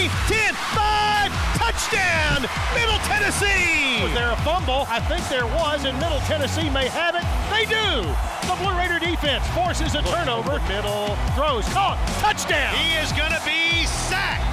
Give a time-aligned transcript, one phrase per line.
[0.00, 4.02] 3, 10, 5, touchdown, Middle Tennessee!
[4.02, 4.86] Was there a fumble?
[4.88, 7.24] I think there was, and Middle Tennessee may have it.
[7.52, 8.08] They do!
[8.48, 10.58] The Blue Raider defense forces a turnover.
[10.68, 12.74] Middle throws, caught, touchdown!
[12.76, 14.49] He is going to be sacked,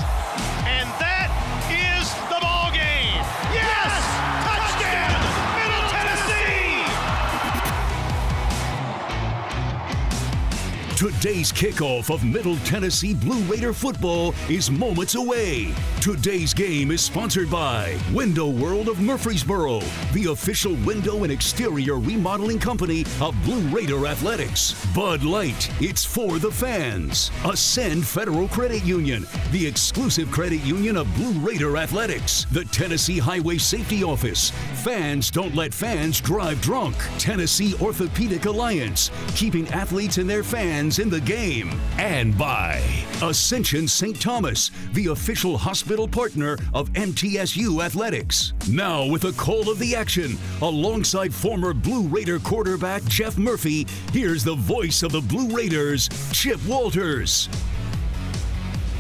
[10.98, 15.72] Today's kickoff of Middle Tennessee Blue Raider football is moments away.
[16.02, 22.58] Today's game is sponsored by Window World of Murfreesboro, the official window and exterior remodeling
[22.58, 24.74] company of Blue Raider Athletics.
[24.96, 27.30] Bud Light, it's for the fans.
[27.46, 32.48] Ascend Federal Credit Union, the exclusive credit union of Blue Raider Athletics.
[32.52, 34.50] The Tennessee Highway Safety Office.
[34.82, 36.96] Fans don't let fans drive drunk.
[37.20, 41.70] Tennessee Orthopedic Alliance, keeping athletes and their fans in the game.
[41.98, 42.82] And by
[43.22, 44.20] Ascension St.
[44.20, 48.54] Thomas, the official hospital partner of MTSU Athletics.
[48.70, 54.44] Now, with a call of the action, alongside former Blue Raider quarterback Jeff Murphy, here's
[54.44, 57.50] the voice of the Blue Raiders, Chip Walters.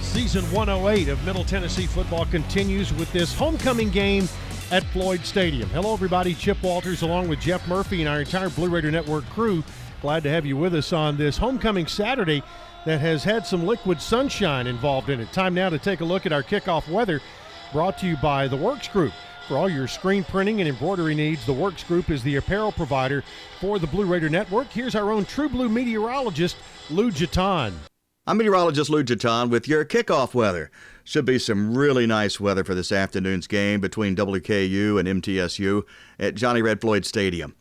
[0.01, 4.27] Season 108 of Middle Tennessee football continues with this homecoming game
[4.71, 5.69] at Floyd Stadium.
[5.69, 6.33] Hello, everybody.
[6.33, 9.63] Chip Walters, along with Jeff Murphy and our entire Blue Raider Network crew.
[10.01, 12.43] Glad to have you with us on this homecoming Saturday
[12.85, 15.33] that has had some liquid sunshine involved in it.
[15.33, 17.19] Time now to take a look at our kickoff weather
[17.73, 19.13] brought to you by the Works Group.
[19.47, 23.23] For all your screen printing and embroidery needs, the Works Group is the apparel provider
[23.59, 24.67] for the Blue Raider Network.
[24.67, 26.57] Here's our own True Blue meteorologist,
[26.89, 27.73] Lou Jaton.
[28.27, 30.69] I'm meteorologist Lou Jaton with your kickoff weather.
[31.05, 35.83] Should be some really nice weather for this afternoon's game between WKU and MTSU
[36.19, 37.55] at Johnny Red Floyd Stadium.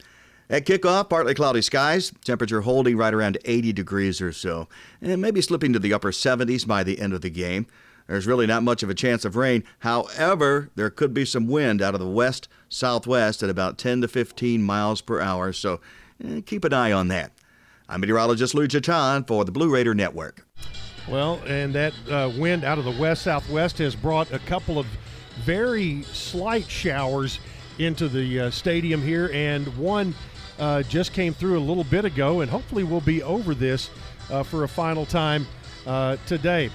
[0.49, 4.69] At kickoff, partly cloudy skies, temperature holding right around 80 degrees or so,
[5.03, 7.67] and maybe slipping to the upper 70s by the end of the game.
[8.07, 9.65] There's really not much of a chance of rain.
[9.81, 14.09] However, there could be some wind out of the west southwest at about 10 to
[14.09, 15.81] 15 miles per hour, so
[16.25, 17.33] eh, keep an eye on that.
[17.89, 20.47] I'm meteorologist Lou Jaton for the Blue Raider Network.
[21.09, 24.87] Well, and that uh, wind out of the west southwest has brought a couple of
[25.45, 27.41] very slight showers
[27.79, 30.15] into the uh, stadium here, and one
[30.59, 33.91] uh, just came through a little bit ago, and hopefully we'll be over this
[34.31, 35.47] uh, for a final time
[35.87, 36.71] uh, today.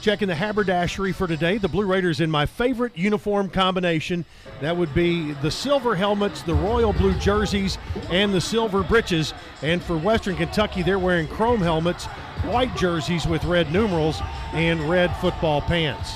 [0.00, 4.24] Checking the haberdashery for today, the Blue Raiders in my favorite uniform combination.
[4.60, 7.78] That would be the silver helmets, the royal blue jerseys,
[8.10, 9.32] and the silver breeches.
[9.62, 12.06] And for Western Kentucky, they're wearing chrome helmets,
[12.46, 14.20] white jerseys with red numerals,
[14.52, 16.14] and red football pants.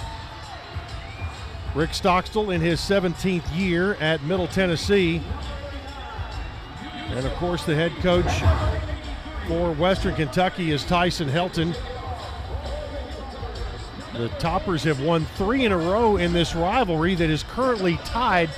[1.77, 5.23] Rick Stockstill in his 17th year at Middle Tennessee.
[7.09, 8.31] And of course, the head coach
[9.49, 11.77] for Western Kentucky is Tyson Helton.
[14.13, 18.51] The Toppers have won three in a row in this rivalry that is currently tied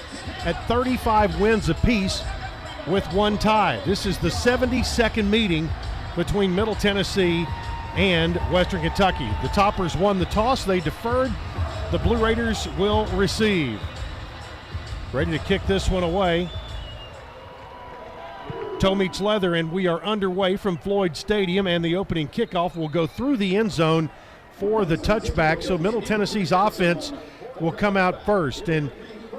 [0.45, 2.23] at 35 wins apiece
[2.87, 3.81] with one tie.
[3.85, 5.69] This is the 72nd meeting
[6.17, 7.47] between Middle Tennessee
[7.97, 9.29] and Western Kentucky.
[9.43, 11.33] The Toppers won the toss, they deferred.
[11.91, 13.81] The Blue Raiders will receive.
[15.13, 16.49] Ready to kick this one away.
[18.79, 23.09] Meets leather, and we are underway from Floyd Stadium, and the opening kickoff will go
[23.09, 24.09] through the end zone
[24.53, 25.65] for the touchback.
[25.65, 27.13] So Middle Tennessee's offense
[27.61, 28.69] will come out first.
[28.69, 28.93] And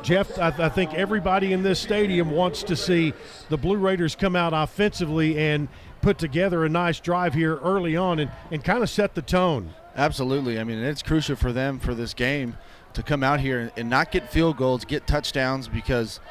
[0.04, 3.14] Jeff, I, th- I, think everybody in this stadium wants to see
[3.48, 5.70] the Blue Raiders come out offensively and
[6.02, 9.74] put together a nice drive here early on and, and kind of set the tone.
[9.96, 10.60] Absolutely.
[10.60, 12.58] I mean, it's crucial for them for this game
[12.94, 16.20] to come out here and not get field goals, get touchdowns because–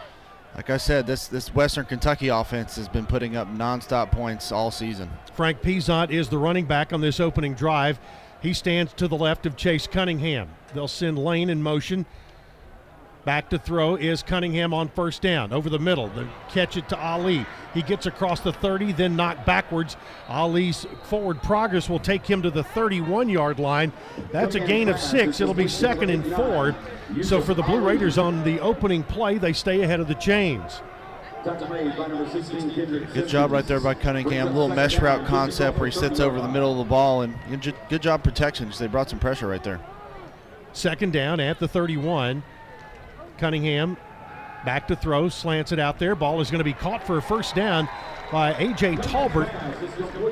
[0.58, 4.72] like I said, this this Western Kentucky offense has been putting up nonstop points all
[4.72, 5.08] season.
[5.32, 8.00] Frank Peasant is the running back on this opening drive.
[8.42, 10.48] He stands to the left of Chase Cunningham.
[10.74, 12.06] They'll send Lane in motion.
[13.28, 15.52] Back to throw is Cunningham on first down.
[15.52, 16.08] Over the middle.
[16.08, 17.44] Then catch it to Ali.
[17.74, 19.98] He gets across the 30, then knocked backwards.
[20.30, 23.92] Ali's forward progress will take him to the 31 yard line.
[24.32, 25.42] That's a gain of six.
[25.42, 26.74] It'll be second and four.
[27.20, 30.80] So for the Blue Raiders on the opening play, they stay ahead of the chains.
[33.12, 34.54] Good job right there by Cunningham.
[34.54, 37.34] Little mesh route concept where he sits over the middle of the ball, and
[37.90, 38.72] good job protection.
[38.78, 39.82] They brought some pressure right there.
[40.72, 42.42] Second down at the 31.
[43.38, 43.96] Cunningham
[44.64, 46.14] back to throw, slants it out there.
[46.14, 47.88] Ball is going to be caught for a first down
[48.30, 48.96] by A.J.
[48.96, 49.48] Talbert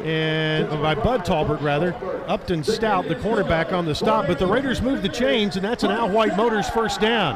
[0.02, 1.94] and uh, by Bud Talbert rather.
[2.26, 5.84] Upton Stout, the cornerback on the stop, but the Raiders move the chains, and that's
[5.84, 7.34] an Al White Motors first down.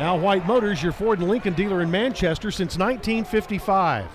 [0.00, 4.06] Al White Motors, your Ford and Lincoln dealer in Manchester since 1955.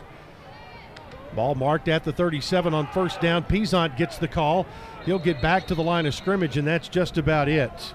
[1.35, 3.43] Ball marked at the 37 on first down.
[3.43, 4.65] Peasant gets the call.
[5.05, 7.93] He'll get back to the line of scrimmage, and that's just about it.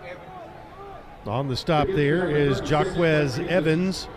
[1.27, 4.09] On the stop there is Jaquez Evans.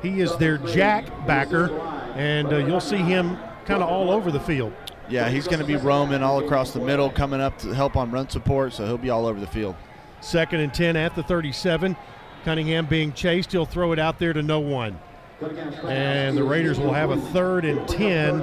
[0.00, 1.70] He is their jack backer,
[2.14, 4.72] and uh, you'll see him kind of all over the field.
[5.08, 8.10] Yeah, he's going to be roaming all across the middle, coming up to help on
[8.10, 9.74] run support, so he'll be all over the field.
[10.20, 11.96] Second and 10 at the 37.
[12.44, 13.52] Cunningham being chased.
[13.52, 14.98] He'll throw it out there to no one.
[15.84, 18.40] And the Raiders will have a third and 10.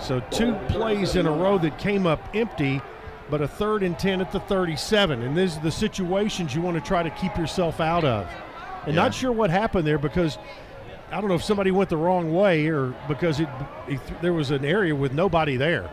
[0.00, 2.80] So two plays in a row that came up empty
[3.32, 5.22] but a third and 10 at the 37.
[5.22, 8.28] And these are the situations you want to try to keep yourself out of.
[8.84, 9.02] And yeah.
[9.02, 10.36] not sure what happened there because
[11.10, 13.48] I don't know if somebody went the wrong way or because it,
[13.88, 15.88] it, there was an area with nobody there.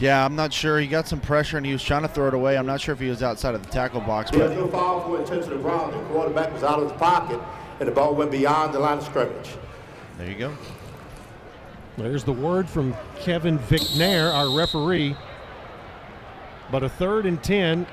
[0.00, 0.80] Yeah, I'm not sure.
[0.80, 2.58] He got some pressure and he was trying to throw it away.
[2.58, 4.32] I'm not sure if he was outside of the tackle box.
[4.32, 5.94] But no foul for intentional ground.
[5.94, 7.40] The quarterback was out of his pocket
[7.78, 9.50] and the ball went beyond the line of scrimmage.
[10.18, 10.56] There you go.
[11.96, 15.14] There's the word from Kevin Vicknair, our referee.
[16.70, 17.86] But a third and 10.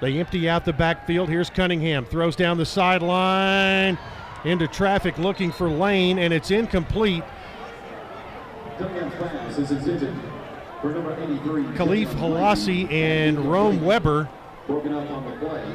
[0.00, 1.28] They empty out the backfield.
[1.28, 2.04] Here's Cunningham.
[2.04, 3.98] Throws down the sideline
[4.44, 7.24] into traffic looking for Lane, and it's incomplete.
[11.74, 14.28] Khalif Halasi and Rome Weber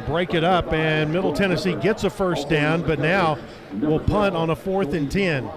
[0.06, 3.38] break it up, and Middle Tennessee gets a first down, but now
[3.74, 5.50] will punt on a fourth and 10.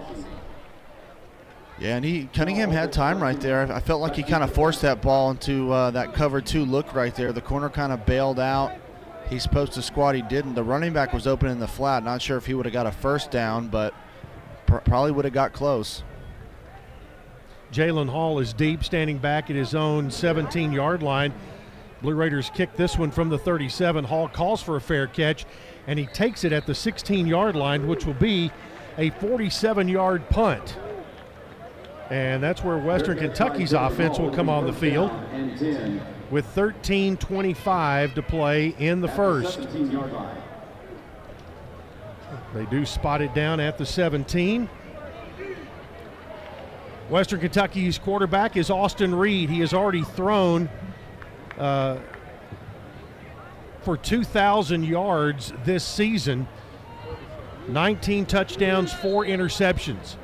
[1.78, 3.70] Yeah, and he Cunningham had time right there.
[3.70, 6.94] I felt like he kind of forced that ball into uh, that cover two look
[6.94, 7.32] right there.
[7.32, 8.73] The corner kind of bailed out.
[9.28, 10.14] He's supposed to squat.
[10.14, 10.55] He didn't.
[10.55, 12.02] The running back was open in the flat.
[12.02, 13.93] Not sure if he would have got a first down, but
[14.67, 16.02] pr- probably would have got close.
[17.73, 21.34] Jalen Hall is deep, standing back at his own 17 yard line.
[22.00, 24.05] Blue Raiders kick this one from the 37.
[24.05, 25.44] Hall calls for a fair catch,
[25.87, 28.50] and he takes it at the 16 yard line, which will be
[28.96, 30.78] a 47 yard punt.
[32.11, 35.11] And that's where Western Kentucky's offense will come on the field
[36.31, 39.69] with 13.25 to play in the first.
[42.55, 44.69] They do spot it down at the 17.
[47.08, 49.50] Western Kentucky's quarterback is Austin Reed.
[49.50, 50.69] He has already thrown
[51.59, 51.99] uh,
[53.82, 56.49] for 2,000 yards this season,
[57.69, 60.17] 19 touchdowns, four interceptions.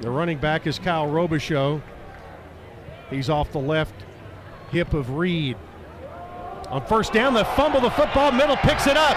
[0.00, 1.80] The running back is Kyle Robichaux.
[3.08, 3.94] He's off the left
[4.70, 5.56] hip of Reed.
[6.68, 9.16] On first down, the fumble, the football, middle picks it up.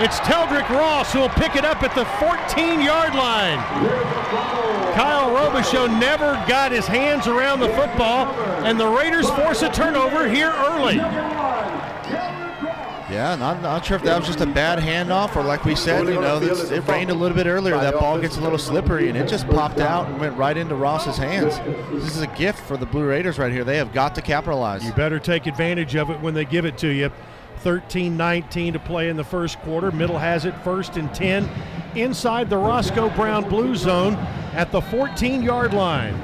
[0.00, 3.58] It's Teldrick Ross who will pick it up at the 14 yard line.
[4.94, 8.26] Kyle Robichaux never got his hands around the football,
[8.64, 10.96] and the Raiders force a turnover here early.
[13.10, 16.06] Yeah, not, not sure if that was just a bad handoff or, like we said,
[16.06, 17.76] you know, it rained a little bit earlier.
[17.76, 20.76] That ball gets a little slippery, and it just popped out and went right into
[20.76, 21.58] Ross's hands.
[21.90, 23.64] This is a gift for the Blue Raiders right here.
[23.64, 24.84] They have got to capitalize.
[24.84, 27.10] You better take advantage of it when they give it to you.
[27.58, 29.90] 13 19 to play in the first quarter.
[29.90, 31.48] Middle has it first and 10
[31.94, 34.14] inside the Roscoe Brown Blue Zone
[34.54, 36.18] at the 14 yard line.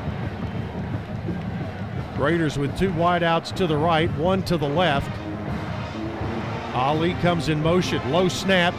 [2.17, 5.11] Raiders with two wideouts to the right, one to the left.
[6.77, 8.75] Ali comes in motion, low snap.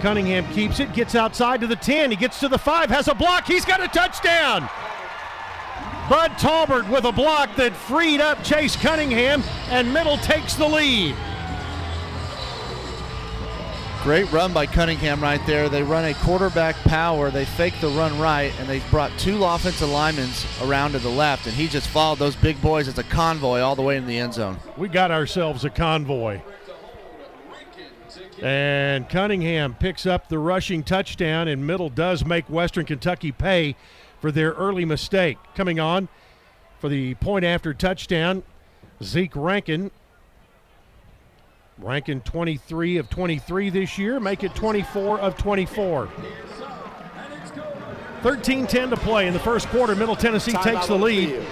[0.00, 2.10] Cunningham keeps it, gets outside to the 10.
[2.10, 3.46] He gets to the 5, has a block.
[3.46, 4.68] He's got a touchdown.
[6.08, 11.14] Bud Talbert with a block that freed up Chase Cunningham, and Middle takes the lead.
[14.02, 15.68] Great run by Cunningham right there.
[15.68, 17.30] They run a quarterback power.
[17.30, 20.30] They fake the run right, and they brought two offensive linemen
[20.62, 23.74] around to the left, and he just followed those big boys as a convoy all
[23.74, 24.56] the way in the end zone.
[24.78, 26.40] We got ourselves a convoy.
[28.42, 33.76] And Cunningham picks up the rushing touchdown, and Middle does make Western Kentucky pay
[34.20, 35.38] for their early mistake.
[35.54, 36.08] Coming on
[36.78, 38.42] for the point after touchdown,
[39.02, 39.90] Zeke Rankin.
[41.78, 46.08] Rankin 23 of 23 this year, make it 24 of 24.
[48.22, 49.94] 13 10 to play in the first quarter.
[49.94, 51.44] Middle Tennessee takes the lead.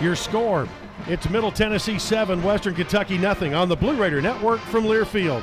[0.00, 0.68] Your score
[1.06, 5.42] it's Middle Tennessee 7, Western Kentucky nothing on the Blue Raider Network from Learfield.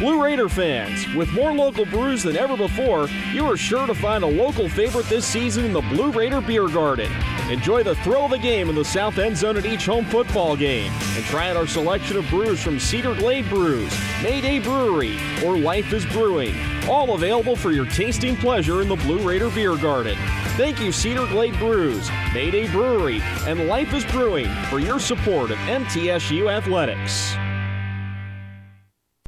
[0.00, 4.24] Blue Raider fans, with more local brews than ever before, you are sure to find
[4.24, 7.12] a local favorite this season in the Blue Raider Beer Garden.
[7.50, 10.56] Enjoy the thrill of the game in the south end zone at each home football
[10.56, 10.90] game.
[11.16, 15.92] And try out our selection of brews from Cedar Glade Brews, Mayday Brewery, or Life
[15.92, 16.54] is Brewing.
[16.88, 20.16] All available for your tasting pleasure in the Blue Raider Beer Garden.
[20.56, 25.58] Thank you, Cedar Glade Brews, Mayday Brewery, and Life is Brewing for your support of
[25.58, 27.36] MTSU Athletics.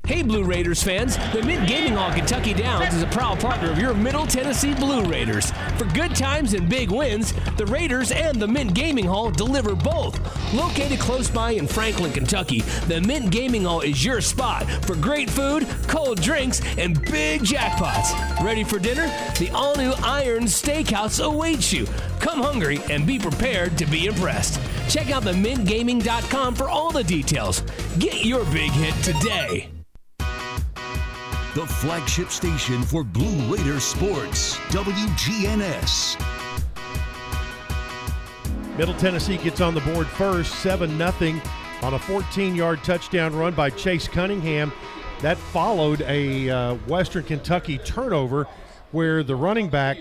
[0.04, 1.16] Hey, Blue Raiders fans!
[1.32, 5.04] The Mint Gaming Hall Kentucky Downs is a proud partner of your Middle Tennessee Blue
[5.04, 5.52] Raiders.
[5.78, 10.18] For good times and big wins, the Raiders and the Mint Gaming Hall deliver both.
[10.52, 15.30] Located close by in Franklin, Kentucky, the Mint Gaming Hall is your spot for great
[15.30, 18.12] food, cold drinks, and big jackpots.
[18.44, 19.06] Ready for dinner?
[19.38, 21.87] The all new Iron Steakhouse awaits you.
[22.18, 24.61] Come hungry and be prepared to be impressed.
[24.88, 27.61] Check out the mintgaming.com for all the details.
[28.00, 29.71] Get your big hit today
[31.54, 36.18] the flagship station for Blue Raider sports, WGNS.
[38.78, 41.40] Middle Tennessee gets on the board first, 7 0
[41.82, 44.73] on a 14 yard touchdown run by Chase Cunningham.
[45.21, 48.49] That followed a uh, Western Kentucky turnover
[48.92, 49.99] where the running back,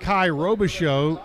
[0.00, 1.20] Kye Robichaux,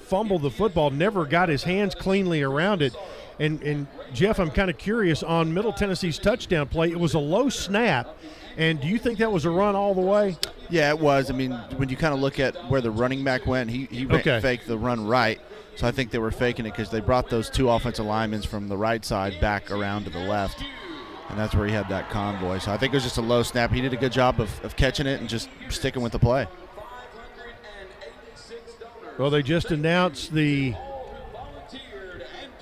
[0.00, 2.96] fumbled the football, never got his hands cleanly around it.
[3.38, 6.90] And, and Jeff, I'm kind of curious on Middle Tennessee's touchdown play.
[6.90, 8.16] It was a low snap.
[8.56, 10.36] And do you think that was a run all the way?
[10.68, 11.30] Yeah, it was.
[11.30, 14.06] I mean, when you kind of look at where the running back went, he, he
[14.06, 14.40] okay.
[14.40, 15.40] faked the run right.
[15.76, 18.68] So I think they were faking it because they brought those two offensive linemen from
[18.68, 20.62] the right side back around to the left.
[21.30, 22.58] And that's where he had that convoy.
[22.58, 23.72] So I think it was just a low snap.
[23.72, 26.46] He did a good job of, of catching it and just sticking with the play.
[29.18, 30.74] Well, they just announced the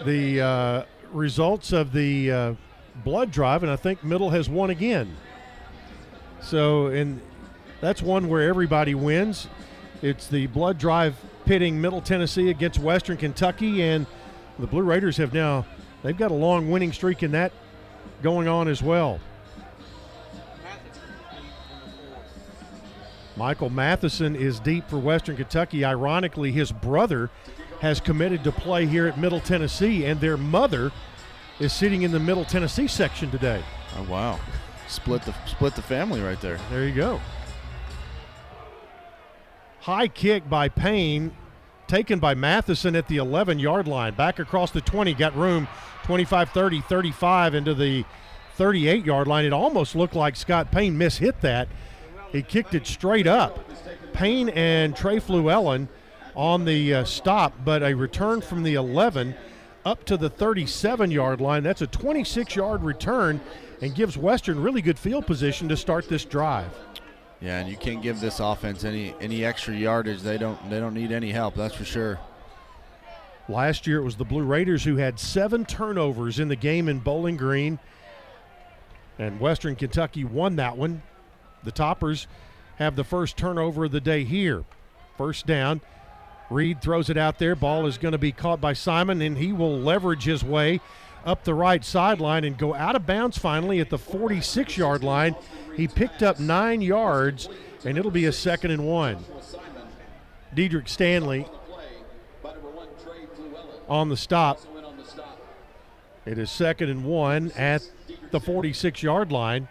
[0.04, 2.54] the uh, results of the uh,
[3.04, 5.16] blood drive, and I think Middle has won again.
[6.40, 7.20] So, and
[7.80, 9.48] that's one where everybody wins.
[10.02, 14.06] It's the blood drive pitting Middle Tennessee against Western Kentucky, and
[14.58, 15.66] the Blue Raiders have now
[16.02, 17.52] they've got a long winning streak in that
[18.22, 19.20] going on as well.
[23.36, 25.82] Michael Matheson is deep for Western Kentucky.
[25.82, 27.30] Ironically, his brother
[27.80, 30.92] has committed to play here at Middle Tennessee, and their mother
[31.58, 33.62] is sitting in the Middle Tennessee section today.
[33.96, 34.38] Oh wow!
[34.88, 36.58] Split the split the family right there.
[36.70, 37.20] There you go.
[39.80, 41.34] High kick by Payne,
[41.86, 44.14] taken by Matheson at the 11 yard line.
[44.14, 45.66] Back across the 20, got room
[46.04, 48.04] 25 30, 35 into the
[48.56, 49.46] 38 yard line.
[49.46, 51.68] It almost looked like Scott Payne mishit that.
[52.30, 53.64] He kicked it straight up.
[54.12, 55.88] Payne and Trey Fluellen
[56.34, 59.34] on the uh, stop, but a return from the 11
[59.84, 61.62] up to the 37 yard line.
[61.62, 63.40] That's a 26 yard return
[63.80, 66.70] and gives Western really good field position to start this drive.
[67.40, 70.20] Yeah, and you can't give this offense any any extra yardage.
[70.20, 72.18] They don't they don't need any help, that's for sure.
[73.48, 76.98] Last year it was the Blue Raiders who had seven turnovers in the game in
[76.98, 77.78] Bowling Green.
[79.18, 81.02] And Western Kentucky won that one.
[81.64, 82.26] The Toppers
[82.76, 84.64] have the first turnover of the day here.
[85.18, 85.80] First down.
[86.50, 87.54] Reed throws it out there.
[87.54, 90.80] Ball is going to be caught by Simon, and he will leverage his way
[91.24, 95.36] up the right sideline and go out of bounds finally at the 46 yard line.
[95.76, 97.48] He picked up nine yards,
[97.84, 99.24] and it'll be a second and one.
[100.54, 101.46] Diedrich Stanley
[103.88, 104.60] on the stop.
[106.26, 107.82] It is second and one at
[108.30, 109.68] the 46 yard line.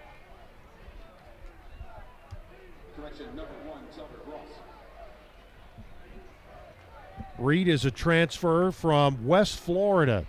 [7.39, 10.25] Reed is a transfer from West Florida.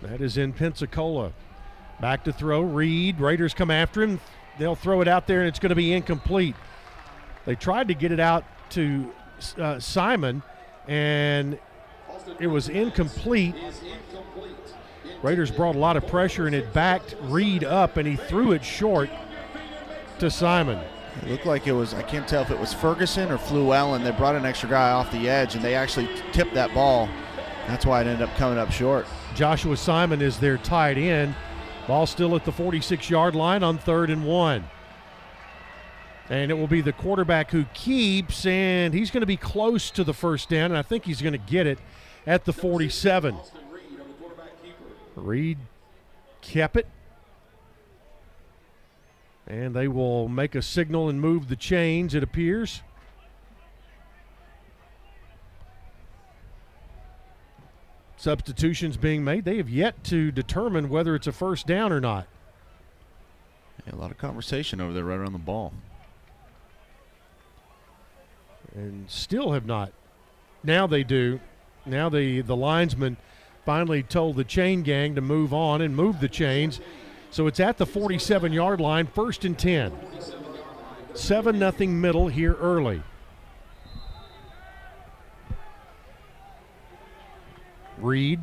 [0.00, 1.32] That is in Pensacola.
[2.00, 2.62] Back to throw.
[2.62, 3.20] Reed.
[3.20, 4.20] Raiders come after him.
[4.58, 6.54] They'll throw it out there, and it's going to be incomplete.
[7.46, 9.12] They tried to get it out to
[9.58, 10.42] uh, Simon,
[10.86, 11.58] and
[12.38, 13.54] it was incomplete.
[15.22, 18.64] Raiders brought a lot of pressure, and it backed Reed up, and he threw it
[18.64, 19.10] short
[20.18, 20.78] to Simon.
[21.20, 24.02] It looked like it was, I can't tell if it was Ferguson or Fluellen.
[24.02, 27.08] They brought an extra guy off the edge, and they actually tipped that ball.
[27.66, 29.06] That's why it ended up coming up short.
[29.34, 31.34] Joshua Simon is their tight end.
[31.86, 34.64] Ball still at the 46 yard line on third and one.
[36.28, 40.04] And it will be the quarterback who keeps, and he's going to be close to
[40.04, 41.78] the first down, and I think he's going to get it
[42.26, 43.36] at the 47.
[45.16, 45.58] Reed
[46.40, 46.86] kept it.
[49.46, 52.82] And they will make a signal and move the chains, it appears.
[58.16, 59.44] Substitutions being made.
[59.44, 62.28] They have yet to determine whether it's a first down or not.
[63.84, 65.72] Yeah, a lot of conversation over there right around the ball.
[68.74, 69.92] and still have not.
[70.62, 71.40] Now they do.
[71.84, 73.16] Now the, the linesman
[73.64, 76.80] finally told the chain gang to move on and move the chains.
[77.32, 79.90] So it's at the 47 yard line, first and 10.
[81.14, 83.02] 7 nothing middle here early.
[87.96, 88.40] Reed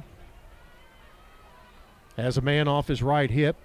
[2.17, 3.55] has a man off his right hip.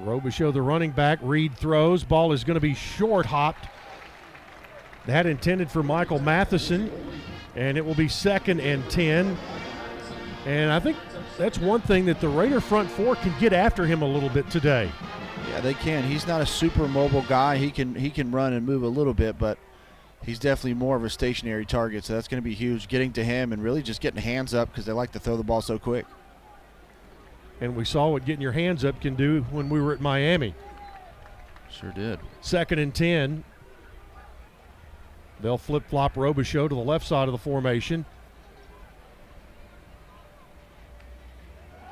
[0.00, 1.20] Robichaux, the running back.
[1.22, 2.02] Reed throws.
[2.02, 3.68] Ball is going to be short hopped.
[5.06, 6.90] That intended for Michael Matheson.
[7.54, 9.36] And it will be second and 10.
[10.46, 10.96] And I think
[11.36, 14.48] that's one thing that the Raider front four can get after him a little bit
[14.50, 14.90] today.
[15.50, 16.04] Yeah, they can.
[16.04, 17.56] He's not a super mobile guy.
[17.56, 19.58] He can he can run and move a little bit, but
[20.24, 22.04] he's definitely more of a stationary target.
[22.04, 22.88] So that's going to be huge.
[22.88, 25.44] Getting to him and really just getting hands up because they like to throw the
[25.44, 26.06] ball so quick.
[27.60, 30.54] And we saw what getting your hands up can do when we were at Miami.
[31.70, 32.18] Sure did.
[32.40, 33.44] Second and 10.
[35.40, 38.06] They'll flip flop Robichaux to the left side of the formation.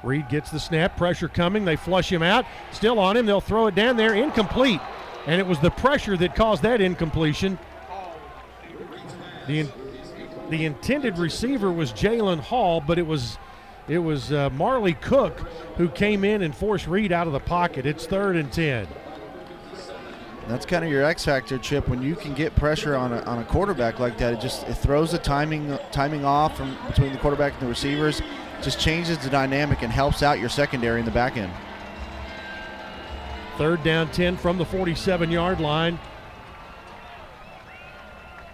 [0.03, 1.65] Reed gets the snap, pressure coming.
[1.65, 2.45] They flush him out.
[2.73, 3.27] Still on him.
[3.27, 4.15] They'll throw it down there.
[4.15, 4.81] Incomplete.
[5.27, 7.59] And it was the pressure that caused that incompletion.
[9.47, 9.73] The, in,
[10.51, 13.39] the intended receiver was Jalen Hall, but it was
[13.89, 15.41] it was uh, Marley Cook
[15.77, 17.85] who came in and forced Reed out of the pocket.
[17.85, 18.87] It's third and 10.
[20.49, 21.89] That's kind of your X factor, Chip.
[21.89, 24.75] When you can get pressure on a, on a quarterback like that, it just it
[24.75, 28.21] throws the timing timing off from between the quarterback and the receivers.
[28.63, 31.53] Just changes the dynamic and helps out your secondary in the back end.
[33.59, 35.99] Third down 10 from the 47 yard line.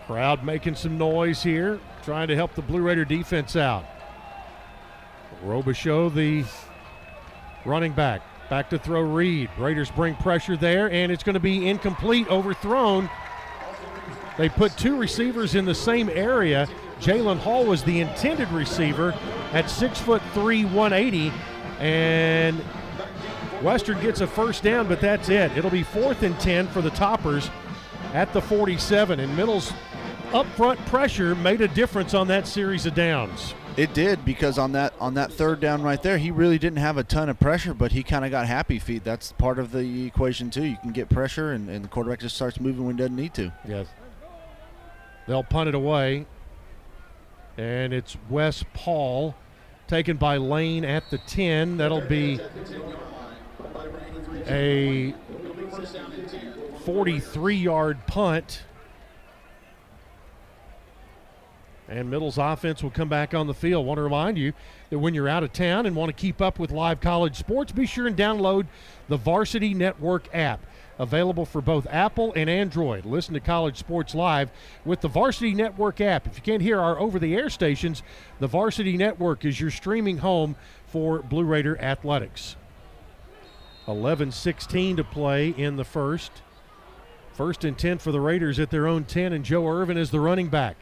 [0.06, 3.84] Crowd making some noise here, trying to help the Blue Raider defense out.
[5.44, 6.44] Robichaux, the
[7.66, 8.22] running back.
[8.48, 9.50] Back to throw Reed.
[9.58, 13.10] Raiders bring pressure there, and it's going to be incomplete, overthrown.
[14.38, 16.66] They put two receivers in the same area.
[17.00, 19.14] Jalen Hall was the intended receiver
[19.52, 21.32] at six foot three, 180,
[21.78, 22.58] and
[23.62, 25.56] Western gets a first down, but that's it.
[25.56, 27.50] It'll be fourth and 10 for the Toppers
[28.14, 29.72] at the 47, and Middle's
[30.32, 33.54] up front pressure made a difference on that series of downs.
[33.76, 36.96] It did because on that on that third down right there, he really didn't have
[36.96, 39.04] a ton of pressure, but he kind of got happy feet.
[39.04, 40.64] That's part of the equation too.
[40.64, 43.34] You can get pressure, and, and the quarterback just starts moving when he doesn't need
[43.34, 43.52] to.
[43.66, 43.86] Yes.
[45.28, 46.26] They'll punt it away,
[47.58, 49.34] and it's Wes Paul
[49.88, 51.76] taken by Lane at the 10.
[51.76, 52.40] That'll be
[54.46, 55.12] a
[56.84, 58.62] 43 yard punt.
[61.88, 63.86] And Middle's offense will come back on the field.
[63.86, 64.52] Want to remind you
[64.90, 67.72] that when you're out of town and want to keep up with live college sports,
[67.72, 68.66] be sure and download
[69.08, 70.60] the Varsity Network app.
[70.98, 73.04] Available for both Apple and Android.
[73.04, 74.50] Listen to college sports live
[74.84, 76.26] with the Varsity Network app.
[76.26, 78.02] If you can't hear our over the air stations,
[78.40, 80.56] the Varsity Network is your streaming home
[80.86, 82.56] for Blue Raider athletics.
[83.86, 86.32] 11 16 to play in the first.
[87.32, 90.18] First and 10 for the Raiders at their own 10, and Joe Irvin is the
[90.18, 90.76] running back.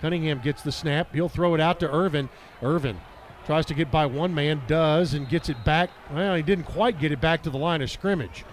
[0.00, 1.14] Cunningham gets the snap.
[1.14, 2.28] He'll throw it out to Irvin.
[2.62, 3.00] Irvin
[3.46, 5.90] tries to get by one man, does, and gets it back.
[6.12, 8.44] Well, he didn't quite get it back to the line of scrimmage.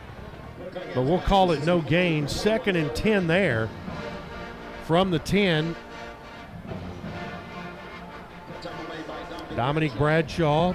[0.73, 2.27] But we'll call it no gain.
[2.27, 3.69] Second and 10 there
[4.85, 5.75] from the 10.
[9.55, 10.73] Dominic Bradshaw,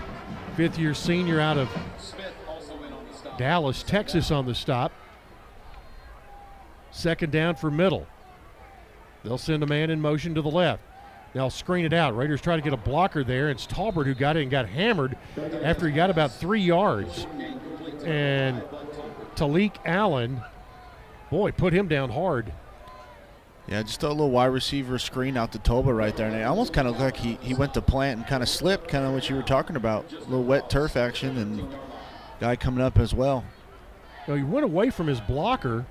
[0.54, 1.68] fifth year senior out of
[3.38, 4.92] Dallas, Texas, on the stop.
[6.90, 8.06] Second down for middle.
[9.22, 10.82] They'll send a man in motion to the left.
[11.34, 12.16] They'll screen it out.
[12.16, 13.50] Raiders try to get a blocker there.
[13.50, 15.16] It's Talbert who got it and got hammered
[15.62, 17.26] after he got about three yards.
[18.04, 18.62] And
[19.36, 20.42] Talik Allen,
[21.30, 22.52] boy, put him down hard.
[23.68, 26.28] Yeah, just a little wide receiver screen out to Toba right there.
[26.28, 28.48] And it almost kind of looked like he, he went to plant and kind of
[28.48, 30.10] slipped, kind of what you were talking about.
[30.12, 31.66] A little wet turf action and
[32.38, 33.44] guy coming up as well.
[34.26, 35.84] You know, he went away from his blocker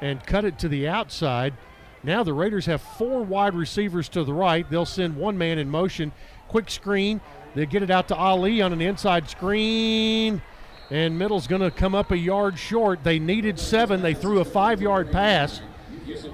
[0.00, 1.54] and cut it to the outside.
[2.02, 4.68] Now the Raiders have four wide receivers to the right.
[4.68, 6.10] They'll send one man in motion.
[6.48, 7.20] Quick screen.
[7.54, 10.42] They get it out to Ali on an inside screen.
[10.92, 13.02] And Middle's going to come up a yard short.
[13.02, 14.02] They needed seven.
[14.02, 15.62] They threw a five yard pass.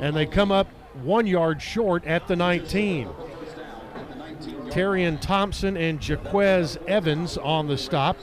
[0.01, 0.67] And they come up
[1.05, 3.09] one yard short at the 19.
[4.67, 8.17] Terrian Thompson and Jaquez Evans on the stop.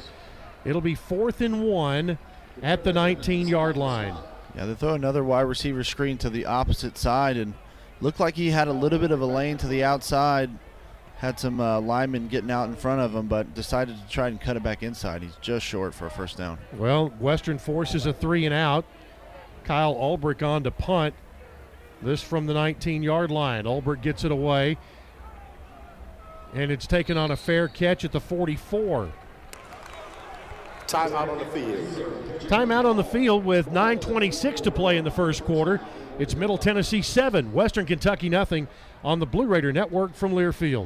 [0.65, 2.17] It'll be fourth and one
[2.61, 4.13] at the 19 yard line.
[4.57, 7.53] Yeah, they throw another wide receiver screen to the opposite side and
[8.01, 10.49] looked like he had a little bit of a lane to the outside.
[11.25, 14.39] Had some uh, linemen getting out in front of him, but decided to try and
[14.39, 15.23] cut it back inside.
[15.23, 16.59] He's just short for a first down.
[16.73, 18.85] Well, Western forces a three and out.
[19.63, 21.15] Kyle Ulbrich on to punt.
[22.03, 23.63] This from the 19 yard line.
[23.63, 24.77] Ulbrich gets it away.
[26.53, 29.11] And it's taken on a fair catch at the 44.
[30.85, 32.41] Timeout on the field.
[32.41, 35.81] Timeout on the field with 9.26 to play in the first quarter.
[36.19, 38.67] It's Middle Tennessee 7, Western Kentucky nothing
[39.03, 40.85] on the Blue Raider Network from Learfield.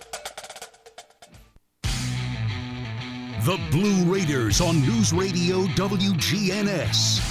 [3.43, 7.27] The Blue Raiders on News Radio WGNS.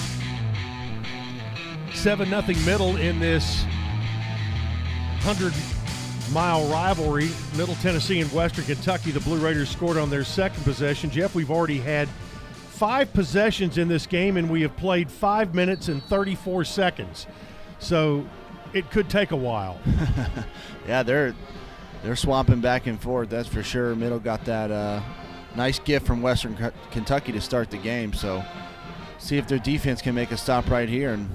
[1.93, 3.63] 7 0 middle in this
[5.23, 5.53] 100
[6.33, 7.29] mile rivalry.
[7.55, 9.11] Middle Tennessee and Western Kentucky.
[9.11, 11.09] The Blue Raiders scored on their second possession.
[11.09, 12.09] Jeff, we've already had
[12.71, 17.25] five possessions in this game, and we have played five minutes and 34 seconds.
[17.79, 18.27] So
[18.73, 19.79] it could take a while.
[20.89, 21.33] yeah, they're
[22.03, 23.29] they're swamping back and forth.
[23.29, 23.95] That's for sure.
[23.95, 25.01] Middle got that uh,
[25.55, 28.13] nice gift from Western Kentucky to start the game.
[28.13, 28.43] So
[29.19, 31.29] see if their defense can make a stop right here and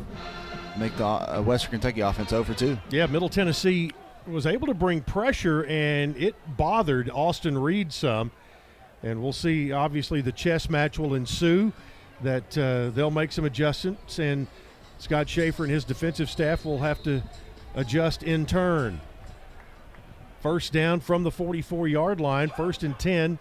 [0.79, 2.79] make the uh, Western Kentucky offense over two.
[2.90, 3.92] Yeah, Middle Tennessee
[4.26, 8.31] was able to bring pressure, and it bothered Austin Reed some.
[9.02, 9.72] And we'll see.
[9.72, 11.72] Obviously, the chess match will ensue.
[12.22, 14.46] That uh, they'll make some adjustments, and
[14.98, 17.22] Scott Shafer and his defensive staff will have to
[17.74, 19.00] adjust in turn.
[20.40, 23.38] First down from the 44 yard line, first and 10.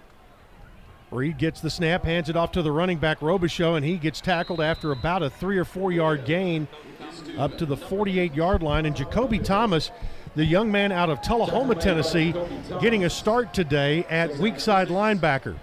[1.16, 4.20] Reed gets the snap, hands it off to the running back Robichaux, and he gets
[4.20, 6.68] tackled after about a three or four yard gain
[7.38, 8.86] up to the 48 yard line.
[8.86, 9.92] And Jacoby Thomas,
[10.36, 12.34] the young man out of Tullahoma, Tennessee,
[12.82, 15.56] getting a start today at weak side linebacker.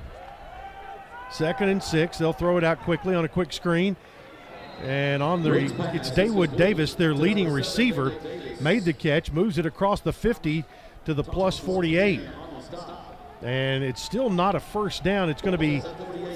[1.31, 2.19] Second and six.
[2.19, 3.97] They'll throw it out quickly on a quick screen.
[4.83, 5.53] And on the,
[5.95, 8.13] it's Daewood Davis, their leading receiver,
[8.61, 10.65] made the catch, moves it across the 50
[11.05, 12.21] to the plus 48.
[13.43, 15.29] And it's still not a first down.
[15.29, 15.81] It's going to be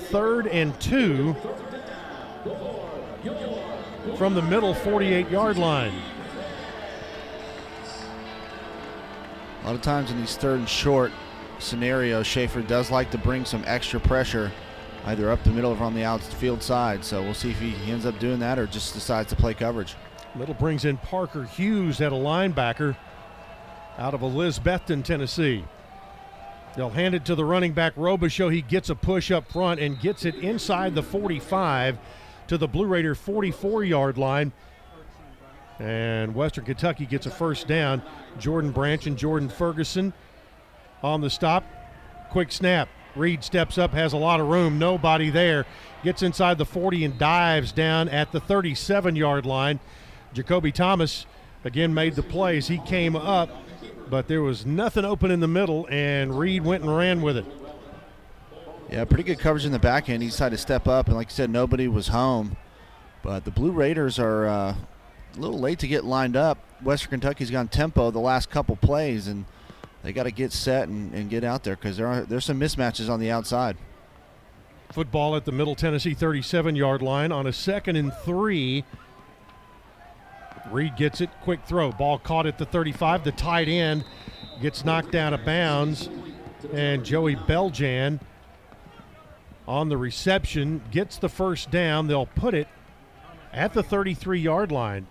[0.09, 1.37] third and two
[4.17, 5.93] from the middle 48 yard line.
[9.63, 11.13] A lot of times in these third and short
[11.59, 14.53] scenarios, Shafer does like to bring some extra pressure
[15.07, 17.05] either up the middle or on the outfield side.
[17.05, 19.95] So we'll see if he ends up doing that or just decides to play coverage.
[20.35, 22.97] Middle brings in Parker Hughes at a linebacker
[23.99, 25.65] out of Elizabethton, Tennessee.
[26.77, 28.53] They'll hand it to the running back Robichaux.
[28.53, 31.99] He gets a push up front and gets it inside the 45
[32.49, 34.53] to the Blue Raider 44 yard line.
[35.79, 38.03] And Western Kentucky gets a first down.
[38.39, 40.13] Jordan Branch and Jordan Ferguson
[41.03, 41.65] on the stop.
[42.31, 42.89] Quick snap.
[43.15, 45.65] Reed steps up, has a lot of room, nobody there.
[46.05, 49.81] Gets inside the 40 and dives down at the 37 yard line.
[50.35, 51.25] Jacoby Thomas
[51.65, 52.69] again made the plays.
[52.69, 53.49] He came up,
[54.09, 57.47] but there was nothing open in the middle, and Reed went and ran with it.
[58.91, 60.23] Yeah, pretty good coverage in the back end.
[60.23, 62.57] He decided to step up, and like I said, nobody was home.
[63.23, 64.75] But the Blue Raiders are uh,
[65.37, 66.59] a little late to get lined up.
[66.83, 69.45] Western Kentucky's gone tempo the last couple plays, and
[70.03, 72.61] they got to get set and, and, get out there because there are there's some
[72.61, 73.77] mismatches on the outside.
[74.93, 78.85] Football at the Middle Tennessee 37 yard line on a second and three.
[80.71, 81.93] Reed gets it, quick throw.
[81.93, 83.25] Ball caught at the 35.
[83.25, 84.05] The tight end
[84.61, 86.09] gets knocked out of bounds.
[86.73, 88.21] And Joey Beljan
[89.69, 92.07] on the reception gets the first down.
[92.07, 92.69] They'll put it
[93.53, 95.07] at the 33 yard line.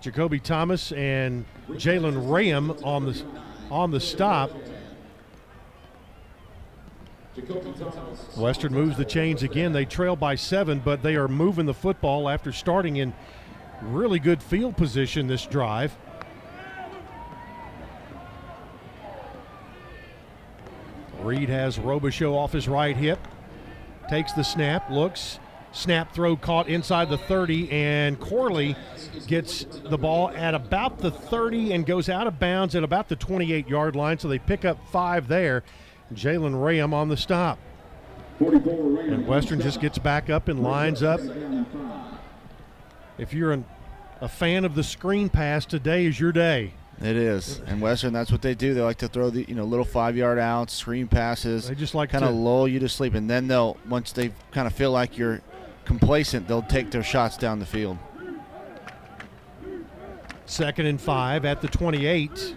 [0.00, 3.22] Jacoby Thomas and Jalen Ram on the
[3.70, 4.50] on the stop.
[8.36, 9.72] Western moves the chains again.
[9.72, 13.12] They trail by seven, but they are moving the football after starting in
[13.82, 15.96] really good field position this drive.
[21.20, 23.18] Reed has Robichaux off his right hip,
[24.08, 25.40] takes the snap, looks,
[25.72, 28.76] snap throw caught inside the 30, and Corley
[29.26, 33.16] gets the ball at about the 30 and goes out of bounds at about the
[33.16, 34.18] 28 yard line.
[34.18, 35.64] So they pick up five there.
[36.14, 37.58] Jalen Ram on the stop.
[38.38, 41.20] And Western just gets back up and lines up.
[43.18, 43.64] If you're an,
[44.20, 46.72] a fan of the screen pass, today is your day.
[47.00, 48.14] It is, and Western.
[48.14, 48.72] That's what they do.
[48.72, 51.68] They like to throw the you know little five yard outs, screen passes.
[51.68, 54.66] They just like kind of lull you to sleep, and then they'll once they kind
[54.66, 55.42] of feel like you're
[55.84, 57.98] complacent, they'll take their shots down the field.
[60.46, 62.56] Second and five at the 28.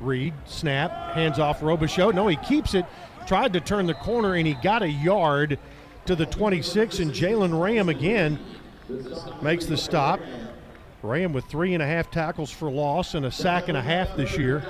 [0.00, 2.14] Reed, snap, hands off Robichaux.
[2.14, 2.84] No, he keeps it.
[3.26, 5.58] Tried to turn the corner and he got a yard
[6.08, 6.98] to the 26.
[7.00, 8.38] And Jalen Ram again
[9.42, 10.20] makes the stop.
[11.02, 14.16] Ram with three and a half tackles for loss and a sack and a half
[14.16, 14.64] this year.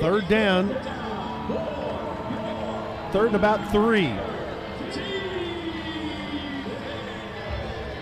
[0.00, 0.68] Third down.
[3.12, 4.12] Third and about three.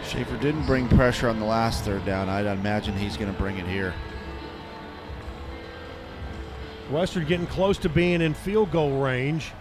[0.05, 2.31] Shafer didn't bring pressure on the last third down.
[2.31, 3.93] I'd imagine he's going to bring it here.
[6.91, 9.53] Western getting close to being in field goal range.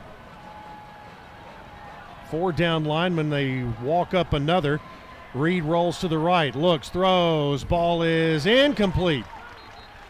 [2.31, 4.79] Four down linemen, they walk up another.
[5.33, 9.25] Reed rolls to the right, looks, throws, ball is incomplete.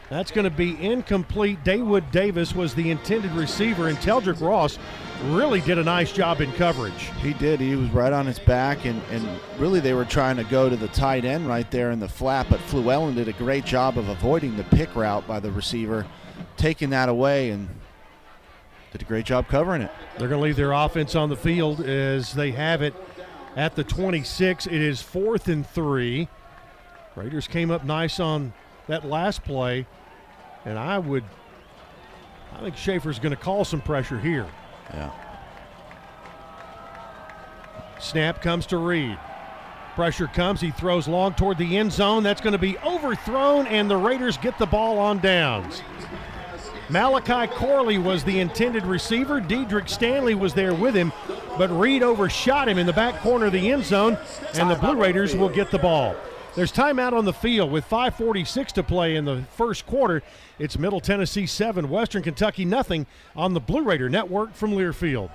[0.09, 1.63] That's going to be incomplete.
[1.65, 4.79] Daewood Davis was the intended receiver, and Teldrick Ross
[5.25, 7.11] really did a nice job in coverage.
[7.21, 7.59] He did.
[7.59, 9.27] He was right on his back, and, and
[9.57, 12.47] really they were trying to go to the tight end right there in the flat,
[12.49, 16.05] but Fluellen did a great job of avoiding the pick route by the receiver,
[16.57, 17.69] taking that away, and
[18.91, 19.91] did a great job covering it.
[20.17, 22.93] They're going to leave their offense on the field as they have it
[23.55, 24.67] at the 26.
[24.67, 26.27] It is fourth and three.
[27.15, 28.53] Raiders came up nice on
[28.87, 29.85] that last play,
[30.65, 31.23] and I would,
[32.53, 34.47] I think Shafer's going to call some pressure here.
[34.93, 35.11] Yeah.
[37.99, 39.17] Snap comes to Reed.
[39.95, 40.61] Pressure comes.
[40.61, 42.21] He throws long toward the end zone.
[42.21, 45.81] That's going to be overthrown, and the Raiders get the ball on downs.
[46.89, 49.41] Malachi Corley was the intended receiver.
[49.41, 51.11] Diedrich Stanley was there with him,
[51.57, 54.17] but Reed overshot him in the back corner of the end zone,
[54.53, 56.15] and the Blue Raiders will get the ball.
[56.55, 60.23] There's timeout on the field with 5:46 to play in the first quarter.
[60.59, 65.29] It's Middle Tennessee seven, Western Kentucky nothing on the Blue Raider Network from Learfield.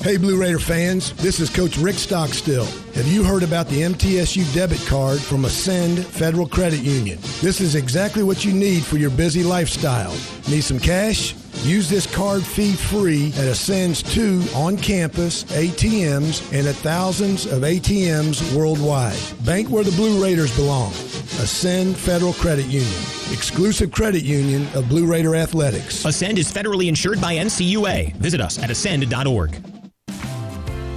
[0.00, 2.66] Hey, Blue Raider fans, this is Coach Rick Stockstill.
[2.94, 7.18] Have you heard about the MTSU debit card from Ascend Federal Credit Union?
[7.40, 10.12] This is exactly what you need for your busy lifestyle.
[10.48, 11.34] Need some cash?
[11.64, 17.62] Use this card fee free at Ascend's two on campus ATMs and at thousands of
[17.62, 19.18] ATMs worldwide.
[19.44, 20.92] Bank where the Blue Raiders belong.
[21.40, 23.00] Ascend Federal Credit Union,
[23.32, 26.04] exclusive credit union of Blue Raider Athletics.
[26.04, 28.14] Ascend is federally insured by NCUA.
[28.16, 29.85] Visit us at ascend.org.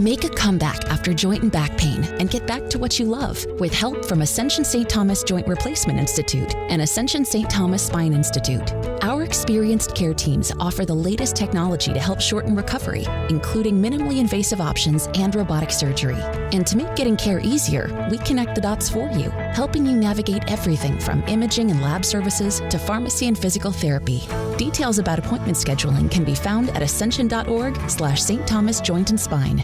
[0.00, 3.44] Make a comeback after joint and back pain and get back to what you love
[3.58, 4.88] with help from Ascension St.
[4.88, 7.50] Thomas Joint Replacement Institute and Ascension St.
[7.50, 8.72] Thomas Spine Institute.
[9.02, 14.58] Our experienced care teams offer the latest technology to help shorten recovery, including minimally invasive
[14.58, 16.16] options and robotic surgery.
[16.54, 20.50] And to make getting care easier, we connect the dots for you, helping you navigate
[20.50, 24.22] everything from imaging and lab services to pharmacy and physical therapy.
[24.56, 28.46] Details about appointment scheduling can be found at ascension.org slash St.
[28.46, 29.62] Thomas Joint and Spine.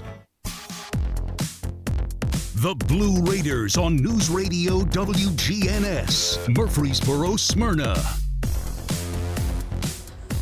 [2.59, 7.95] The Blue Raiders on News Radio WGNS, Murfreesboro, Smyrna.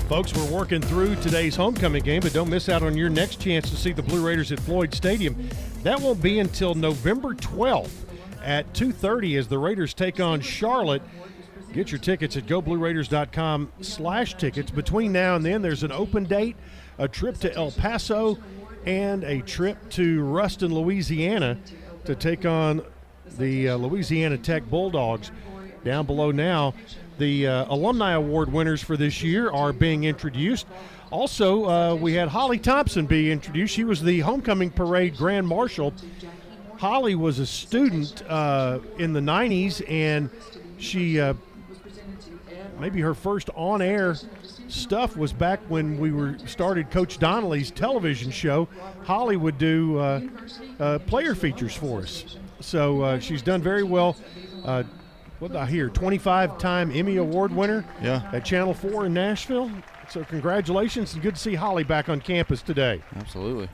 [0.08, 3.68] Folks, we're working through today's homecoming game, but don't miss out on your next chance
[3.68, 5.48] to see the Blue Raiders at Floyd Stadium.
[5.82, 8.04] That won't be until November 12th
[8.44, 11.02] at 2:30 as the Raiders take on Charlotte.
[11.72, 14.70] Get your tickets at goblueraiders.com slash tickets.
[14.70, 16.54] Between now and then, there's an open date,
[16.96, 18.38] a trip to El Paso,
[18.86, 21.58] and a trip to Ruston, Louisiana
[22.04, 22.82] to take on
[23.38, 25.30] the uh, Louisiana Tech Bulldogs.
[25.84, 26.74] Down below now,
[27.18, 30.66] the uh, Alumni Award winners for this year are being introduced.
[31.10, 33.74] Also, uh, we had Holly Thompson be introduced.
[33.74, 35.92] She was the homecoming parade grand marshal.
[36.78, 40.28] Holly was a student uh, in the 90s, and
[40.78, 41.34] she uh,
[42.80, 44.16] maybe her first on air
[44.74, 48.68] stuff was back when we were started Coach Donnelly's television show.
[49.04, 50.20] Holly would do uh,
[50.80, 52.36] uh, player features for us.
[52.60, 54.16] So uh, she's done very well.
[54.64, 54.82] Uh,
[55.38, 55.88] what did I hear?
[55.88, 58.28] 25 time Emmy Award winner Yeah.
[58.32, 59.70] at Channel 4 in Nashville.
[60.08, 63.02] So congratulations and good to see Holly back on campus today.
[63.16, 63.68] Absolutely.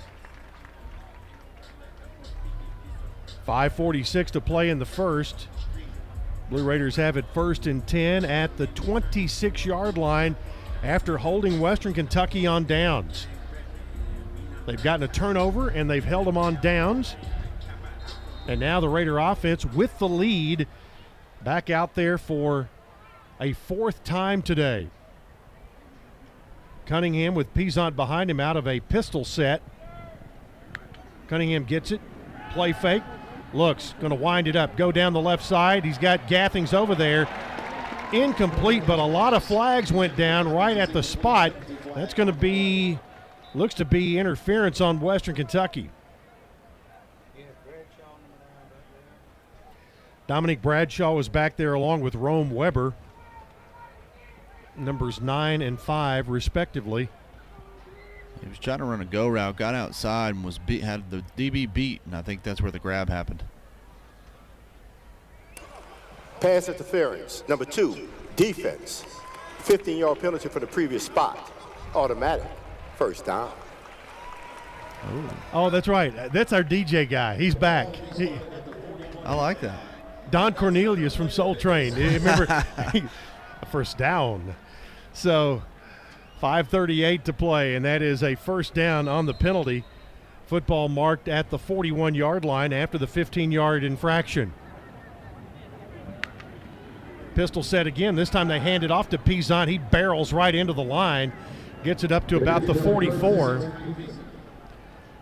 [3.47, 5.49] 546 to play in the first.
[6.51, 10.37] Blue Raiders have it first and 10 at the 26 yard line
[10.83, 13.27] after holding Western Kentucky on downs.
[14.67, 17.17] They've gotten a turnover and they've held them on downs.
[18.47, 20.67] And now the Raider offense with the lead
[21.43, 22.69] back out there for
[23.41, 24.89] a fourth time today.
[26.87, 29.63] Cunningham with Peasant behind him out of a pistol set.
[31.29, 32.01] Cunningham gets it.
[32.53, 33.05] Play fake.
[33.53, 33.95] Looks.
[34.01, 34.77] Going to wind it up.
[34.77, 35.85] Go down the left side.
[35.85, 37.29] He's got Gathings over there.
[38.13, 41.53] Incomplete, but a lot of flags went down right at the spot.
[41.95, 42.99] That's going to be,
[43.55, 45.91] looks to be interference on Western Kentucky.
[50.27, 52.95] Dominic Bradshaw was back there along with Rome Weber,
[54.77, 57.09] numbers nine and five, respectively.
[58.41, 61.25] He was trying to run a go route, got outside, and was beat, had the
[61.37, 63.43] DB beat, and I think that's where the grab happened.
[66.41, 67.45] Pass interference.
[67.49, 69.05] Number two, defense.
[69.59, 71.53] 15 yard penalty for the previous spot.
[71.95, 72.47] Automatic.
[72.97, 73.53] First down.
[75.53, 76.13] Oh, that's right.
[76.33, 77.37] That's our DJ guy.
[77.37, 77.95] He's back.
[78.17, 78.39] He-
[79.25, 79.81] I like that.
[80.31, 81.95] Don Cornelius from Soul Train.
[81.95, 82.47] Remember,
[83.73, 84.55] first down.
[85.13, 85.63] So,
[86.43, 89.85] 5:38 to play, and that is a first down on the penalty.
[90.47, 94.53] Football marked at the 41-yard line after the 15-yard infraction.
[97.35, 98.17] Pistol set again.
[98.17, 99.69] This time they hand it off to Peasant.
[99.69, 101.33] He barrels right into the line,
[101.85, 103.73] gets it up to about the 44.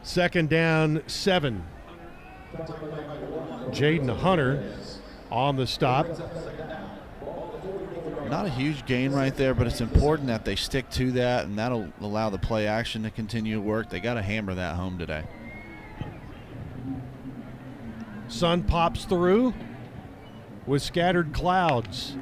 [0.03, 1.65] Second down, seven.
[3.71, 4.75] Jaden Hunter
[5.31, 6.07] on the stop.
[8.31, 11.59] Not a huge gain right there, but it's important that they stick to that, and
[11.59, 13.89] that'll allow the play action to continue to work.
[13.89, 15.25] They got to hammer that home today.
[18.29, 19.55] Sun pops through
[20.69, 22.17] with scattered clouds.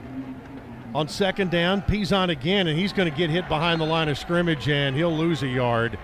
[0.95, 4.17] On second down, Peasant again, and he's going to get hit behind the line of
[4.17, 5.99] scrimmage, and he'll lose a yard.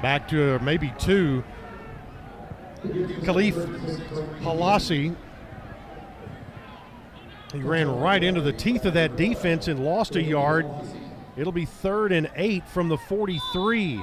[0.00, 1.44] Back to uh, maybe two.
[2.84, 3.54] Khalif
[4.40, 5.14] Halasi.
[7.52, 10.66] He ran right into the teeth of that defense and lost a yard.
[11.36, 14.02] It'll be third and eight from the 43.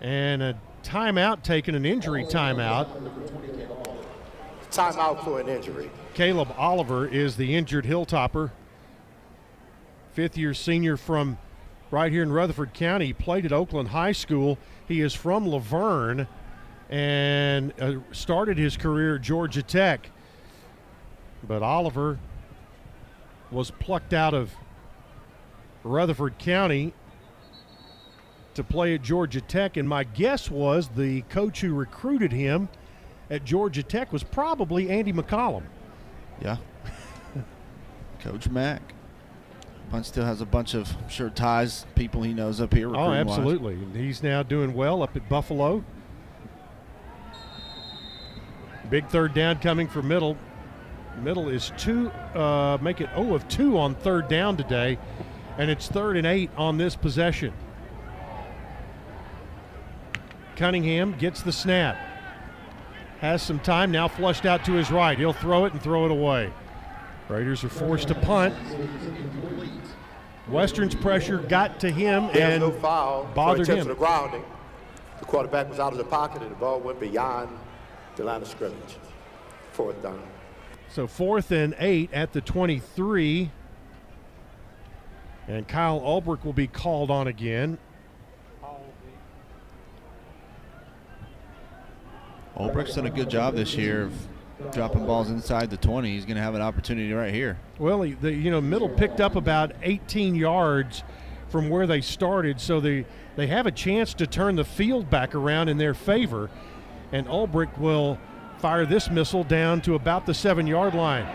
[0.00, 2.88] And a timeout taken, an injury timeout.
[4.70, 5.90] Timeout for an injury.
[6.14, 8.50] Caleb Oliver is the injured Hilltopper.
[10.12, 11.38] Fifth year senior from
[11.90, 13.06] right here in Rutherford County.
[13.06, 14.58] He played at Oakland High School.
[14.88, 16.26] He is from La Vergne
[16.88, 20.10] and uh, started his career at Georgia Tech.
[21.46, 22.18] But Oliver
[23.50, 24.52] was plucked out of
[25.84, 26.92] Rutherford County
[28.54, 29.76] to play at Georgia Tech.
[29.76, 32.68] And my guess was the coach who recruited him
[33.30, 35.62] at Georgia Tech was probably Andy McCollum.
[36.40, 36.56] Yeah.
[38.20, 38.82] Coach Mack.
[39.90, 42.94] Punch still has a bunch of I'm sure ties, people he knows up here.
[42.94, 43.74] Oh, absolutely.
[43.74, 45.84] And he's now doing well up at Buffalo.
[48.88, 50.36] Big third down coming for Middle.
[51.22, 54.96] Middle is two, uh, make it 0 of 2 on third down today,
[55.58, 57.52] and it's third and 8 on this possession.
[60.56, 61.96] Cunningham gets the snap.
[63.20, 65.18] Has some time, now flushed out to his right.
[65.18, 66.52] He'll throw it and throw it away.
[67.28, 68.54] Raiders are forced to punt.
[70.48, 73.30] Western's pressure got to him There's and no foul.
[73.34, 73.72] bothered him.
[73.78, 74.42] intentional grounding.
[75.20, 77.50] The quarterback was out of the pocket and the ball went beyond
[78.16, 78.96] the line of scrimmage.
[79.72, 80.20] Fourth down.
[80.88, 83.50] So fourth and eight at the 23.
[85.46, 87.78] And Kyle Ulbrich will be called on again.
[92.60, 94.12] Ulbrich's done a good job this year of
[94.72, 97.58] Dropping balls inside the 20, he's going to have an opportunity right here.
[97.78, 101.02] Well, he, the you know middle picked up about 18 yards
[101.48, 103.06] from where they started, so they
[103.36, 106.50] they have a chance to turn the field back around in their favor,
[107.10, 108.18] and Ulbrich will
[108.58, 111.26] fire this missile down to about the seven-yard line.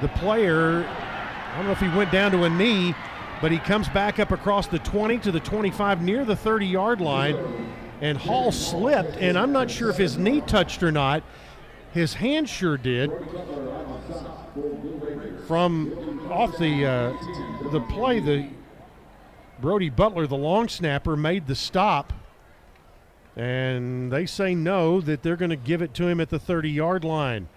[0.00, 2.94] The player, I don't know if he went down to a knee,
[3.42, 7.36] but he comes back up across the 20 to the 25 near the 30-yard line,
[8.00, 11.22] and Hall slipped, and I'm not sure if his knee touched or not.
[11.92, 13.10] His hand sure did.
[15.46, 18.48] From off the uh, the play, the
[19.60, 22.12] Brody Butler, the long snapper, made the stop.
[23.36, 26.70] And they say no, that they're going to give it to him at the 30
[26.70, 27.48] yard line.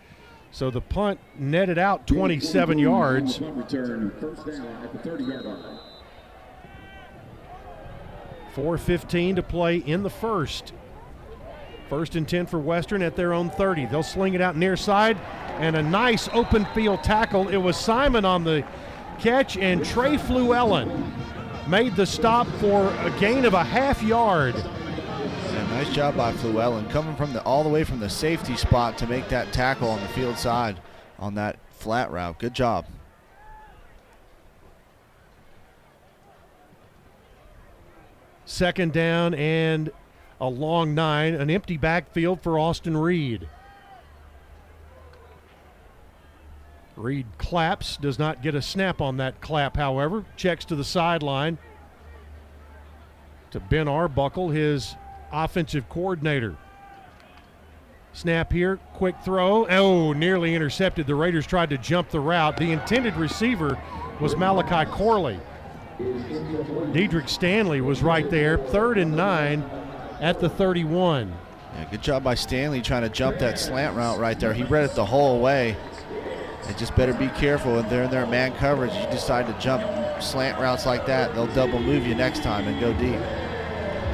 [0.52, 3.41] So the punt netted out 27 yards.
[3.41, 5.80] Return first down at the 30 yard line.
[8.56, 10.74] 4.15 to play in the first.
[11.89, 13.88] First and 10 for Western at their own 30.
[13.88, 15.18] They'll sling it out near side
[15.60, 17.49] and a nice open field tackle.
[17.49, 18.66] It was Simon on the
[19.20, 21.12] catch and Trey Fluellen
[21.68, 24.56] made the stop for a gain of a half yard.
[24.56, 28.97] Yeah, nice job by Fluellen coming from the all the way from the safety spot
[28.97, 30.80] to make that tackle on the field side
[31.20, 32.39] on that flat route.
[32.39, 32.86] Good job.
[38.46, 39.91] Second down and
[40.41, 43.48] a long nine, an empty backfield for Austin Reed.
[46.96, 50.26] Reed claps, does not get a snap on that clap, however.
[50.36, 51.58] Checks to the sideline
[53.52, 54.96] to Ben Arbuckle, his
[55.32, 56.56] offensive coordinator.
[58.14, 59.66] Snap here, quick throw.
[59.68, 61.08] Oh, nearly intercepted.
[61.08, 62.58] The Raiders tried to jump the route.
[62.58, 63.80] The intended receiver
[64.20, 65.39] was Malachi Corley.
[66.93, 68.58] Diedrich Stanley was right there.
[68.58, 69.64] Third and nine
[70.20, 71.34] at the 31.
[71.76, 74.54] Yeah, good job by Stanley trying to jump that slant route right there.
[74.54, 75.76] He read it the whole way.
[76.68, 78.93] And just better be careful if they're in their man coverage.
[78.93, 79.84] You decide to jump
[80.22, 83.20] slant routes like that, they'll double move you next time and go deep.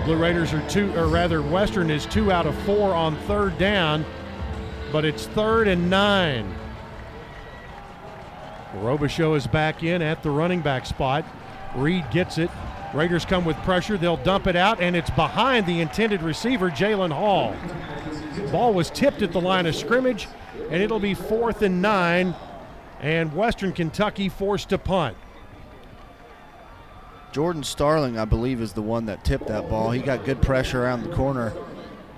[0.05, 4.05] Blue Raiders are two, or rather, Western is two out of four on third down,
[4.91, 6.55] but it's third and nine.
[8.77, 11.25] Robichaux is back in at the running back spot.
[11.75, 12.49] Reed gets it.
[12.93, 13.97] Raiders come with pressure.
[13.97, 17.55] They'll dump it out, and it's behind the intended receiver, Jalen Hall.
[18.51, 20.27] Ball was tipped at the line of scrimmage,
[20.71, 22.35] and it'll be fourth and nine,
[22.99, 25.15] and Western Kentucky forced to punt.
[27.31, 29.91] Jordan Starling, I believe, is the one that tipped that ball.
[29.91, 31.53] He got good pressure around the corner.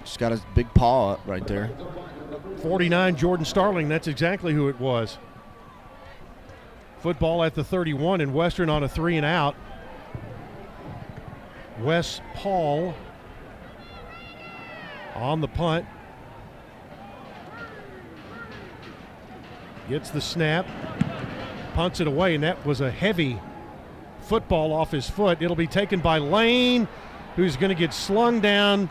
[0.06, 1.70] Just got his big paw up right there.
[2.62, 3.90] 49, Jordan Starling.
[3.90, 5.18] That's exactly who it was.
[7.02, 9.56] Football at the 31, and Western on a three and out.
[11.80, 12.94] Wes Paul
[15.16, 15.86] on the punt.
[19.90, 20.68] Gets the snap,
[21.74, 23.40] punts it away, and that was a heavy
[24.22, 25.42] football off his foot.
[25.42, 26.88] It'll be taken by Lane,
[27.36, 28.90] who's going to get slung down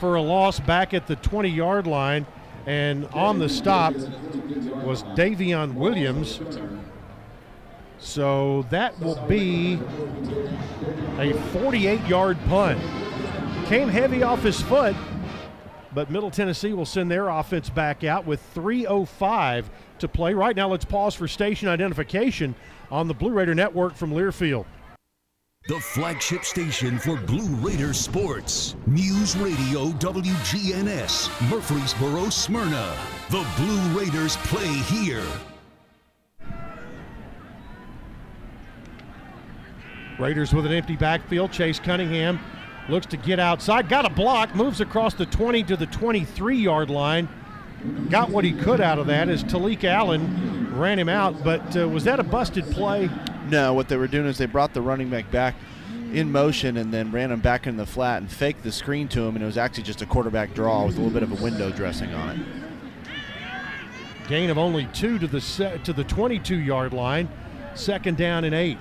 [0.00, 2.26] for a loss back at the 20 yard line.
[2.66, 6.40] And on the stop was Davion Williams.
[7.98, 9.80] So that will be
[11.18, 12.80] a 48 yard punt.
[13.66, 14.96] Came heavy off his foot,
[15.92, 19.64] but Middle Tennessee will send their offense back out with 3.05
[19.98, 20.32] to play.
[20.32, 22.54] Right now, let's pause for station identification
[22.90, 24.64] on the Blue Raider Network from Learfield.
[25.66, 28.74] The flagship station for Blue Raider sports.
[28.86, 32.96] News Radio WGNS, Murfreesboro, Smyrna.
[33.28, 35.26] The Blue Raiders play here.
[40.18, 41.52] Raiders with an empty backfield.
[41.52, 42.40] Chase Cunningham
[42.88, 43.88] looks to get outside.
[43.88, 44.54] Got a block.
[44.54, 47.28] Moves across the 20 to the 23 yard line.
[48.10, 51.44] Got what he could out of that as Talik Allen ran him out.
[51.44, 53.08] But uh, was that a busted play?
[53.48, 55.54] No, what they were doing is they brought the running back back
[56.12, 59.20] in motion and then ran him back in the flat and faked the screen to
[59.22, 61.42] him, and it was actually just a quarterback draw with a little bit of a
[61.42, 62.46] window dressing on it.
[64.28, 67.28] Gain of only two to the se- to the 22 yard line.
[67.74, 68.76] Second down and eight.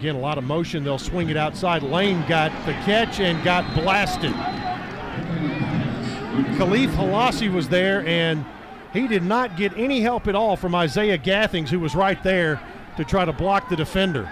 [0.00, 0.82] Again, a lot of motion.
[0.82, 1.82] They'll swing it outside.
[1.82, 4.32] Lane got the catch and got blasted.
[6.56, 8.46] Khalif Halasi was there, and
[8.94, 12.62] he did not get any help at all from Isaiah Gathings, who was right there
[12.96, 14.26] to try to block the defender.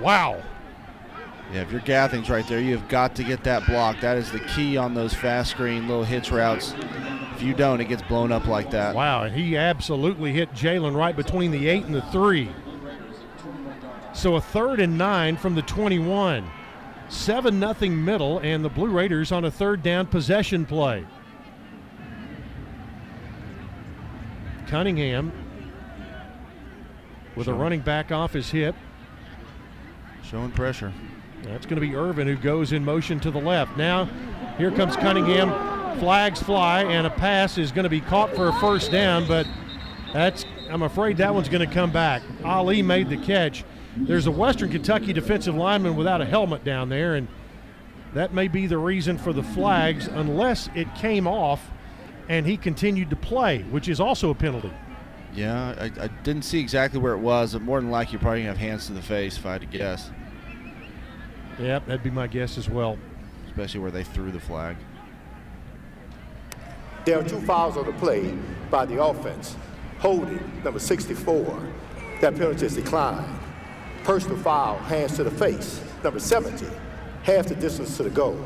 [0.00, 0.40] Wow.
[1.52, 3.98] Yeah, if you're Gathings right there, you have got to get that block.
[4.00, 6.72] That is the key on those fast screen little hitch routes.
[7.34, 8.94] If you don't, it gets blown up like that.
[8.94, 12.48] Wow, he absolutely hit Jalen right between the eight and the three.
[14.14, 16.48] So a third and nine from the 21.
[17.08, 21.04] 7 nothing middle, and the Blue Raiders on a third down possession play.
[24.66, 25.30] Cunningham
[27.36, 28.74] with a running back off his hip.
[30.22, 30.92] Showing pressure.
[31.42, 33.76] That's going to be Irvin who goes in motion to the left.
[33.76, 34.06] Now,
[34.56, 35.50] here comes Cunningham.
[35.98, 39.46] Flags fly, and a pass is going to be caught for a first down, but
[40.12, 42.22] that's I'm afraid that one's going to come back.
[42.44, 43.64] Ali made the catch.
[43.96, 47.28] There's a Western Kentucky defensive lineman without a helmet down there, and
[48.14, 51.70] that may be the reason for the flags, unless it came off
[52.28, 54.72] and he continued to play, which is also a penalty.
[55.34, 58.42] Yeah, I, I didn't see exactly where it was, but more than likely, you probably
[58.42, 60.10] have hands to the face if I had to guess.
[61.58, 62.98] Yep, that'd be my guess as well.
[63.46, 64.76] Especially where they threw the flag.
[67.04, 68.32] There are two fouls on the play
[68.70, 69.56] by the offense.
[69.98, 71.68] Holding, number 64.
[72.20, 73.43] That penalty is declined.
[74.04, 75.82] Personal foul, hands to the face.
[76.02, 76.66] Number 70,
[77.22, 78.38] half the distance to the goal.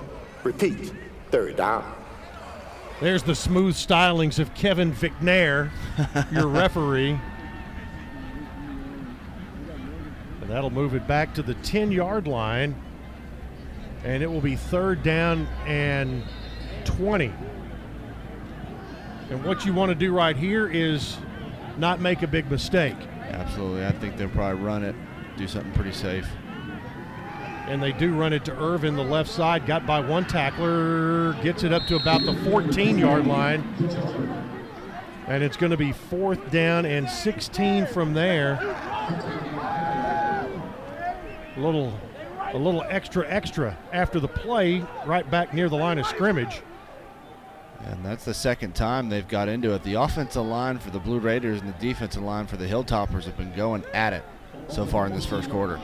[0.45, 0.93] Repeat,
[1.31, 1.95] third down.
[3.01, 5.71] There's the smooth stylings of Kevin Vicknair,
[6.33, 7.19] your referee.
[10.41, 12.75] And that'll move it back to the 10 yard line.
[14.05, 16.23] And it will be third down and
[16.85, 17.33] 20.
[19.31, 21.19] And what you want to do right here is
[21.77, 22.97] not make a big mistake.
[23.23, 23.85] Absolutely.
[23.85, 24.95] I think they'll probably run it,
[25.39, 26.29] do something pretty safe.
[27.69, 31.63] And they do run it to Irvin, the left side, got by one tackler, gets
[31.63, 33.63] it up to about the 14 yard line.
[35.29, 38.55] And it's going to be fourth down and 16 from there.
[41.57, 41.93] A little,
[42.41, 46.63] a little extra, extra after the play, right back near the line of scrimmage.
[47.85, 49.83] And that's the second time they've got into it.
[49.83, 53.37] The offensive line for the Blue Raiders and the defensive line for the Hilltoppers have
[53.37, 54.25] been going at it
[54.69, 55.81] so far in this first quarter.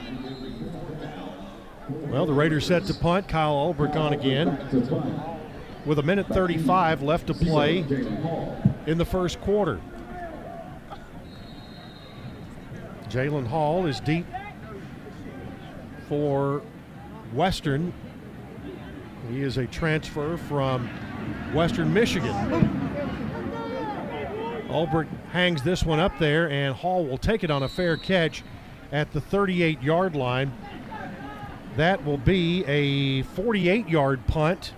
[1.89, 3.29] Well, the Raiders set to punt.
[3.29, 4.59] Kyle Ulbrich on again.
[5.85, 7.79] With a minute 35 left to play
[8.87, 9.81] in the first quarter.
[13.09, 14.27] Jalen Hall is deep
[16.09, 16.63] for
[17.33, 17.93] Western.
[19.31, 20.89] He is a transfer from
[21.53, 22.35] Western Michigan.
[24.69, 28.43] Ulbrich hangs this one up there, and Hall will take it on a fair catch
[28.95, 30.53] at the 38 yard line.
[31.77, 34.73] That will be a 48 yard punt.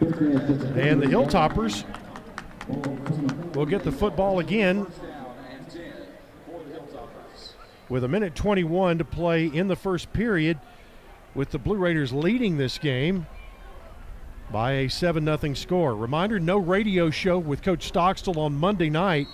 [0.00, 1.84] And the Hilltoppers
[3.54, 4.86] will get the football again
[7.88, 10.58] with a minute 21 to play in the first period,
[11.34, 13.26] with the Blue Raiders leading this game
[14.52, 15.94] by a 7 0 score.
[15.94, 19.28] Reminder no radio show with Coach Stockstill on Monday night.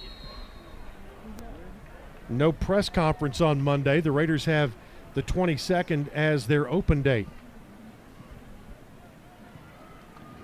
[2.28, 4.00] No press conference on Monday.
[4.00, 4.72] The Raiders have
[5.14, 7.28] the 22nd as their open date.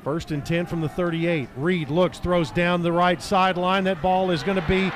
[0.04, 1.48] First and 10 from the 38.
[1.56, 3.84] Reed looks, throws down the right sideline.
[3.84, 4.90] That ball is going to be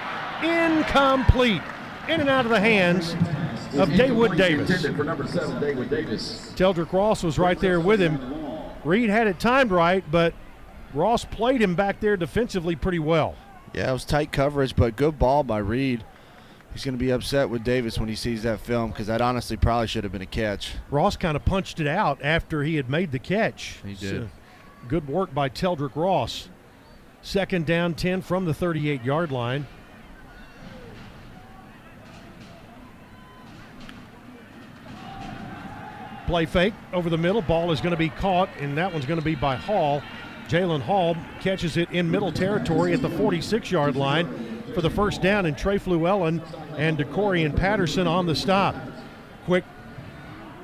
[0.47, 1.63] incomplete.
[2.09, 3.13] In and out of the hands
[3.75, 4.69] of Daewood Davis.
[5.91, 6.53] Davis.
[6.57, 8.21] Teldrick Ross was right there with him.
[8.85, 10.35] Reed had it timed right, but
[10.95, 13.35] Ross played him back there defensively pretty well.
[13.75, 16.05] Yeah, it was tight coverage, but good ball by Reed.
[16.77, 19.57] He's going to be upset with Davis when he sees that film because that honestly
[19.57, 20.75] probably should have been a catch.
[20.91, 23.79] Ross kind of punched it out after he had made the catch.
[23.83, 24.25] He did.
[24.25, 24.29] So
[24.87, 26.51] good work by Teldrick Ross.
[27.23, 29.67] Second down 10 from the 38 yard line.
[36.27, 37.41] Play fake over the middle.
[37.41, 40.03] Ball is going to be caught, and that one's going to be by Hall.
[40.47, 45.23] Jalen Hall catches it in middle territory at the 46 yard line for the first
[45.23, 46.43] down, and Trey Fluellen
[46.77, 48.77] and DeCorian Patterson on the stop.
[49.47, 49.65] Quick,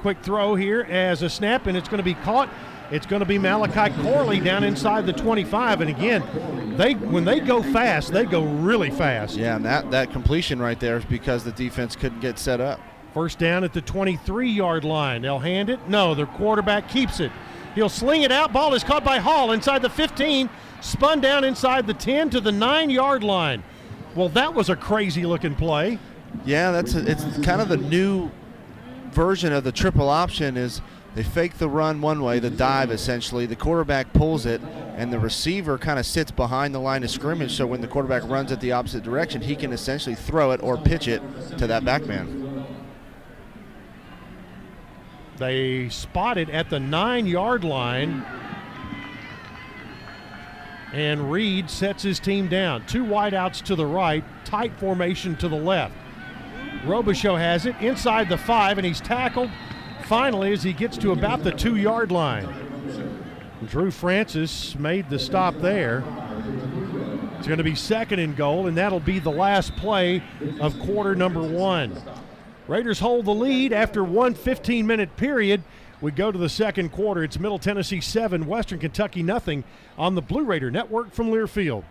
[0.00, 2.50] quick throw here as a snap, and it's going to be caught.
[2.90, 7.40] It's going to be Malachi Corley down inside the 25, and again, they when they
[7.40, 9.34] go fast, they go really fast.
[9.34, 12.80] Yeah, and that that completion right there is because the defense couldn't get set up.
[13.14, 15.22] First down at the 23 yard line.
[15.22, 15.88] They'll hand it.
[15.88, 17.32] No, their quarterback keeps it.
[17.74, 18.52] He'll sling it out.
[18.52, 20.50] Ball is caught by Hall inside the 15,
[20.82, 23.62] spun down inside the 10 to the 9 yard line.
[24.14, 25.98] Well, that was a crazy looking play.
[26.44, 28.30] Yeah, that's a, it's kind of the new
[29.10, 30.80] version of the triple option is
[31.14, 33.44] they fake the run one way, the dive essentially.
[33.44, 34.62] The quarterback pulls it,
[34.96, 37.54] and the receiver kind of sits behind the line of scrimmage.
[37.54, 40.76] So when the quarterback runs at the opposite direction, he can essentially throw it or
[40.78, 41.22] pitch it
[41.58, 42.66] to that back man.
[45.36, 48.24] They spot it at the nine yard line.
[50.92, 52.84] And Reed sets his team down.
[52.86, 55.94] Two wideouts to the right, tight formation to the left.
[56.84, 59.50] Robichaux has it inside the five, and he's tackled
[60.04, 62.48] finally as he gets to about the two yard line.
[63.66, 66.04] Drew Francis made the stop there.
[67.38, 70.22] It's going to be second and goal, and that'll be the last play
[70.60, 72.00] of quarter number one.
[72.68, 75.62] Raiders hold the lead after one 15 minute period.
[76.02, 77.22] We go to the second quarter.
[77.22, 79.62] It's Middle Tennessee 7, Western Kentucky nothing
[79.96, 81.84] on the Blue Raider Network from Learfield.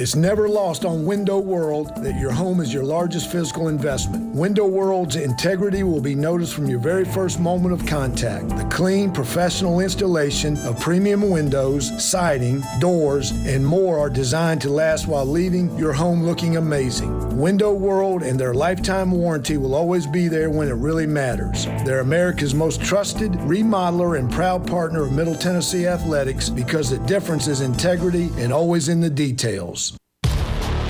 [0.00, 4.34] It's never lost on Window World that your home is your largest physical investment.
[4.34, 8.48] Window World's integrity will be noticed from your very first moment of contact.
[8.48, 15.06] The clean, professional installation of premium windows, siding, doors, and more are designed to last
[15.06, 17.38] while leaving your home looking amazing.
[17.38, 21.66] Window World and their lifetime warranty will always be there when it really matters.
[21.84, 27.48] They're America's most trusted remodeler and proud partner of Middle Tennessee Athletics because the difference
[27.48, 29.89] is integrity and always in the details.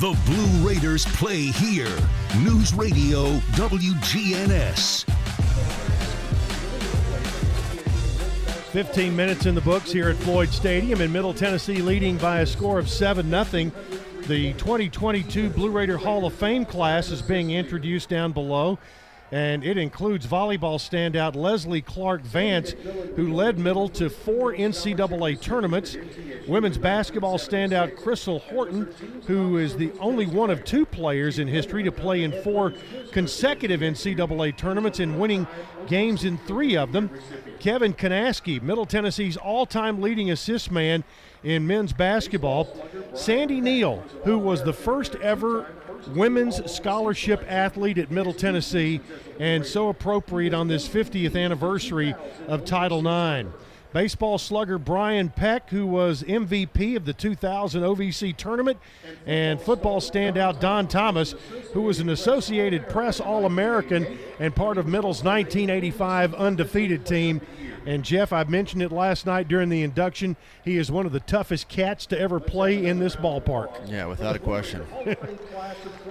[0.00, 1.94] The Blue Raiders play here.
[2.38, 5.04] News Radio WGNS.
[8.72, 12.46] 15 minutes in the books here at Floyd Stadium in Middle Tennessee, leading by a
[12.46, 13.70] score of 7 0.
[14.26, 18.78] The 2022 Blue Raider Hall of Fame class is being introduced down below
[19.32, 22.74] and it includes volleyball standout Leslie Clark Vance,
[23.16, 25.96] who led Middle to four NCAA tournaments.
[26.48, 28.92] Women's basketball standout Crystal Horton,
[29.26, 32.72] who is the only one of two players in history to play in four
[33.12, 35.46] consecutive NCAA tournaments and winning
[35.86, 37.10] games in three of them.
[37.60, 41.04] Kevin Kanaskie, Middle Tennessee's all time leading assist man
[41.42, 42.68] in men's basketball.
[43.14, 45.66] Sandy Neal, who was the first ever
[46.08, 49.00] women's scholarship athlete at Middle Tennessee,
[49.38, 52.14] and so appropriate on this 50th anniversary
[52.48, 53.48] of Title IX.
[53.92, 58.78] Baseball slugger Brian Peck, who was MVP of the 2000 OVC tournament,
[59.26, 61.34] and football standout Don Thomas,
[61.72, 64.06] who was an Associated Press All American
[64.38, 67.40] and part of Middle's 1985 undefeated team.
[67.86, 70.36] And Jeff, I mentioned it last night during the induction.
[70.64, 73.90] He is one of the toughest cats to ever play in this ballpark.
[73.90, 74.84] Yeah, without a question.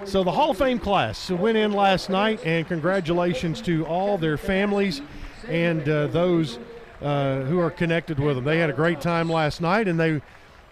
[0.04, 4.36] so the Hall of Fame class went in last night, and congratulations to all their
[4.36, 5.00] families
[5.48, 6.58] and uh, those
[7.00, 8.44] uh, who are connected with them.
[8.44, 10.20] They had a great time last night, and they,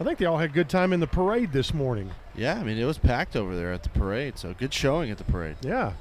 [0.01, 2.11] I think they all had a good time in the parade this morning.
[2.35, 5.19] Yeah, I mean it was packed over there at the parade, so good showing at
[5.19, 5.57] the parade.
[5.63, 5.93] Yeah.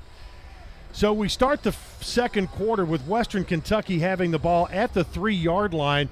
[0.97, 5.35] So we start the second quarter with Western Kentucky having the ball at the three
[5.35, 6.09] yard line.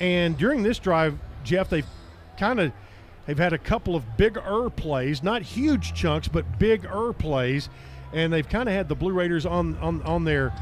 [0.00, 1.86] And during this drive, Jeff, they've
[2.36, 2.72] kind of
[3.26, 7.68] they've had a couple of big er plays, not huge chunks, but big er plays.
[8.12, 10.52] And they've kind of had the Blue Raiders on, on, on their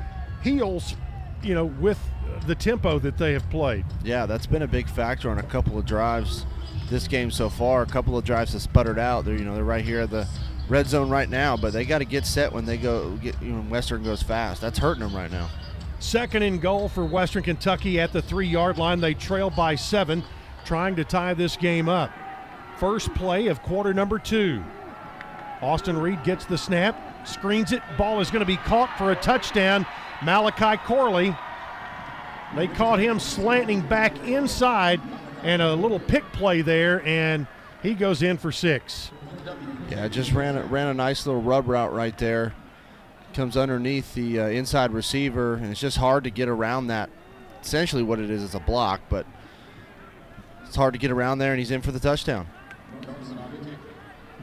[0.42, 0.94] heels,
[1.42, 1.98] you know, with
[2.46, 3.86] the tempo that they have played.
[4.04, 6.44] Yeah, that's been a big factor on a couple of drives
[6.90, 7.80] this game so far.
[7.80, 9.24] A couple of drives have sputtered out.
[9.24, 10.28] They're you know they're right here at the
[10.68, 13.10] red zone right now, but they got to get set when they go.
[13.16, 14.60] Get, you know, Western goes fast.
[14.60, 15.48] That's hurting them right now.
[15.98, 19.00] Second and goal for Western Kentucky at the three yard line.
[19.00, 20.22] They trail by seven,
[20.64, 22.10] trying to tie this game up.
[22.78, 24.62] First play of quarter number two.
[25.62, 27.82] Austin Reed gets the snap, screens it.
[27.96, 29.86] Ball is going to be caught for a touchdown.
[30.22, 31.34] Malachi Corley.
[32.54, 35.00] They caught him slanting back inside
[35.42, 37.46] and a little pick play there, and
[37.82, 39.10] he goes in for six.
[39.90, 42.54] Yeah, just ran ran a nice little rub route right there.
[43.32, 47.10] Comes underneath the uh, inside receiver, and it's just hard to get around that.
[47.62, 49.26] Essentially, what it is is a block, but
[50.66, 52.46] it's hard to get around there, and he's in for the touchdown.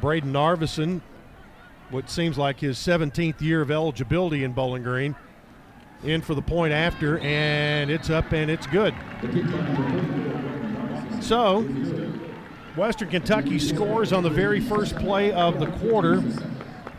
[0.01, 1.01] Brayden Narveson,
[1.89, 5.15] what seems like his 17th year of eligibility in Bowling Green,
[6.03, 8.95] in for the point after, and it's up and it's good.
[11.21, 11.61] So,
[12.77, 16.23] Western Kentucky scores on the very first play of the quarter.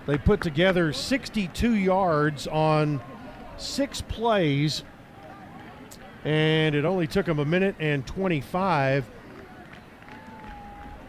[0.07, 3.01] They put together 62 yards on
[3.57, 4.85] six plays,
[6.25, 9.07] and it only took them a minute and 25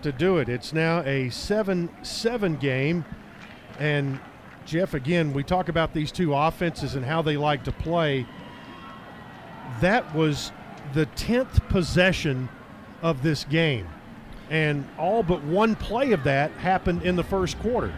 [0.01, 0.47] to do it.
[0.47, 3.03] It's now a 7 7 game.
[3.80, 4.18] And,
[4.66, 8.26] Jeff, again, we talk about these two offenses and how they like to play.
[9.82, 10.53] That was
[10.93, 12.47] the 10th possession
[13.01, 13.88] of this game.
[14.54, 17.91] And all but one play of that happened in the first quarter.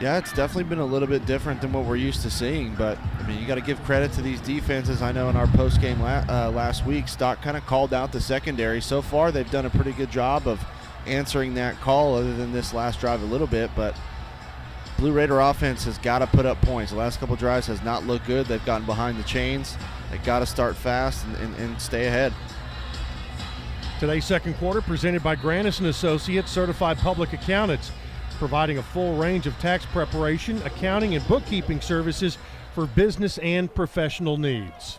[0.00, 2.76] Yeah, it's definitely been a little bit different than what we're used to seeing.
[2.76, 5.02] But I mean, you got to give credit to these defenses.
[5.02, 8.12] I know in our post game la- uh, last week, Stock kind of called out
[8.12, 8.80] the secondary.
[8.80, 10.64] So far, they've done a pretty good job of
[11.04, 13.68] answering that call, other than this last drive a little bit.
[13.74, 13.96] But
[14.98, 16.92] Blue Raider offense has got to put up points.
[16.92, 18.46] The last couple drives has not looked good.
[18.46, 19.76] They've gotten behind the chains.
[20.12, 22.32] They got to start fast and, and, and stay ahead.
[23.98, 27.90] Today's second quarter presented by Granis and Associates, certified public accountants
[28.36, 32.36] providing a full range of tax preparation, accounting, and bookkeeping services
[32.74, 34.98] for business and professional needs.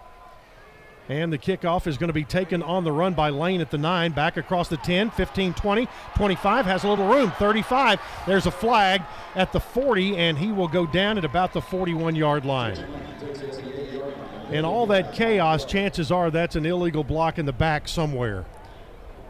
[1.10, 3.78] And the kickoff is going to be taken on the run by Lane at the
[3.78, 8.02] 9, back across the 10, 15, 20, 25, has a little room, 35.
[8.26, 9.04] There's a flag
[9.36, 12.84] at the 40, and he will go down at about the 41 yard line.
[14.50, 18.46] And all that chaos, chances are that's an illegal block in the back somewhere.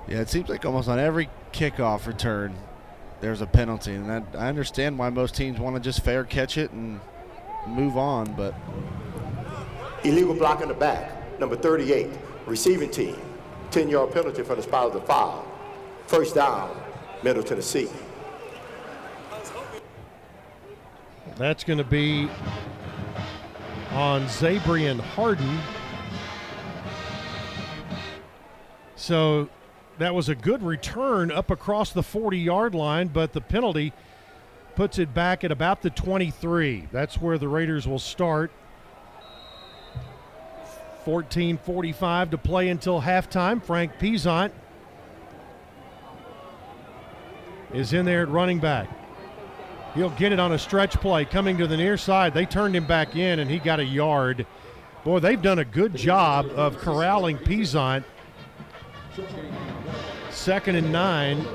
[0.07, 2.55] Yeah, it seems like almost on every kickoff return,
[3.19, 6.57] there's a penalty, and that, I understand why most teams want to just fair catch
[6.57, 7.01] it and
[7.67, 8.55] move on, but
[10.05, 11.39] illegal block in the back.
[11.39, 12.07] Number 38,
[12.45, 13.17] receiving team,
[13.71, 15.45] 10-yard penalty for the spot of the foul.
[16.05, 16.79] First down,
[17.21, 17.89] Middle Tennessee.
[21.35, 22.29] That's going to be
[23.91, 25.59] on Zabrian Harden.
[28.95, 29.49] So
[29.97, 33.93] that was a good return up across the 40 yard line, but the penalty
[34.75, 36.87] puts it back at about the 23.
[36.91, 38.51] That's where the Raiders will start.
[41.05, 43.63] 14:45 to play until halftime.
[43.63, 44.53] Frank Peasant
[47.73, 48.89] is in there at running back.
[49.95, 52.33] He'll get it on a stretch play coming to the near side.
[52.33, 54.45] They turned him back in and he got a yard.
[55.03, 58.05] Boy, they've done a good job of corralling Peasant.
[60.47, 61.45] Second and nine.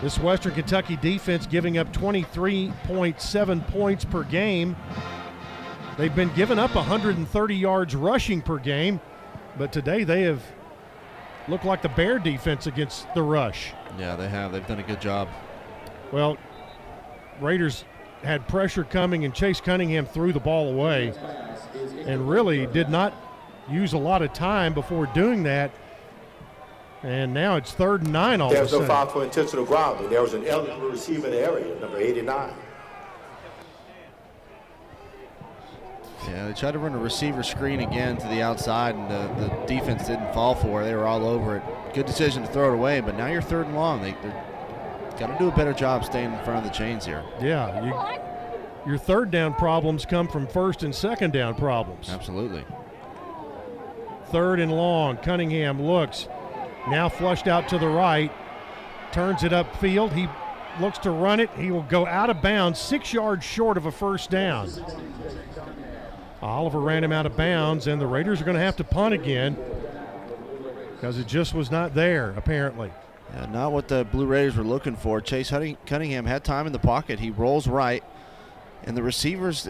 [0.00, 4.74] This Western Kentucky defense giving up 23.7 points per game.
[5.98, 9.02] They've been giving up 130 yards rushing per game,
[9.58, 10.42] but today they have
[11.46, 13.74] looked like the Bear defense against the rush.
[13.98, 14.50] Yeah, they have.
[14.50, 15.28] They've done a good job.
[16.10, 16.38] Well,
[17.38, 17.84] Raiders
[18.22, 21.12] had pressure coming, and Chase Cunningham threw the ball away
[22.06, 23.12] and really did not
[23.68, 25.70] use a lot of time before doing that.
[27.06, 29.06] And now it's third and nine all There's of a no sudden.
[29.06, 30.10] foul for intentional grounding.
[30.10, 32.52] There was an eligible receiver in the area, number 89.
[36.26, 39.66] Yeah, they tried to run a receiver screen again to the outside, and the, the
[39.66, 40.86] defense didn't fall for it.
[40.86, 41.62] They were all over it.
[41.94, 44.02] Good decision to throw it away, but now you're third and long.
[44.02, 44.44] They, they're
[45.16, 47.22] got to do a better job staying in front of the chains here.
[47.40, 52.10] Yeah, you, your third down problems come from first and second down problems.
[52.10, 52.64] Absolutely.
[54.30, 55.18] Third and long.
[55.18, 56.26] Cunningham looks.
[56.88, 58.32] Now flushed out to the right.
[59.12, 60.12] Turns it upfield.
[60.12, 60.28] He
[60.80, 61.50] looks to run it.
[61.56, 64.70] He will go out of bounds, six yards short of a first down.
[66.42, 69.14] Oliver ran him out of bounds, and the Raiders are going to have to punt
[69.14, 69.56] again
[70.94, 72.92] because it just was not there, apparently.
[73.34, 75.20] Yeah, not what the Blue Raiders were looking for.
[75.20, 75.50] Chase
[75.86, 77.18] Cunningham had time in the pocket.
[77.18, 78.04] He rolls right,
[78.84, 79.66] and the receivers,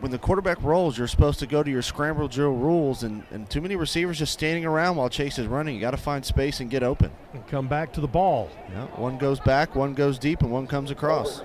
[0.00, 3.48] when the quarterback rolls, you're supposed to go to your scramble drill rules, and, and
[3.50, 5.74] too many receivers just standing around while Chase is running.
[5.74, 7.10] You got to find space and get open.
[7.34, 8.50] And come back to the ball.
[8.70, 11.42] Yeah, one goes back, one goes deep, and one comes across.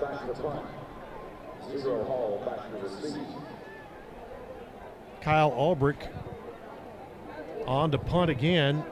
[5.20, 6.08] Kyle Ulbrich
[7.66, 8.84] on to punt again.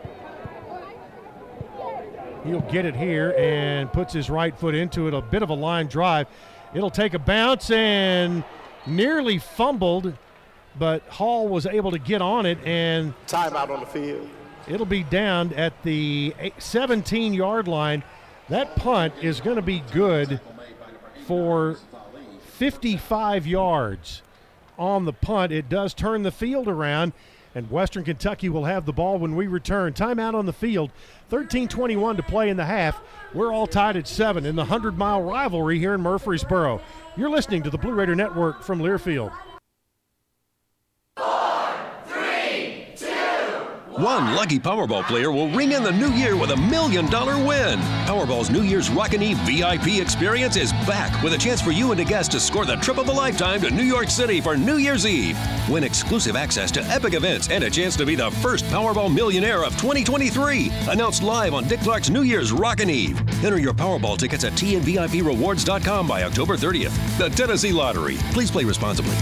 [2.44, 5.14] He'll get it here and puts his right foot into it.
[5.14, 6.26] A bit of a line drive.
[6.74, 8.44] It'll take a bounce and
[8.86, 10.14] nearly fumbled,
[10.78, 14.28] but Hall was able to get on it and Timeout on the field.
[14.66, 18.02] it'll be down at the 17 yard line.
[18.48, 20.40] That punt is going to be good
[21.26, 21.78] for
[22.40, 24.22] 55 yards
[24.78, 25.52] on the punt.
[25.52, 27.12] It does turn the field around,
[27.54, 29.92] and Western Kentucky will have the ball when we return.
[29.92, 30.90] Timeout on the field.
[31.30, 33.00] 13:21 to play in the half.
[33.32, 36.80] We're all tied at seven in the 100 mile rivalry here in Murfreesboro.
[37.16, 39.32] You're listening to the Blue Raider Network from Learfield.
[42.06, 43.66] Three, two,
[43.96, 47.78] One lucky Powerball player will ring in the new year with a million dollar win.
[48.08, 52.00] Powerball's New Year's Rockin' Eve VIP experience is back with a chance for you and
[52.00, 54.78] a guest to score the trip of a lifetime to New York City for New
[54.78, 55.38] Year's Eve.
[55.70, 59.62] Win exclusive access to epic events and a chance to be the first Powerball millionaire
[59.62, 60.72] of 2023.
[60.88, 63.20] Announced live on Dick Clark's New Year's Rockin' Eve.
[63.44, 67.18] Enter your Powerball tickets at tnviprewards.com by October 30th.
[67.18, 68.16] The Tennessee Lottery.
[68.32, 69.14] Please play responsibly.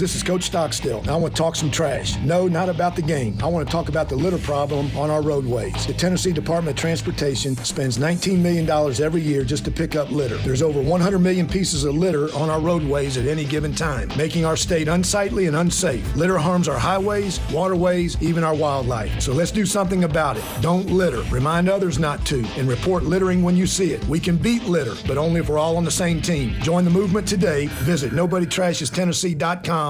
[0.00, 1.04] This is Coach Stockstill.
[1.10, 2.16] I want to talk some trash.
[2.20, 3.36] No, not about the game.
[3.42, 5.86] I want to talk about the litter problem on our roadways.
[5.86, 8.66] The Tennessee Department of Transportation spends $19 million
[9.02, 10.38] every year just to pick up litter.
[10.38, 14.46] There's over 100 million pieces of litter on our roadways at any given time, making
[14.46, 16.16] our state unsightly and unsafe.
[16.16, 19.20] Litter harms our highways, waterways, even our wildlife.
[19.20, 20.44] So let's do something about it.
[20.62, 21.20] Don't litter.
[21.24, 24.02] Remind others not to, and report littering when you see it.
[24.06, 26.54] We can beat litter, but only if we're all on the same team.
[26.62, 27.66] Join the movement today.
[27.66, 29.89] Visit NobodyTrashesTennessee.com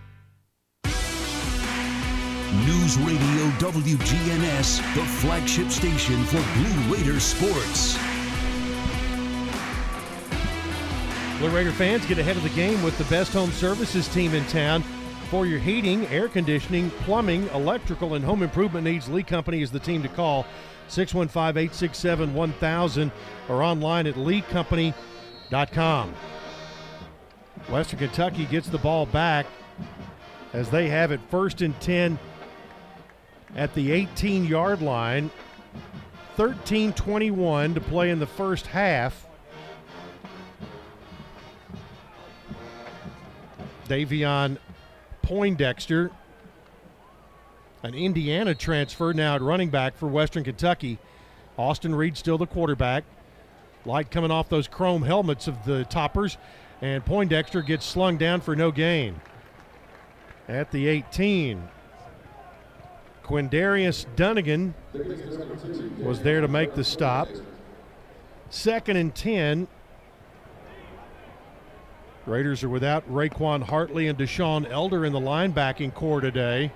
[2.51, 7.97] News Radio WGNS, the flagship station for Blue Raider sports.
[11.39, 14.43] Blue Raider fans get ahead of the game with the best home services team in
[14.47, 14.83] town.
[15.29, 19.79] For your heating, air conditioning, plumbing, electrical, and home improvement needs, Lee Company is the
[19.79, 20.45] team to call.
[20.89, 23.11] 615 867 1000
[23.47, 26.13] or online at leecompany.com.
[27.69, 29.45] Western Kentucky gets the ball back
[30.51, 32.19] as they have it first and 10
[33.55, 35.29] at the 18 yard line.
[36.37, 39.27] 13 21 to play in the first half.
[43.87, 44.57] Davion
[45.21, 46.11] Poindexter,
[47.83, 50.97] an Indiana transfer, now at running back for Western Kentucky.
[51.57, 53.03] Austin Reed still the quarterback.
[53.85, 56.37] Light coming off those chrome helmets of the toppers,
[56.81, 59.19] and Poindexter gets slung down for no gain.
[60.47, 61.61] At the 18,
[63.23, 64.73] Quindarius Dunnigan
[65.99, 67.27] was there to make the stop.
[68.49, 69.67] Second and 10.
[72.25, 76.71] Raiders are without Raquan Hartley and Deshaun Elder in the linebacking core today.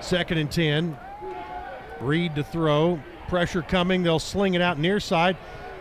[0.00, 0.98] Second and 10.
[2.00, 3.00] Reed to throw.
[3.28, 4.02] Pressure coming.
[4.02, 5.36] They'll sling it out near side.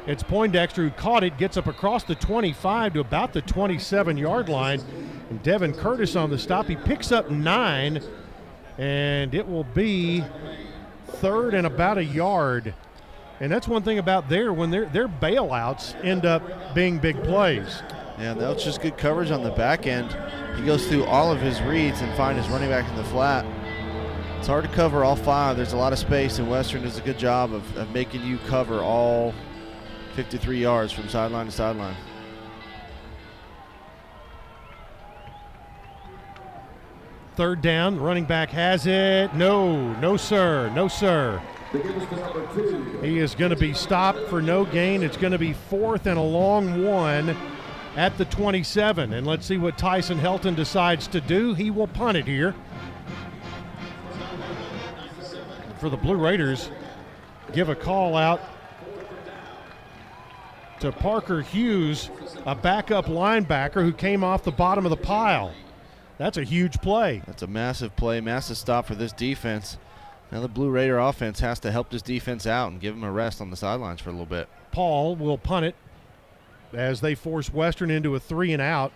[0.09, 4.49] It's Poindexter who caught it, gets up across the 25 to about the 27 yard
[4.49, 4.81] line.
[5.29, 6.65] And Devin Curtis on the stop.
[6.65, 8.01] He picks up nine,
[8.79, 10.23] and it will be
[11.05, 12.73] third and about a yard.
[13.39, 17.83] And that's one thing about there when their their bailouts end up being big plays.
[18.17, 20.17] Yeah, that was just good coverage on the back end.
[20.57, 23.45] He goes through all of his reads and find his running back in the flat.
[24.39, 25.55] It's hard to cover all five.
[25.55, 28.39] There's a lot of space, and Western does a good job of, of making you
[28.47, 29.35] cover all
[30.15, 31.95] 53 yards from sideline to sideline.
[37.35, 39.33] Third down, running back has it.
[39.33, 41.41] No, no, sir, no, sir.
[43.01, 45.03] He is going to be stopped for no gain.
[45.03, 47.37] It's going to be fourth and a long one
[47.95, 49.13] at the 27.
[49.13, 51.53] And let's see what Tyson Helton decides to do.
[51.53, 52.55] He will punt it here.
[55.79, 56.71] For the Blue Raiders,
[57.53, 58.41] give a call out
[60.79, 62.09] to Parker Hughes,
[62.45, 65.53] a backup linebacker who came off the bottom of the pile.
[66.17, 67.21] That's a huge play.
[67.25, 69.77] That's a massive play, massive stop for this defense.
[70.31, 73.11] Now the Blue Raider offense has to help this defense out and give them a
[73.11, 74.47] rest on the sidelines for a little bit.
[74.71, 75.75] Paul will punt it
[76.73, 78.91] as they force Western into a three and out.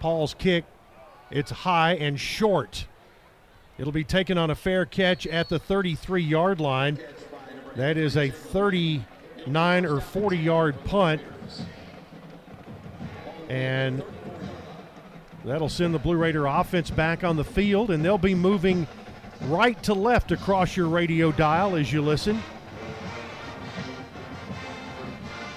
[0.00, 0.64] Paul's kick,
[1.30, 2.86] it's high and short.
[3.78, 6.98] It'll be taken on a fair catch at the 33 yard line.
[7.76, 11.22] That is a 39 or 40 yard punt.
[13.48, 14.02] And
[15.44, 18.86] that'll send the Blue Raider offense back on the field, and they'll be moving
[19.42, 22.42] right to left across your radio dial as you listen.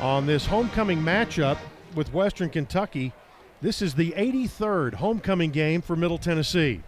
[0.01, 1.57] On this homecoming matchup
[1.95, 3.13] with Western Kentucky,
[3.61, 6.82] this is the 83rd homecoming game for Middle Tennessee.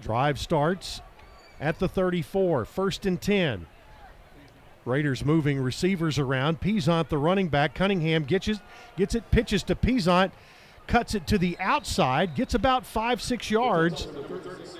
[0.00, 1.00] Drive starts
[1.62, 3.66] at the 34, first and 10.
[4.84, 6.60] Raiders moving receivers around.
[6.60, 7.72] Peasant, the running back.
[7.72, 8.58] Cunningham gets it,
[8.96, 10.32] gets it, pitches to Peasant,
[10.88, 14.08] cuts it to the outside, gets about five, six yards.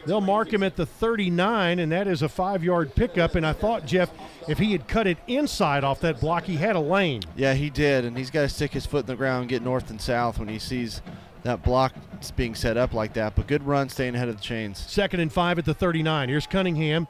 [0.07, 3.37] They'll mark him at the 39, and that is a five yard pickup.
[3.37, 4.11] And I thought, Jeff,
[4.49, 7.23] if he had cut it inside off that block, he had a lane.
[7.37, 9.89] Yeah, he did, and he's got to stick his foot in the ground get north
[9.89, 11.01] and south when he sees
[11.45, 13.35] that block is being set up like that.
[13.35, 14.79] But good run staying ahead of the chains.
[14.79, 16.29] Second and five at the 39.
[16.29, 17.09] Here's Cunningham.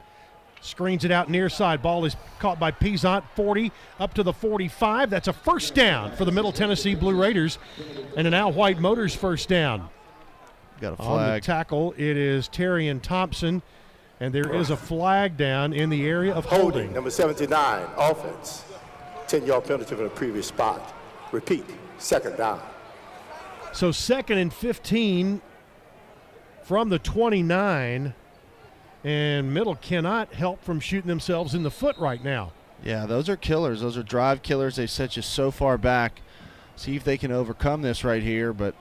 [0.61, 1.81] Screens it out near side.
[1.81, 3.25] Ball is caught by Peasant.
[3.35, 5.09] 40 up to the 45.
[5.09, 7.59] That's a first down for the Middle Tennessee Blue Raiders.
[8.15, 9.89] And an Al White Motors first down.
[10.79, 11.09] Got a flag.
[11.09, 13.61] On the tackle, it is Terry and Thompson.
[14.19, 16.63] And there is a flag down in the area of holding.
[16.63, 18.63] Holding, number 79, offense.
[19.27, 20.93] 10 yard penalty from the previous spot.
[21.31, 21.65] Repeat,
[21.97, 22.61] second down.
[23.73, 25.41] So second and 15
[26.63, 28.13] from the 29.
[29.03, 32.53] And Middle cannot help from shooting themselves in the foot right now.
[32.83, 33.81] Yeah, those are killers.
[33.81, 34.75] Those are drive killers.
[34.75, 36.21] They set you so far back.
[36.75, 38.75] See if they can overcome this right here, but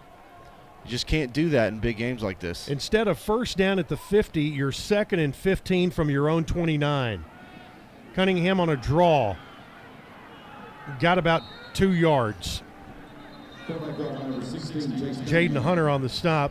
[0.84, 2.68] you just can't do that in big games like this.
[2.68, 7.24] Instead of first down at the 50, you're second and 15 from your own 29.
[8.14, 9.36] Cunningham on a draw.
[11.00, 11.42] Got about
[11.74, 12.62] two yards.
[15.26, 16.50] Jaden Hunter on the stop.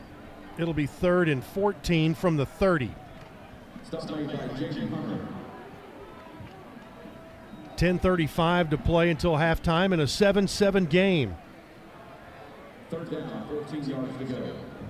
[0.58, 2.92] It'll be third and 14 from the 30.
[7.78, 11.36] 10:35 to play until halftime in a 7-7 game.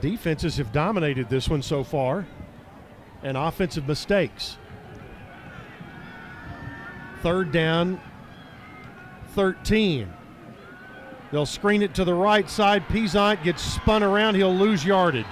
[0.01, 2.25] Defenses have dominated this one so far,
[3.23, 4.57] and offensive mistakes.
[7.21, 8.01] Third down,
[9.35, 10.11] 13.
[11.31, 12.87] They'll screen it to the right side.
[12.89, 14.35] Peasant gets spun around.
[14.35, 15.25] He'll lose yardage.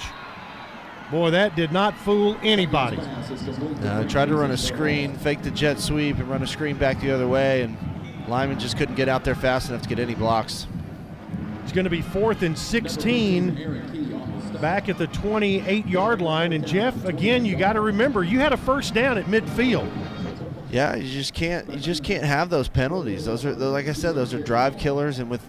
[1.11, 2.97] Boy, that did not fool anybody.
[2.97, 7.01] Uh, tried to run a screen, fake the jet sweep, and run a screen back
[7.01, 7.75] the other way, and
[8.27, 10.67] Lyman just couldn't get out there fast enough to get any blocks.
[11.63, 16.53] It's going to be fourth and 16 back at the 28 yard line.
[16.53, 19.91] And Jeff, again, you got to remember, you had a first down at midfield.
[20.71, 23.25] Yeah, you just can't you just can't have those penalties.
[23.25, 25.41] Those are like I said, those are drive killers, and with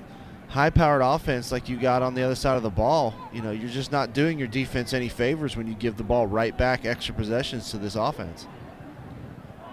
[0.51, 3.71] high-powered offense like you got on the other side of the ball, you know, you're
[3.71, 7.15] just not doing your defense any favors when you give the ball right back extra
[7.15, 8.49] possessions to this offense.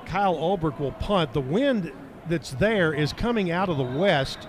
[0.06, 1.34] Kyle Ulbrich will punt.
[1.34, 1.92] The wind
[2.30, 4.48] that's there is coming out of the west,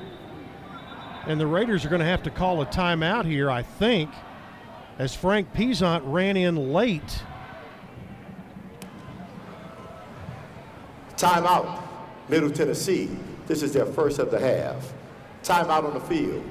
[1.27, 4.11] and the Raiders are going to have to call a timeout here, I think,
[4.99, 7.23] as Frank Peasant ran in late.
[11.17, 11.83] Timeout,
[12.29, 13.09] Middle Tennessee.
[13.47, 14.93] This is their first of the half.
[15.49, 16.45] Timeout on the field.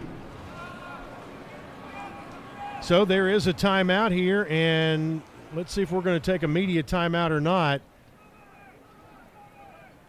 [2.82, 5.22] So there is a timeout here, and
[5.54, 7.82] let's see if we're going to take a media timeout or not.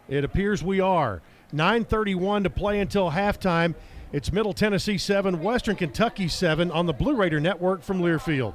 [0.08, 1.20] It appears we are.
[1.52, 3.74] 9:31 to play until halftime.
[4.10, 8.54] It's Middle Tennessee 7, Western Kentucky 7 on the Blue Raider Network from Learfield.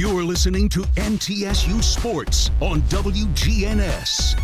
[0.00, 4.40] You're listening to MTSU Sports on WGNS.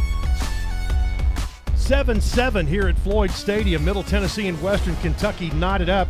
[1.75, 3.83] 7 7 here at Floyd Stadium.
[3.83, 6.09] Middle Tennessee and Western Kentucky knotted up.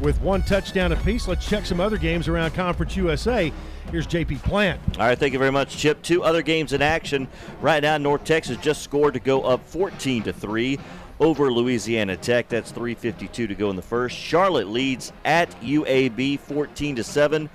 [0.00, 1.26] with one touchdown apiece.
[1.26, 3.52] Let's check some other games around Conference USA.
[3.90, 4.80] Here's JP Plant.
[4.96, 6.00] All right, thank you very much, Chip.
[6.00, 7.26] Two other games in action
[7.60, 7.98] right now.
[7.98, 10.78] North Texas just scored to go up 14 to three
[11.18, 12.48] over Louisiana Tech.
[12.48, 14.16] That's 3:52 to go in the first.
[14.16, 17.50] Charlotte leads at UAB 14 to seven.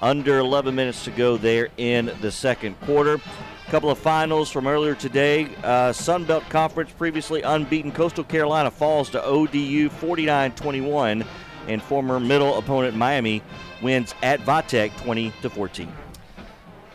[0.00, 3.14] Under 11 minutes to go there in the second quarter.
[3.14, 5.48] A couple of finals from earlier today.
[5.62, 11.26] Uh, Sun Belt Conference previously unbeaten Coastal Carolina falls to ODU 49-21,
[11.66, 13.42] and former middle opponent Miami
[13.82, 15.92] wins at Vatech 20 to 14.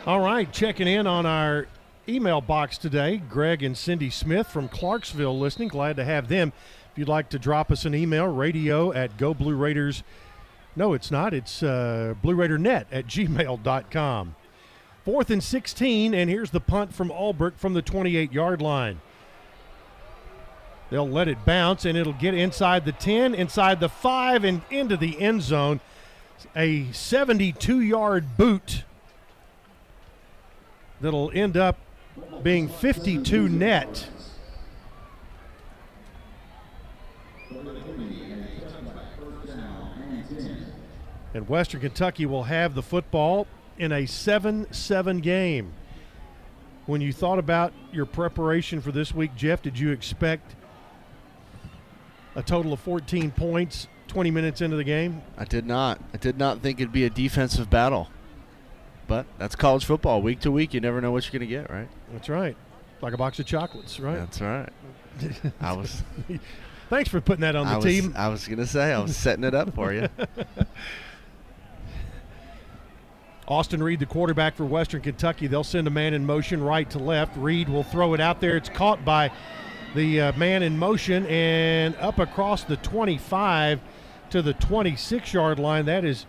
[0.06, 1.66] All right, checking in on our
[2.08, 3.18] email box today.
[3.28, 5.68] Greg and Cindy Smith from Clarksville listening.
[5.68, 6.52] Glad to have them.
[6.92, 10.02] If you'd like to drop us an email, radio at Go Blue Raiders.
[10.76, 11.32] No, it's not.
[11.32, 14.34] It's uh, Blue Raider Net at gmail.com.
[15.04, 19.00] Fourth and 16, and here's the punt from Ulbrich from the 28 yard line.
[20.90, 24.96] They'll let it bounce, and it'll get inside the 10, inside the 5, and into
[24.96, 25.80] the end zone.
[26.56, 28.84] A 72 yard boot
[31.00, 31.78] that'll end up
[32.42, 34.08] being 52 net.
[41.34, 45.72] And Western Kentucky will have the football in a 7 7 game.
[46.86, 50.54] When you thought about your preparation for this week, Jeff, did you expect
[52.36, 55.22] a total of 14 points 20 minutes into the game?
[55.36, 56.00] I did not.
[56.12, 58.08] I did not think it'd be a defensive battle.
[59.06, 60.22] But that's college football.
[60.22, 61.88] Week to week, you never know what you're going to get, right?
[62.12, 62.56] That's right.
[63.00, 64.16] Like a box of chocolates, right?
[64.16, 64.68] That's right.
[65.60, 66.02] I was.
[66.88, 68.14] Thanks for putting that on the I was, team.
[68.16, 70.08] I was going to say, I was setting it up for you.
[73.46, 76.98] Austin Reed, the quarterback for Western Kentucky, they'll send a man in motion right to
[76.98, 77.36] left.
[77.36, 78.56] Reed will throw it out there.
[78.56, 79.30] It's caught by
[79.94, 83.80] the uh, man in motion and up across the 25
[84.30, 85.84] to the 26 yard line.
[85.84, 86.24] That is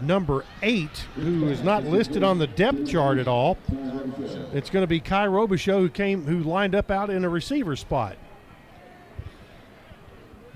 [0.00, 3.56] number eight, who is not listed on the depth chart at all.
[4.52, 7.76] It's going to be Kye Robichaux, who came, who lined up out in a receiver
[7.76, 8.16] spot.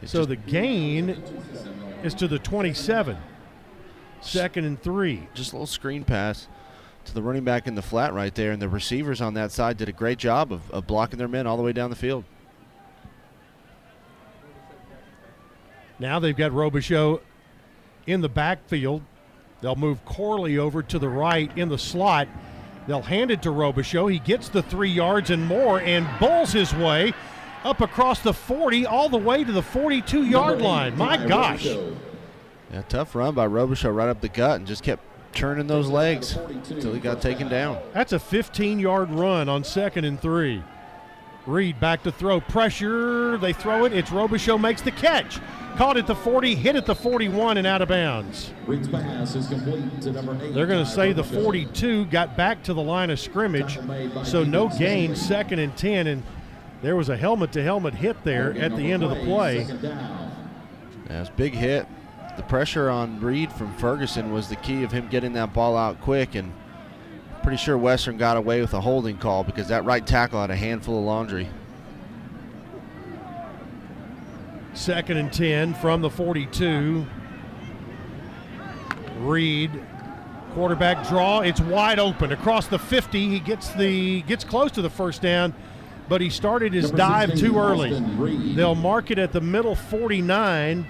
[0.05, 1.23] so the gain
[2.03, 3.17] is to the 27.
[4.23, 5.29] Second and three.
[5.35, 6.49] Just a little screen pass
[7.05, 9.77] to the running back in the flat right there, and the receivers on that side
[9.77, 12.25] did a great job of, of blocking their men all the way down the field.
[15.99, 17.21] Now they've got Robichaux
[18.07, 19.03] in the backfield.
[19.61, 22.29] They'll move Corley over to the right in the slot.
[22.87, 24.11] They'll hand it to Robichaux.
[24.11, 27.13] He gets the three yards and more and bowls his way
[27.65, 30.97] up across the 40 all the way to the 42 yard line.
[30.97, 31.69] My gosh.
[32.73, 35.03] Yeah, tough run by Robichaux right up the gut and just kept
[35.35, 37.79] turning those legs until he got taken down.
[37.93, 40.63] That's a 15 yard run on second and three.
[41.47, 42.41] Reed back to throw.
[42.41, 43.37] Pressure.
[43.37, 43.93] They throw it.
[43.93, 45.41] It's Robichaux makes the catch.
[45.77, 48.53] Caught at the 40, hit at the 41, and out of bounds.
[48.67, 50.55] Reed's pass is complete to number eight.
[50.55, 53.79] They're going to say the 42 got back to the line of scrimmage,
[54.23, 56.23] so no gain, second and 10, and
[56.83, 59.67] there was a helmet to helmet hit there at the end of the play.
[61.07, 61.87] That's big hit.
[62.37, 66.01] The pressure on Reed from Ferguson was the key of him getting that ball out
[66.01, 66.53] quick, and
[67.43, 70.57] pretty sure Western got away with a holding call because that right tackle had a
[70.57, 71.49] handful of laundry.
[74.75, 77.05] Second and 10 from the 42.
[79.19, 79.71] Reed,
[80.55, 81.41] quarterback draw.
[81.41, 83.29] It's wide open across the 50.
[83.29, 85.55] He gets the gets close to the first down,
[86.09, 88.01] but he started his dive too early.
[88.55, 90.87] They'll mark it at the middle 49,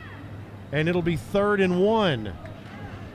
[0.72, 2.32] and it'll be third and one.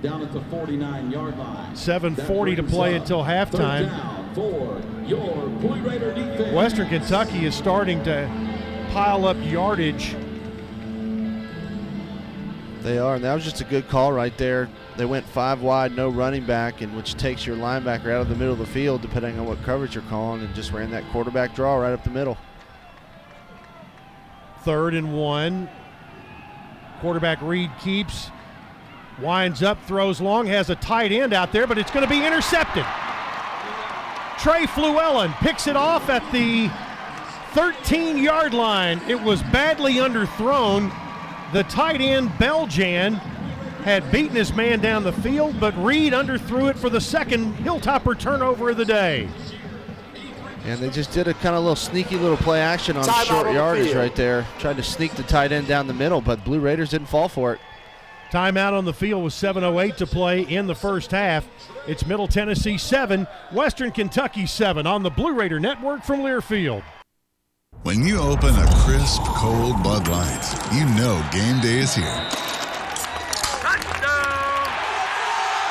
[0.02, 1.76] Down at the 49 yard line.
[1.76, 3.90] 7:40 to play until halftime.
[4.36, 6.54] For your Blue Raider defense.
[6.54, 8.30] Western Kentucky is starting to
[8.92, 10.16] pile up yardage.
[12.84, 14.70] They are, and that was just a good call right there.
[14.96, 18.36] They went five wide, no running back, and which takes your linebacker out of the
[18.36, 21.56] middle of the field, depending on what coverage you're calling, and just ran that quarterback
[21.56, 22.38] draw right up the middle.
[24.64, 25.70] Third and one.
[27.02, 28.32] Quarterback Reed keeps,
[29.22, 32.26] winds up, throws long, has a tight end out there, but it's going to be
[32.26, 32.86] intercepted.
[34.40, 36.70] Trey Fluellen picks it off at the
[37.54, 39.02] 13 yard line.
[39.08, 40.94] It was badly underthrown.
[41.54, 43.20] The tight end, Beljan,
[43.84, 48.20] had beaten his man down the field, but Reed underthrew it for the second Hilltopper
[48.20, 49.30] turnover of the day.
[50.68, 53.48] And they just did a kind of little sneaky little play action on Timeout short
[53.48, 54.46] on the yardage right there.
[54.60, 57.54] Tried to sneak the tight end down the middle, but Blue Raiders didn't fall for
[57.54, 57.62] it.
[58.32, 61.48] Timeout on the field with 7.08 to play in the first half.
[61.88, 66.84] It's Middle Tennessee 7, Western Kentucky 7 on the Blue Raider Network from Learfield.
[67.84, 72.04] When you open a crisp, cold Bud Light, you know game day is here.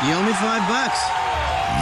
[0.07, 1.01] You owe me five bucks.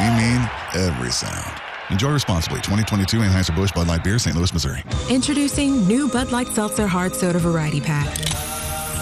[0.00, 1.63] We mean every sound.
[1.94, 2.58] Enjoy responsibly.
[2.58, 4.36] 2022 Anheuser-Busch Bud Light Beer, St.
[4.36, 4.82] Louis, Missouri.
[5.08, 8.08] Introducing new Bud Light Seltzer Hard Soda Variety Pack.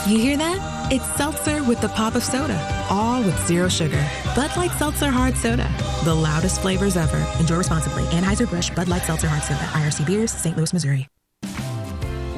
[0.07, 0.93] You hear that?
[0.93, 2.59] It's seltzer with the pop of soda,
[2.91, 4.07] all with zero sugar.
[4.37, 5.75] Bud Light Seltzer Hard Soda,
[6.05, 7.27] the loudest flavors ever.
[7.41, 8.03] Enjoy responsibly.
[8.05, 10.55] Anheuser-Busch Bud Light Seltzer Hard Soda, IRC Beers, St.
[10.55, 11.09] Louis, Missouri.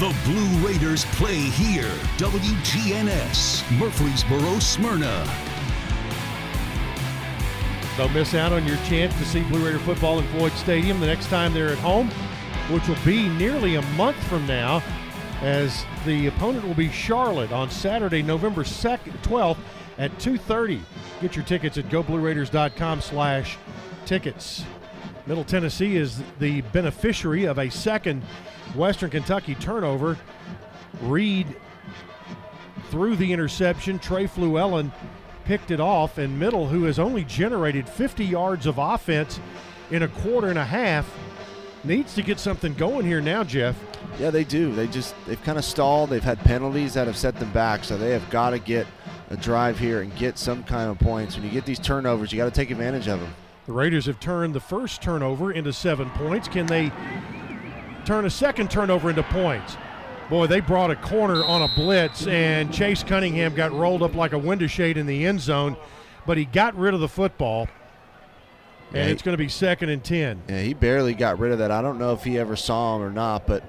[0.00, 1.90] The Blue Raiders play here.
[2.16, 5.28] WGNS, Murfreesboro, Smyrna.
[7.98, 11.06] Don't miss out on your chance to see Blue Raider football in Floyd Stadium the
[11.06, 12.08] next time they're at home,
[12.70, 14.82] which will be nearly a month from now,
[15.42, 19.58] as the opponent will be Charlotte on Saturday, November 2nd, 12th
[19.98, 20.80] at 2.30.
[21.20, 23.58] Get your tickets at goblueraiders.com slash
[24.06, 24.64] tickets.
[25.26, 28.22] Middle Tennessee is the beneficiary of a second
[28.74, 30.18] Western Kentucky turnover.
[31.02, 31.46] Reed
[32.90, 33.98] threw the interception.
[33.98, 34.92] Trey Fluellen
[35.44, 39.40] picked it off, and Middle, who has only generated 50 yards of offense
[39.90, 41.12] in a quarter and a half,
[41.84, 43.76] needs to get something going here now, Jeff.
[44.18, 44.74] Yeah, they do.
[44.74, 46.10] They just they've kind of stalled.
[46.10, 48.86] They've had penalties that have set them back, so they have got to get
[49.30, 51.36] a drive here and get some kind of points.
[51.36, 53.32] When you get these turnovers, you got to take advantage of them.
[53.66, 56.48] The Raiders have turned the first turnover into seven points.
[56.48, 56.90] Can they
[58.10, 59.76] turn a second turnover into points?
[60.28, 64.32] Boy, they brought a corner on a blitz, and Chase Cunningham got rolled up like
[64.32, 65.76] a window shade in the end zone,
[66.26, 67.68] but he got rid of the football.
[68.88, 70.42] And Yeah, he- it's going to be second and 10.
[70.48, 71.70] Yeah, he barely got rid of that.
[71.70, 73.62] I don't know if he ever saw him or not, but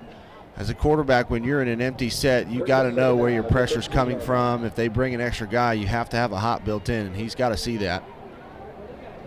[0.57, 3.43] as a quarterback, when you're in an empty set, you got to know where your
[3.43, 4.65] pressure's coming from.
[4.65, 7.15] If they bring an extra guy, you have to have a hot built in, and
[7.15, 8.03] he's got to see that.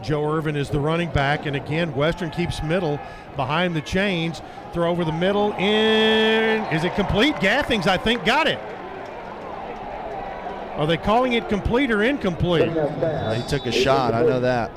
[0.03, 2.99] Joe Irvin is the running back, and again, Western keeps middle
[3.37, 4.43] behind the chains.
[4.73, 5.53] Throw over the middle.
[5.55, 7.39] In is it complete?
[7.41, 8.59] Gathings, I think, got it.
[10.77, 12.69] Are they calling it complete or incomplete?
[12.69, 14.13] He took a shot.
[14.13, 14.73] I know that.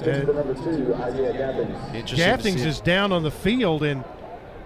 [0.00, 1.76] number two, Isaiah Gathings.
[1.94, 2.68] Interesting to Gathings see.
[2.68, 4.02] is down on the field, and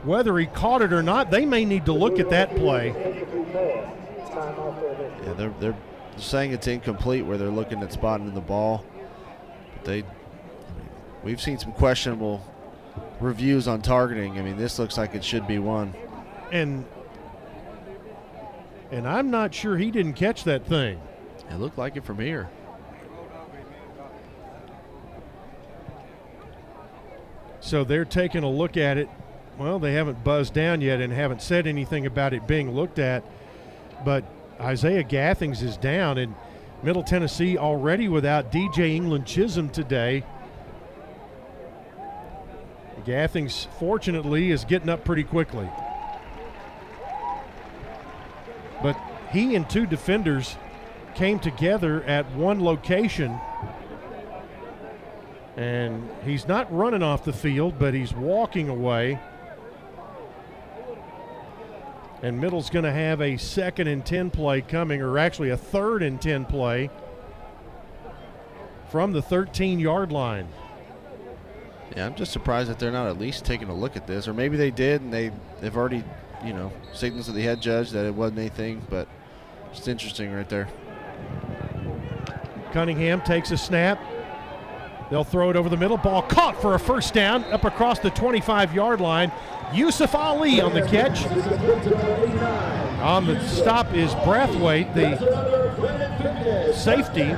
[0.04, 2.94] whether he caught it or not, they may need to look at that play.
[5.24, 5.76] Yeah, they're they're
[6.16, 8.84] saying it's incomplete where they're looking at spotting the ball.
[9.74, 10.04] But they,
[11.22, 12.44] we've seen some questionable
[13.22, 14.38] reviews on targeting.
[14.38, 15.94] I mean, this looks like it should be one.
[16.50, 16.84] And
[18.90, 21.00] and I'm not sure he didn't catch that thing.
[21.50, 22.50] It looked like it from here.
[27.60, 29.08] So they're taking a look at it.
[29.56, 33.24] Well, they haven't buzzed down yet and haven't said anything about it being looked at.
[34.04, 34.24] But
[34.60, 36.34] Isaiah Gathings is down, and
[36.82, 40.24] Middle Tennessee already without DJ England Chisholm today.
[43.04, 45.68] Gathings, fortunately, is getting up pretty quickly.
[48.82, 48.96] But
[49.30, 50.56] he and two defenders
[51.14, 53.38] came together at one location
[55.56, 59.18] and he's not running off the field, but he's walking away.
[62.22, 66.02] And Middle's going to have a second and 10 play coming, or actually a third
[66.02, 66.88] and 10 play
[68.90, 70.48] from the 13 yard line.
[71.96, 74.32] Yeah, I'm just surprised that they're not at least taking a look at this, or
[74.32, 76.02] maybe they did and they they've already,
[76.44, 78.82] you know, signals to the head judge that it wasn't anything.
[78.88, 79.08] But
[79.72, 80.68] it's interesting right there.
[82.72, 84.00] Cunningham takes a snap.
[85.10, 85.98] They'll throw it over the middle.
[85.98, 89.30] Ball caught for a first down up across the 25 yard line.
[89.74, 91.26] Yusuf Ali on the catch.
[93.02, 97.34] On the stop is Brathwaite, the safety.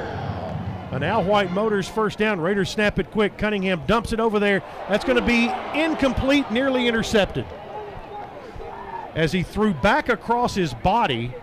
[0.94, 2.40] An Al White Motors first down.
[2.40, 3.36] Raiders snap it quick.
[3.36, 4.62] Cunningham dumps it over there.
[4.88, 7.44] That's going to be incomplete, nearly intercepted.
[9.16, 11.34] As he threw back across his body,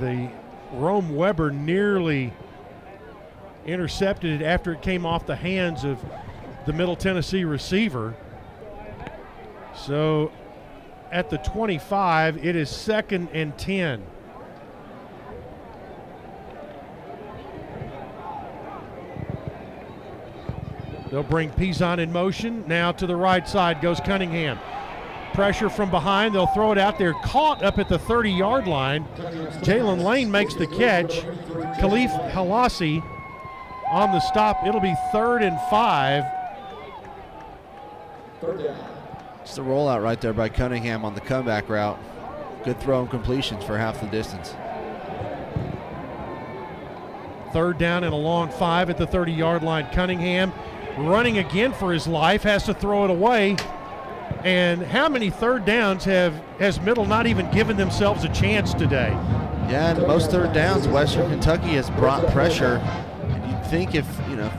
[0.00, 0.30] the
[0.72, 2.32] Rome Weber nearly
[3.66, 6.02] intercepted it after it came off the hands of
[6.64, 8.14] the Middle Tennessee receiver.
[9.74, 10.32] So
[11.12, 14.02] at the 25, it is second and 10.
[21.10, 22.64] They'll bring Peasant in motion.
[22.66, 24.58] Now to the right side goes Cunningham.
[25.34, 26.34] Pressure from behind.
[26.34, 27.12] They'll throw it out there.
[27.12, 29.06] Caught up at the 30 yard line.
[29.62, 31.20] Jalen Lane makes the catch.
[31.78, 33.02] Khalif Halasi
[33.90, 34.66] on the stop.
[34.66, 36.24] It'll be third and five.
[39.42, 41.98] It's the rollout right there by Cunningham on the comeback route.
[42.64, 44.54] Good throw and completions for half the distance.
[47.52, 49.86] Third down and a long five at the 30 yard line.
[49.92, 50.52] Cunningham
[50.96, 53.56] running again for his life, has to throw it away.
[54.44, 59.10] And how many third downs have has Middle not even given themselves a chance today?
[59.68, 62.76] Yeah, and most third downs, Western Kentucky has brought pressure.
[63.28, 64.50] And you'd think if you know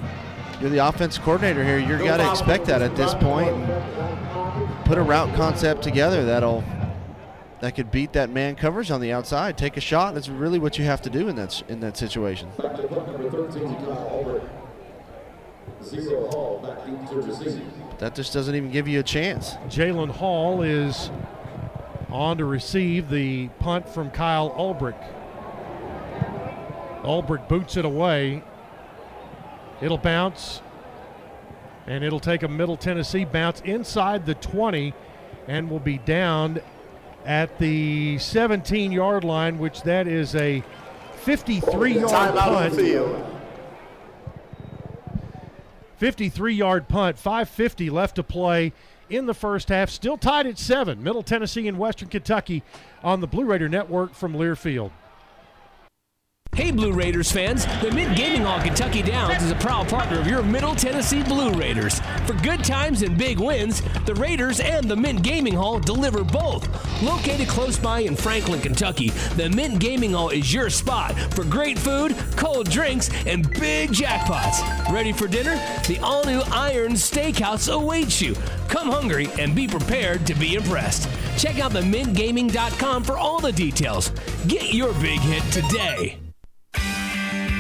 [0.60, 3.56] you're the offense coordinator here, you're got to expect that at this point.
[4.86, 6.64] Put a route concept together that'll
[7.60, 9.58] that could beat that man coverage on the outside.
[9.58, 10.14] Take a shot.
[10.14, 12.50] That's really what you have to do in that in that situation.
[18.00, 19.54] That just doesn't even give you a chance.
[19.68, 21.10] Jalen Hall is
[22.10, 25.02] on to receive the punt from Kyle Ulbrich.
[27.04, 28.44] Ulbrich boots it away.
[29.82, 30.62] It'll bounce,
[31.86, 34.94] and it'll take a Middle Tennessee bounce inside the 20
[35.48, 36.60] and will be down
[37.26, 40.64] at the 17 yard line, which that is a
[41.18, 42.74] 53 yard punt.
[45.98, 48.74] 53 yard punt, 550 left to play
[49.10, 49.90] in the first half.
[49.90, 51.04] Still tied at seven.
[51.04, 52.64] Middle Tennessee and Western Kentucky
[53.04, 54.92] on the Blue Raider Network from Learfield.
[56.58, 57.68] Hey, Blue Raiders fans!
[57.84, 61.52] The Mint Gaming Hall Kentucky Downs is a proud partner of your Middle Tennessee Blue
[61.52, 62.00] Raiders.
[62.26, 66.68] For good times and big wins, the Raiders and the Mint Gaming Hall deliver both.
[67.04, 71.78] Located close by in Franklin, Kentucky, the Mint Gaming Hall is your spot for great
[71.78, 74.92] food, cold drinks, and big jackpots.
[74.92, 75.58] Ready for dinner?
[75.88, 78.34] The all new Iron Steakhouse awaits you.
[78.68, 81.08] Come hungry and be prepared to be impressed.
[81.38, 84.10] Check out themintgaming.com for all the details.
[84.48, 86.18] Get your big hit today.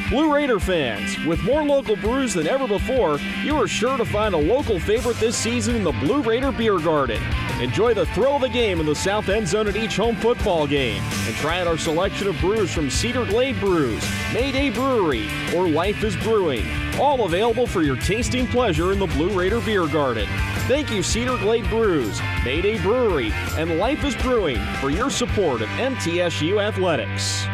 [0.09, 4.33] Blue Raider fans, with more local brews than ever before, you are sure to find
[4.33, 7.21] a local favorite this season in the Blue Raider Beer Garden.
[7.59, 10.65] Enjoy the thrill of the game in the south end zone at each home football
[10.65, 14.01] game, and try out our selection of brews from Cedar Glade Brews,
[14.33, 16.65] Mayday Brewery, or Life is Brewing.
[16.97, 20.27] All available for your tasting pleasure in the Blue Raider Beer Garden.
[20.69, 25.67] Thank you, Cedar Glade Brews, Mayday Brewery, and Life is Brewing for your support of
[25.69, 27.46] MTSU Athletics.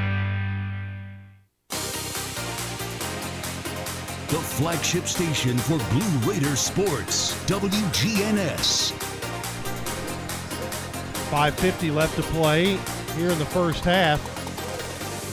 [4.33, 8.91] The flagship station for Blue Raider sports, WGNS.
[11.29, 12.77] 5.50 left to play
[13.15, 14.19] here in the first half.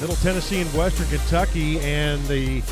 [0.02, 2.62] Middle Tennessee and Western Kentucky, and the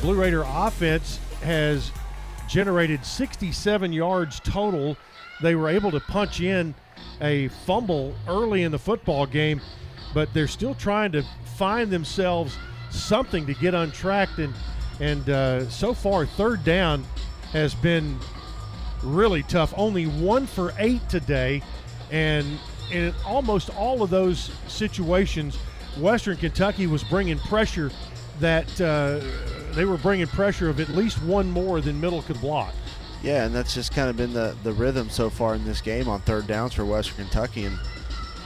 [0.00, 1.92] Blue Raider offense has
[2.48, 4.96] generated 67 yards total.
[5.40, 6.74] They were able to punch in
[7.20, 9.60] a fumble early in the football game,
[10.12, 11.22] but they're still trying to
[11.56, 12.58] find themselves
[12.92, 14.38] something to get untracked.
[14.38, 14.54] And
[15.00, 17.04] and uh, so far, third down
[17.52, 18.18] has been
[19.02, 19.74] really tough.
[19.76, 21.62] Only one for eight today,
[22.10, 22.46] and
[22.90, 25.56] in almost all of those situations,
[25.98, 27.90] Western Kentucky was bringing pressure
[28.40, 29.20] that uh,
[29.74, 32.74] they were bringing pressure of at least one more than Middle could block.
[33.22, 36.08] Yeah, and that's just kind of been the, the rhythm so far in this game
[36.08, 37.64] on third downs for Western Kentucky.
[37.64, 37.78] And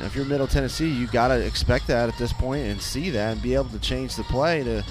[0.00, 3.10] know, if you're Middle Tennessee, you got to expect that at this point and see
[3.10, 4.84] that and be able to change the play to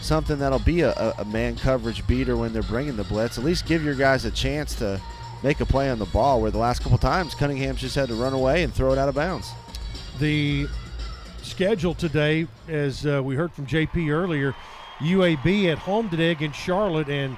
[0.00, 3.38] something that'll be a, a man coverage beater when they're bringing the blitz.
[3.38, 5.00] At least give your guys a chance to
[5.42, 6.40] make a play on the ball.
[6.40, 9.08] Where the last couple times Cunningham's just had to run away and throw it out
[9.08, 9.50] of bounds.
[10.18, 10.66] The
[11.42, 14.54] schedule today, as uh, we heard from JP earlier,
[14.98, 17.36] UAB at home today against Charlotte, and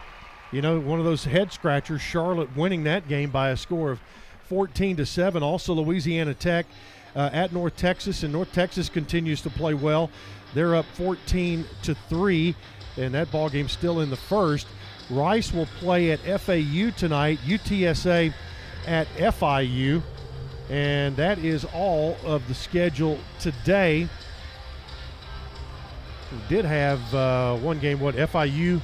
[0.53, 2.01] you know one of those head scratchers.
[2.01, 4.01] Charlotte winning that game by a score of
[4.49, 5.43] 14 to seven.
[5.43, 6.67] Also Louisiana Tech
[7.17, 10.11] uh, at North Texas, and North Texas continues to play well.
[10.55, 12.55] They're up 14 to three,
[12.97, 14.67] and that ball game's still in the first.
[15.11, 17.39] Rice will play at FAU tonight.
[17.47, 18.33] UTSA
[18.87, 20.03] at FIU,
[20.71, 24.09] and that is all of the schedule today.
[26.31, 28.01] We did have uh, one game.
[28.01, 28.81] What FIU?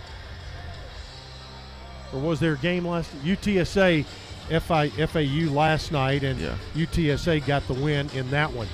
[2.12, 3.10] Or was there a game last?
[3.22, 4.06] UTSA
[4.48, 6.56] FI, FAU last night, and yeah.
[6.74, 8.68] UTSA got the win in that one.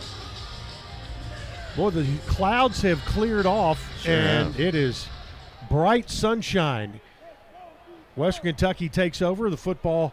[1.77, 4.61] Boy, the clouds have cleared off, Sure and have.
[4.61, 5.07] it is
[5.69, 7.01] bright sunshine.
[8.17, 10.13] Western Kentucky takes over the football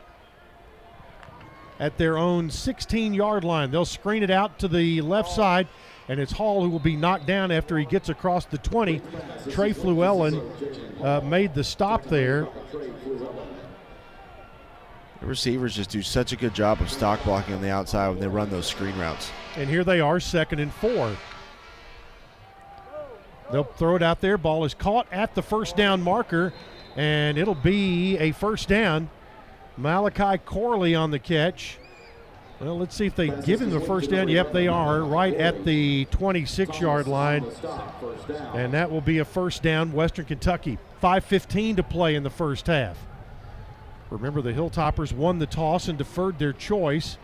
[1.79, 3.71] at their own 16 yard line.
[3.71, 5.67] They'll screen it out to the left side,
[6.07, 9.01] and it's Hall who will be knocked down after he gets across the 20.
[9.49, 12.47] Trey Fluellen uh, made the stop there.
[15.27, 18.27] Receivers just do such a good job of stock blocking on the outside when they
[18.27, 19.29] run those screen routes.
[19.57, 21.15] And here they are, second and four.
[23.51, 24.37] They'll throw it out there.
[24.37, 26.53] Ball is caught at the first down marker,
[26.95, 29.09] and it'll be a first down.
[29.75, 31.77] Malachi Corley on the catch.
[32.61, 34.29] Well, let's see if they give him the first down.
[34.29, 37.45] Yep, they are right at the 26 yard line.
[38.53, 40.77] And that will be a first down, Western Kentucky.
[41.03, 43.06] 5.15 to play in the first half.
[44.09, 47.17] Remember, the Hilltoppers won the toss and deferred their choice,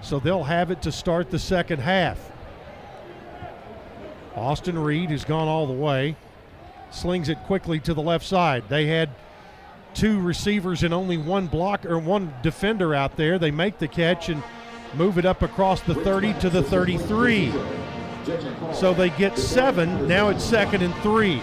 [0.00, 2.30] so they'll have it to start the second half.
[4.34, 6.16] Austin Reed has gone all the way,
[6.90, 8.64] slings it quickly to the left side.
[8.68, 9.10] They had
[9.92, 13.38] two receivers and only one block or one defender out there.
[13.38, 14.42] They make the catch and
[14.94, 17.52] move it up across the 30 to the 33.
[18.72, 20.06] So they get seven.
[20.06, 21.42] Now it's second and three.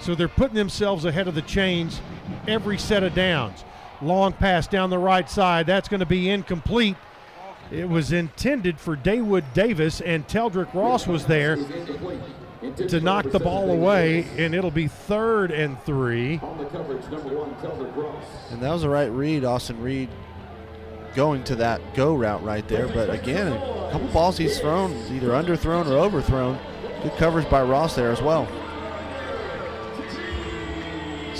[0.00, 2.00] So they're putting themselves ahead of the chains
[2.46, 3.64] every set of downs.
[4.02, 5.66] Long pass down the right side.
[5.66, 6.96] That's going to be incomplete.
[7.70, 13.70] It was intended for Daewood Davis, and Teldrick Ross was there to knock the ball
[13.70, 16.40] away, and it'll be third and three.
[18.50, 20.10] And that was the right read, Austin Reed
[21.14, 22.88] going to that go route right there.
[22.88, 26.58] But again, a couple balls he's thrown, either underthrown or overthrown.
[27.02, 28.48] Good coverage by Ross there as well.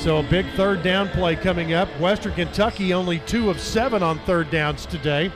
[0.04, 1.88] So a big third down play coming up.
[1.98, 5.32] Western Kentucky only two of seven on third downs today.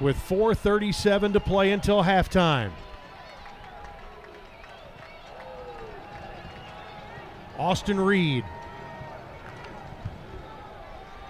[0.00, 2.70] With 4.37 to play until halftime.
[7.58, 8.46] Austin Reed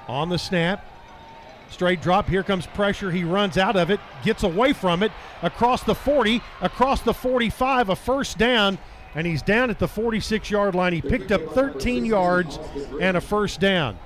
[0.07, 0.87] on the snap.
[1.69, 2.29] Straight drop.
[2.29, 3.11] Here comes pressure.
[3.11, 5.11] He runs out of it, gets away from it,
[5.43, 8.79] across the 40, across the 45, a first down,
[9.15, 10.93] and he's down at the 46 yard line.
[10.93, 12.59] He picked up 13 yards
[13.01, 13.99] and a first down.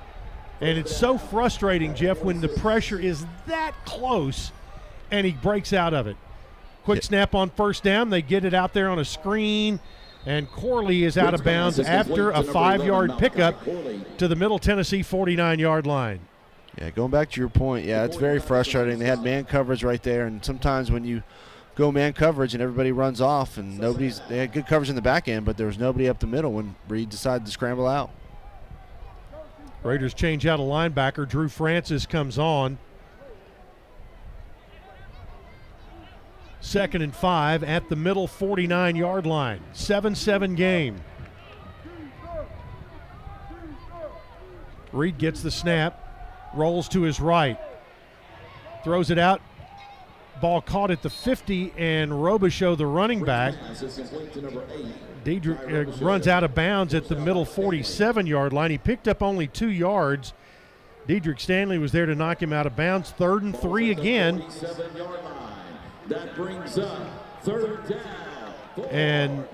[0.61, 4.51] And it's so frustrating, Jeff, when the pressure is that close
[5.09, 6.17] and he breaks out of it.
[6.83, 8.09] Quick snap on first down.
[8.09, 9.79] They get it out there on a screen,
[10.25, 13.63] and Corley is out of bounds after a five yard pickup
[14.17, 16.21] to the Middle Tennessee 49 yard line.
[16.77, 18.99] Yeah, going back to your point, yeah, it's very frustrating.
[18.99, 21.23] They had man coverage right there, and sometimes when you
[21.79, 25.01] go man coverage and everybody runs off, and nobody's they had good coverage in the
[25.01, 28.11] back end, but there was nobody up the middle when Reed decided to scramble out.
[29.81, 31.27] Raiders change out a linebacker.
[31.27, 32.77] Drew Francis comes on.
[36.59, 39.61] Second and five at the middle 49 yard line.
[39.71, 41.01] 7 7 game.
[44.91, 47.57] Reed gets the snap, rolls to his right,
[48.83, 49.39] throws it out.
[50.41, 53.55] Ball caught at the 50, and Robichaux, the running back,
[55.23, 58.71] Diedrich, uh, runs out of bounds at the middle 47 yard line.
[58.71, 60.33] He picked up only two yards.
[61.07, 63.11] Diedrich Stanley was there to knock him out of bounds.
[63.11, 64.43] Third and three again.
[66.07, 68.29] That brings up third down.
[68.91, 69.45] And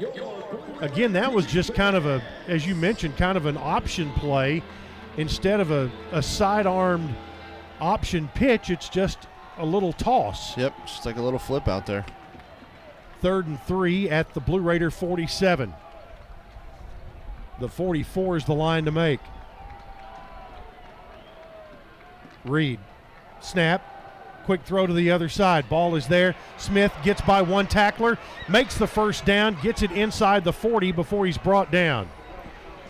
[0.81, 4.61] again, that was just kind of a, as you mentioned, kind of an option play.
[5.17, 7.15] Instead of a, a side-armed
[7.79, 10.57] option pitch, it's just a little toss.
[10.57, 12.05] Yep, just like a little flip out there.
[13.21, 15.73] Third and three at the Blue Raider 47.
[17.59, 19.19] The 44 is the line to make.
[22.43, 22.79] Reed,
[23.41, 25.67] snap, quick throw to the other side.
[25.69, 26.35] Ball is there.
[26.57, 31.25] Smith gets by one tackler, makes the first down, gets it inside the 40 before
[31.25, 32.07] he's brought down.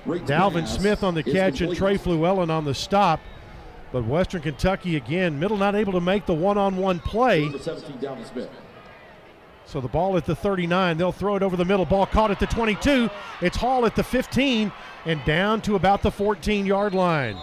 [0.06, 3.20] Dalvin Smith on the catch and Trey Fluellen on the stop.
[3.92, 7.50] But Western Kentucky again, middle not able to make the one on one play.
[9.66, 10.98] So the ball at the 39.
[10.98, 11.86] They'll throw it over the middle.
[11.86, 13.10] Ball caught at the 22.
[13.42, 14.72] It's Hall at the 15
[15.06, 17.38] and down to about the 14 yard line.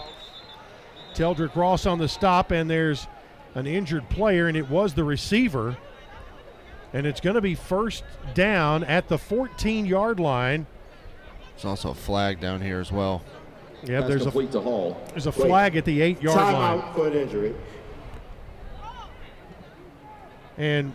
[1.15, 3.07] Teldrick Ross on the stop, and there's
[3.55, 5.77] an injured player, and it was the receiver.
[6.93, 8.05] And it's going to be first
[8.35, 10.67] down at the 14 yard line.
[11.55, 13.23] There's also a flag down here as well.
[13.85, 15.01] Yeah, Pass there's a to Hall.
[15.11, 16.81] there's a flag at the eight yard line.
[16.81, 17.55] Timeout for an injury.
[20.57, 20.93] And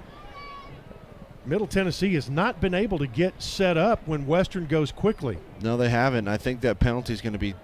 [1.46, 5.38] Middle Tennessee has not been able to get set up when Western goes quickly.
[5.62, 6.28] No, they haven't.
[6.28, 7.56] I think that penalty is going to be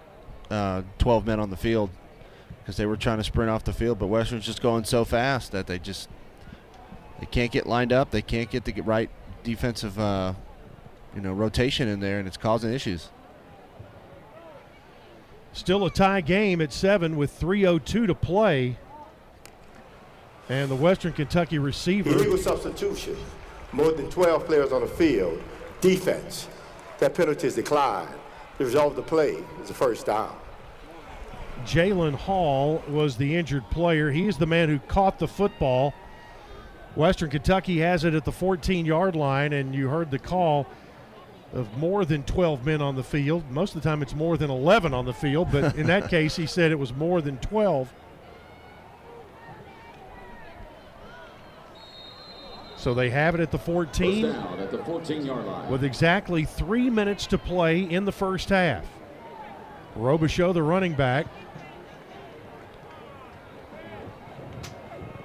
[0.50, 1.90] uh, 12 men on the field
[2.60, 5.52] because they were trying to sprint off the field, but Western's just going so fast
[5.52, 6.10] that they just
[7.20, 8.12] they can't get lined up.
[8.12, 9.10] They can't get the right
[9.44, 10.34] defensive, uh,
[11.16, 13.10] you know, rotation in there, and it's causing issues.
[15.54, 18.78] Still a tie game at seven with 3:02 to play.
[20.50, 22.10] And the Western Kentucky receiver.
[22.10, 23.16] Illegal substitution.
[23.72, 25.42] More than 12 players on the field.
[25.80, 26.48] Defense.
[27.00, 28.14] That penalty is declined.
[28.58, 30.36] The result of the play is a first down.
[31.66, 34.12] Jalen Hall was the injured player.
[34.12, 35.94] He's the man who caught the football.
[36.96, 40.68] Western Kentucky has it at the 14 yard line, and you heard the call
[41.54, 43.50] of more than 12 men on the field.
[43.52, 46.36] Most of the time, it's more than 11 on the field, but in that case,
[46.36, 47.94] he said it was more than 12.
[52.76, 54.24] So they have it at the 14.
[54.24, 55.70] First down at the 14 yard line.
[55.70, 58.86] with exactly three minutes to play in the first half.
[59.98, 61.28] Robichaux, the running back.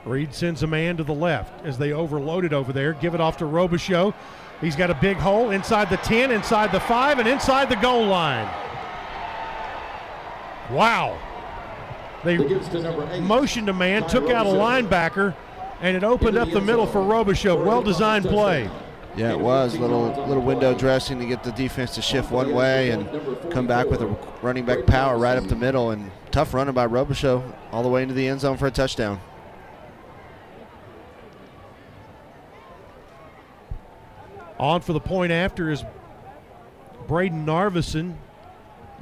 [0.05, 2.93] Reed sends a man to the left as they overloaded over there.
[2.93, 4.15] Give it off to Robichaux.
[4.61, 8.07] He's got a big hole inside the 10, inside the 5, and inside the goal
[8.07, 8.49] line.
[10.71, 11.19] Wow.
[12.25, 13.23] They It gives to number eight.
[13.23, 15.35] motioned a man, took out a linebacker,
[15.81, 17.65] and it opened up the middle for Robichaux.
[17.65, 18.69] Well designed play.
[19.17, 22.91] Yeah, it was little little window dressing to get the defense to shift one way
[22.91, 23.09] and
[23.51, 24.07] come back with a
[24.43, 28.03] running back power right up the middle and tough running by Robichaux all the way
[28.03, 29.21] into the end zone for a touchdown.
[34.59, 35.85] On for the point after is
[37.07, 38.15] Brayden Narveson,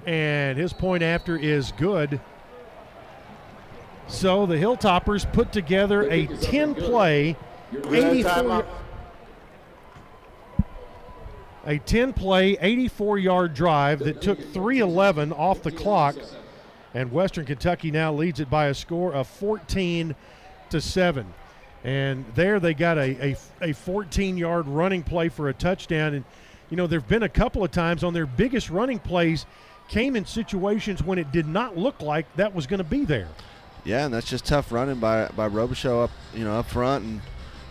[0.04, 2.20] and his point after is good.
[4.08, 7.36] So the Hilltoppers put together a 10 play,
[7.90, 8.64] 84,
[11.66, 16.14] a 10 play, 84 yard drive that took 311 off the clock,
[16.94, 20.14] and Western Kentucky now leads it by a score of 14
[20.70, 21.34] to 7.
[21.86, 23.36] And there they got a, a,
[23.70, 26.14] a 14 yard running play for a touchdown.
[26.14, 26.24] And,
[26.68, 29.46] you know, there have been a couple of times on their biggest running plays
[29.88, 33.28] came in situations when it did not look like that was going to be there.
[33.84, 37.20] Yeah, and that's just tough running by by Robichaux up you know up front, and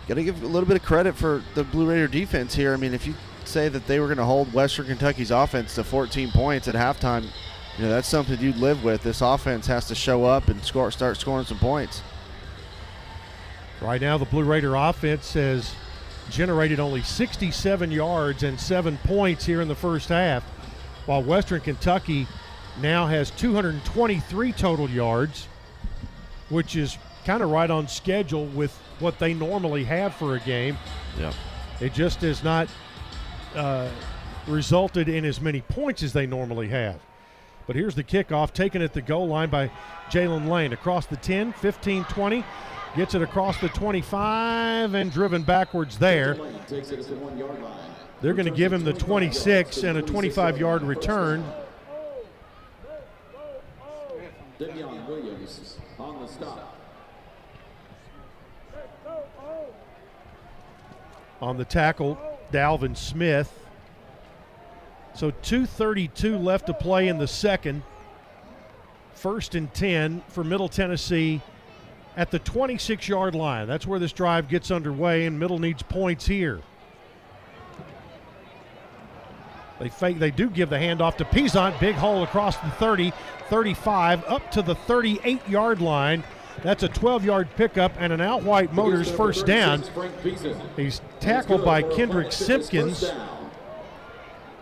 [0.08, 2.74] got to give a little bit of credit for the Blue Raider defense here.
[2.74, 5.84] I mean, if you say that they were going to hold Western Kentucky's offense to
[5.84, 7.24] 14 points at halftime,
[7.78, 9.04] you know that's something you'd live with.
[9.04, 12.02] This offense has to show up and score, start scoring some points.
[13.86, 15.76] Right now, the Blue Raider offense has
[16.32, 20.44] generated only 67 yards and seven points here in the first half,
[21.06, 22.26] while Western Kentucky
[22.82, 25.48] now has 223 total yards,
[26.50, 30.80] which is kind of right on schedule with what they normally have for a game.
[31.20, 31.32] Yeah.
[31.80, 32.68] It just has not
[33.54, 33.88] uh,
[34.48, 37.00] resulted in as many points as they normally have.
[37.68, 39.70] But here's the kickoff taken at the goal line by
[40.10, 42.44] Jalen Lane across the 10, 15, 20.
[42.96, 46.36] Gets it across the 25 and driven backwards there.
[48.22, 51.44] They're going to give him the 26 and a 25 yard return.
[61.42, 62.18] On the tackle,
[62.54, 63.68] Dalvin Smith.
[65.14, 67.84] So 232 left to play in the second.
[69.14, 71.42] First and 10 for Middle Tennessee
[72.18, 73.68] at the 26 yard line.
[73.68, 76.62] That's where this drive gets underway, and Middle needs points here.
[79.80, 81.78] They fake, they do give the handoff to Peasant.
[81.80, 83.12] Big hole across the 30,
[83.50, 86.24] 35, up to the 38 yard line.
[86.64, 89.84] That's a 12 yard pickup and an out white Motors first down.
[90.78, 93.12] He's tackled by Kendrick Simpkins.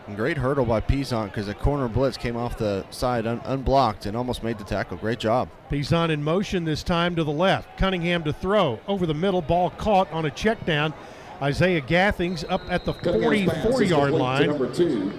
[0.07, 4.05] And great hurdle by Peasant because a corner blitz came off the side un- unblocked
[4.05, 4.97] and almost made the tackle.
[4.97, 5.47] Great job.
[5.69, 7.77] Peasant in motion this time to the left.
[7.77, 8.79] Cunningham to throw.
[8.87, 10.93] Over the middle, ball caught on a check down.
[11.41, 14.47] Isaiah Gathings up at the 44 yard line.
[14.47, 15.13] Number two,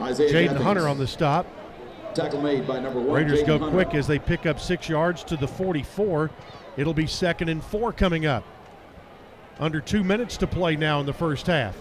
[0.00, 0.62] Isaiah Jaden Gathings.
[0.62, 1.46] Hunter on the stop.
[2.14, 3.12] Tackle made by number one.
[3.16, 3.74] Raiders Jaden go Hunter.
[3.84, 6.30] quick as they pick up six yards to the 44.
[6.78, 8.44] It'll be second and four coming up.
[9.58, 11.76] Under two minutes to play now in the first half.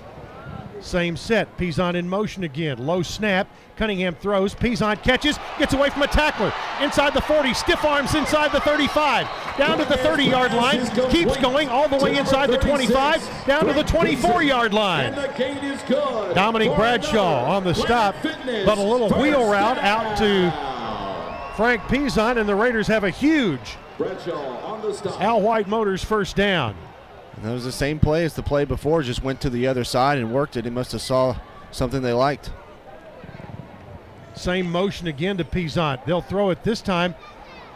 [0.81, 1.55] Same set.
[1.57, 2.85] Peasant in motion again.
[2.85, 3.47] Low snap.
[3.75, 4.53] Cunningham throws.
[4.53, 5.37] Peasant catches.
[5.57, 6.53] Gets away from a tackler.
[6.81, 7.53] Inside the 40.
[7.53, 9.27] Stiff arms inside the 35.
[9.57, 10.85] Down to the 30 yard line.
[11.09, 13.45] Keeps going all the way inside the 25.
[13.45, 15.13] Down to the 24 yard line.
[15.13, 16.35] And the gate is good.
[16.35, 20.71] Dominic Bradshaw on the stop, but a little wheel route out to.
[21.55, 25.21] Frank Peasant, and the Raiders have a huge Bradshaw on the stop.
[25.21, 26.75] Al White Motors first down.
[27.35, 29.83] And that was the same play as the play before, just went to the other
[29.83, 30.65] side and worked it.
[30.65, 31.37] He must have saw
[31.71, 32.51] something they liked.
[34.33, 36.05] Same motion again to Peasant.
[36.05, 37.15] They'll throw it this time.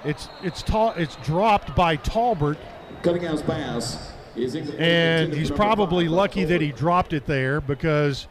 [0.04, 2.58] It's it's ta- it's dropped by Talbert.
[3.02, 4.82] Cunningham's pass is incomplete.
[4.82, 8.28] And he's probably five, lucky that he dropped it there because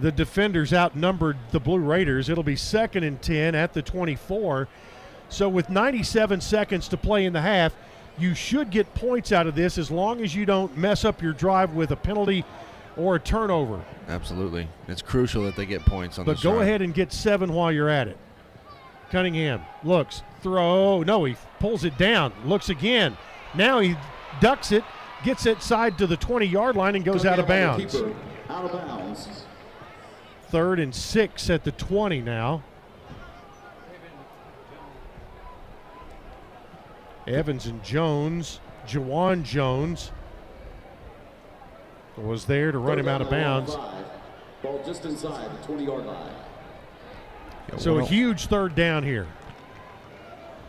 [0.00, 2.28] the defenders outnumbered the Blue Raiders.
[2.28, 4.68] It'll be second and 10 at the 24.
[5.28, 7.74] So, with 97 seconds to play in the half,
[8.18, 11.32] you should get points out of this as long as you don't mess up your
[11.32, 12.44] drive with a penalty
[12.96, 13.80] or a turnover.
[14.08, 14.68] Absolutely.
[14.88, 16.62] It's crucial that they get points on But this go drive.
[16.62, 18.18] ahead and get seven while you're at it.
[19.10, 21.02] Cunningham looks, throw.
[21.02, 23.16] No, he pulls it down, looks again.
[23.54, 23.96] Now he
[24.40, 24.84] ducks it,
[25.24, 27.84] gets it side to the 20 yard line, and goes out of Cunningham on the
[27.84, 28.14] bounds.
[28.48, 29.44] Out of bounds.
[30.48, 32.62] Third and six at the 20 now.
[37.26, 40.10] Evans and Jones, Jawan Jones
[42.16, 43.76] was there to run him out of bounds.
[44.62, 46.32] Ball just inside the 20 yard line.
[47.78, 49.26] So a huge third down here.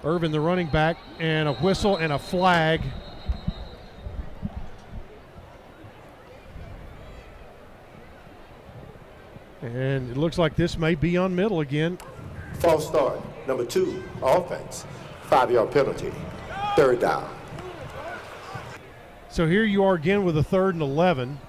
[0.03, 2.81] Irvin, the running back, and a whistle and a flag.
[9.61, 11.97] And it looks like this may be on middle again.
[12.59, 13.19] False start.
[13.47, 14.85] Number two, offense.
[15.23, 16.11] Five yard penalty.
[16.75, 17.29] Third down.
[19.29, 21.39] So here you are again with a third and 11,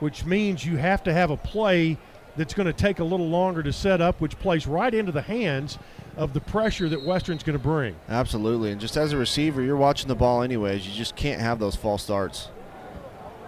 [0.00, 1.98] which means you have to have a play
[2.36, 5.22] that's going to take a little longer to set up, which plays right into the
[5.22, 5.78] hands
[6.16, 7.94] of the pressure that Western's going to bring.
[8.08, 8.72] Absolutely.
[8.72, 10.86] And just as a receiver, you're watching the ball anyways.
[10.86, 12.48] You just can't have those false starts.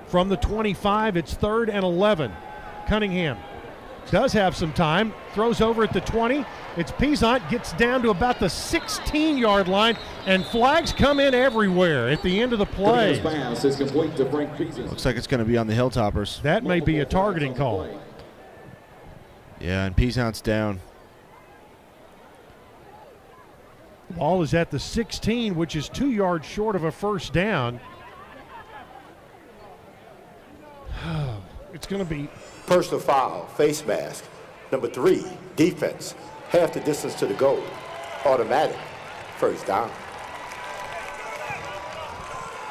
[0.06, 2.32] From the 25, it's third and 11.
[2.86, 3.38] Cunningham
[4.10, 6.46] does have some time, throws over at the 20.
[6.78, 12.08] It's Peasant, gets down to about the 16 yard line, and flags come in everywhere
[12.08, 13.20] at the end of the play.
[13.20, 14.88] Cunningham's pass is complete to Frank Peasant.
[14.88, 16.40] Looks like it's going to be on the Hilltoppers.
[16.40, 17.86] That may be a targeting call.
[19.60, 20.80] Yeah, and Peasant's down.
[24.12, 27.78] Ball is at the 16, which is two yards short of a first down.
[31.74, 32.30] It's going to be
[32.66, 34.24] Personal foul, face mask.
[34.72, 35.24] Number three,
[35.56, 36.14] defense.
[36.50, 37.62] Half the distance to the goal.
[38.24, 38.76] Automatic.
[39.38, 39.90] First down.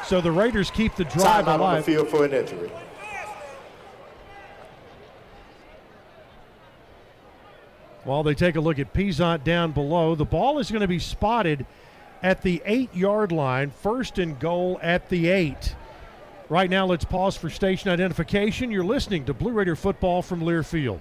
[0.06, 2.70] so the Raiders keep the drive Timeout on the field for an injury.
[8.04, 11.00] While they take a look at Peasant down below, the ball is going to be
[11.00, 11.66] spotted
[12.22, 15.74] at the eight yard line, first and goal at the eight.
[16.48, 18.70] Right now, let's pause for station identification.
[18.70, 21.00] You're listening to Blue Raider football from Learfield.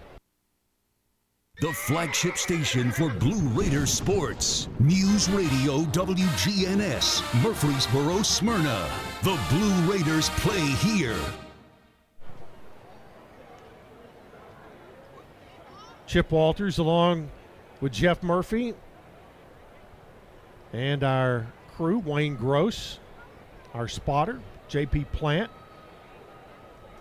[1.62, 4.68] The flagship station for Blue Raider sports.
[4.78, 8.90] News Radio WGNS, Murfreesboro, Smyrna.
[9.24, 11.18] The Blue Raiders play here.
[16.06, 17.30] Chip Walters along
[17.80, 18.74] with Jeff Murphy
[20.74, 23.00] and our crew, Wayne Gross,
[23.74, 25.50] our spotter, JP Plant,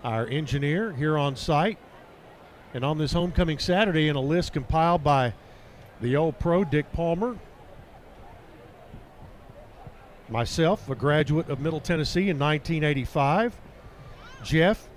[0.05, 1.77] our engineer here on site.
[2.75, 5.33] And on this homecoming Saturday, in a list compiled by
[6.01, 7.37] the old pro, Dick Palmer,
[10.27, 13.55] myself, a graduate of Middle Tennessee in 1985,
[14.43, 14.89] Jeff,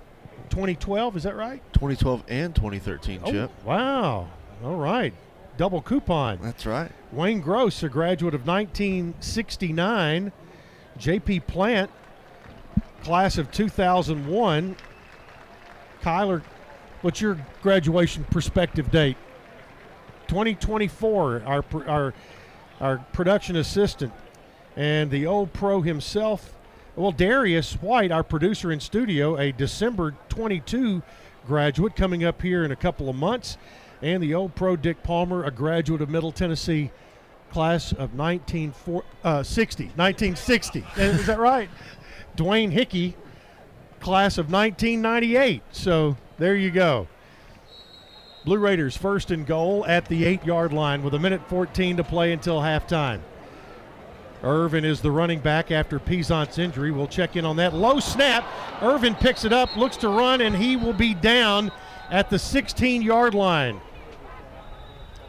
[0.49, 1.63] 2012, is that right?
[1.71, 3.51] 2012 and 2013, Oh, Chip.
[3.63, 4.27] wow.
[4.61, 5.13] All right.
[5.55, 6.37] Double coupon.
[6.41, 6.91] That's right.
[7.13, 10.33] Wayne Gross, a graduate of 1969.
[10.97, 11.89] JP Plant,
[13.03, 14.75] class of 2001.
[16.01, 16.41] Kyler,
[17.01, 19.17] what's your graduation perspective date?
[20.27, 21.43] 2024.
[21.45, 22.13] Our our
[22.79, 24.13] our production assistant
[24.75, 26.55] and the old pro himself.
[26.95, 31.01] Well, Darius White, our producer in studio, a December 22
[31.47, 33.57] graduate coming up here in a couple of months,
[34.01, 36.91] and the old pro Dick Palmer, a graduate of Middle Tennessee
[37.51, 39.43] class of 1960, uh,
[39.95, 40.85] 1960.
[40.97, 41.69] Is that right?
[42.35, 43.15] Dwayne Hickey,
[43.99, 45.61] class of 1998.
[45.71, 47.07] So there you go.
[48.45, 52.03] Blue Raiders first and goal at the eight yard line with a minute 14 to
[52.03, 53.21] play until halftime.
[54.41, 56.91] Irvin is the running back after Peasant's injury.
[56.91, 57.73] We'll check in on that.
[57.73, 58.45] Low snap.
[58.81, 61.71] Irvin picks it up, looks to run, and he will be down
[62.09, 63.81] at the 16 yard line.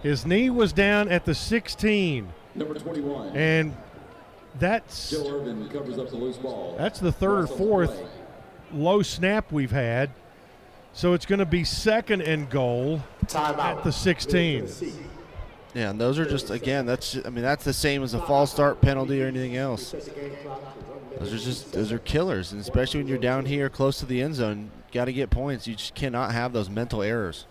[0.03, 2.33] His knee was down at the 16.
[2.55, 3.37] Number 21.
[3.37, 3.77] And
[4.59, 6.75] that's Joe Irvin covers up the loose ball.
[6.79, 8.09] that's the third or Loss on the fourth play.
[8.73, 10.11] Low snap we've had.
[10.93, 13.01] So it's going to be second and goal
[13.35, 14.69] at the 16.
[15.73, 16.85] Yeah, and those are just again.
[16.85, 19.93] That's just, I mean that's the same as a false start penalty or anything else.
[21.19, 24.21] Those are just those are killers, and especially when you're down here close to the
[24.21, 25.69] end zone, got to get points.
[25.69, 27.47] You just cannot have those mental errors.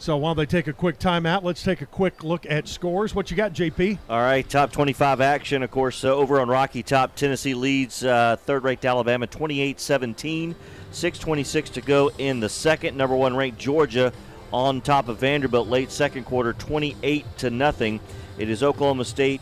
[0.00, 3.16] So while they take a quick timeout, let's take a quick look at scores.
[3.16, 3.98] What you got, JP?
[4.08, 7.16] All right, top 25 action, of course, uh, over on Rocky Top.
[7.16, 10.54] Tennessee leads uh, third ranked Alabama 28 17.
[10.92, 12.96] 6.26 to go in the second.
[12.96, 14.12] Number one ranked Georgia
[14.52, 17.98] on top of Vanderbilt late second quarter 28 to nothing.
[18.38, 19.40] It is Oklahoma State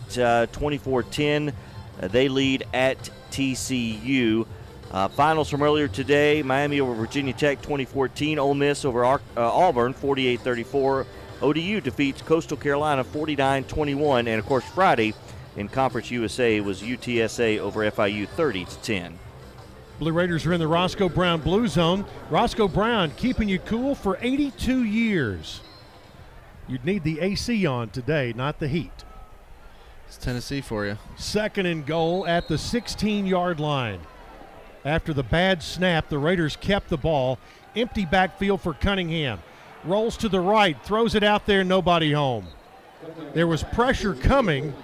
[0.53, 1.53] 24 uh, 10.
[2.01, 4.47] Uh, they lead at TCU.
[4.91, 9.53] Uh, finals from earlier today Miami over Virginia Tech 2014, Ole Miss over Ar- uh,
[9.53, 11.07] Auburn 48 34.
[11.43, 14.29] ODU defeats Coastal Carolina 49 21.
[14.29, 15.13] And of course, Friday
[15.57, 19.19] in Conference USA was UTSA over FIU 30 10.
[19.99, 22.05] Blue Raiders are in the Roscoe Brown Blue Zone.
[22.31, 25.61] Roscoe Brown keeping you cool for 82 years.
[26.69, 29.05] You'd need the AC on today, not the heat.
[30.07, 30.99] It's Tennessee for you.
[31.17, 34.01] Second and goal at the 16 yard line.
[34.87, 37.41] After the bad snap, the Raiders kept the ball.
[37.75, 39.41] Empty backfield for Cunningham.
[39.85, 42.47] Rolls to the right, throws it out there, nobody home.
[43.35, 44.75] There was pressure coming,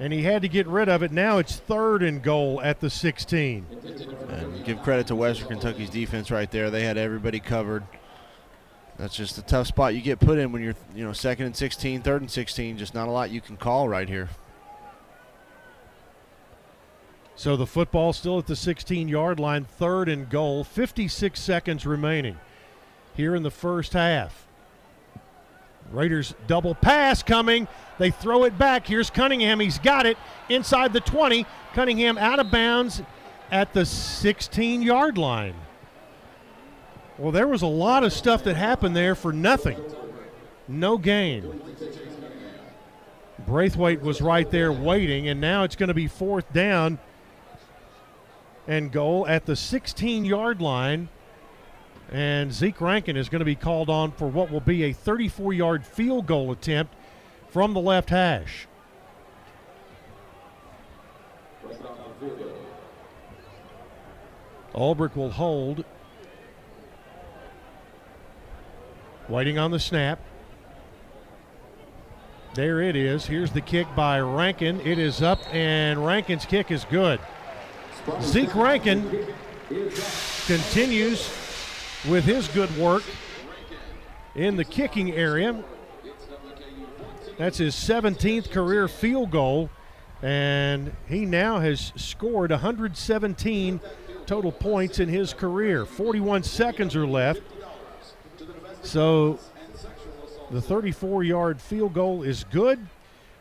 [0.00, 1.12] and he had to get rid of it.
[1.12, 3.66] Now it's third and goal at the 16.
[4.30, 6.70] And give credit to Western Kentucky's defense right there.
[6.70, 7.84] They had everybody covered.
[8.96, 11.54] That's just a tough spot you get put in when you're, you know, second and
[11.54, 12.78] 16, third and 16.
[12.78, 14.30] Just not a lot you can call right here.
[17.36, 22.38] So the football still at the 16 yard line, third and goal, 56 seconds remaining
[23.14, 24.46] here in the first half.
[25.92, 27.68] Raiders double pass coming.
[27.98, 28.86] They throw it back.
[28.86, 29.60] Here's Cunningham.
[29.60, 30.16] He's got it
[30.48, 31.46] inside the 20.
[31.74, 33.02] Cunningham out of bounds
[33.50, 35.54] at the 16 yard line.
[37.18, 39.78] Well, there was a lot of stuff that happened there for nothing.
[40.68, 41.60] No gain.
[43.46, 46.98] Braithwaite was right there waiting, and now it's going to be fourth down
[48.66, 51.08] and goal at the 16 yard line.
[52.10, 55.52] And Zeke Rankin is going to be called on for what will be a 34
[55.52, 56.94] yard field goal attempt
[57.48, 58.68] from the left hash.
[64.74, 65.84] Ulbrich will hold.
[69.28, 70.20] Waiting on the snap.
[72.54, 73.26] There it is.
[73.26, 74.80] Here's the kick by Rankin.
[74.80, 77.20] It is up, and Rankin's kick is good.
[78.22, 79.26] Zeke Rankin
[80.46, 81.28] continues
[82.08, 83.02] with his good work
[84.34, 85.62] in the kicking area.
[87.36, 89.70] That's his 17th career field goal,
[90.22, 93.80] and he now has scored 117
[94.24, 95.84] total points in his career.
[95.84, 97.42] 41 seconds are left.
[98.82, 99.40] So
[100.50, 102.86] the 34 yard field goal is good.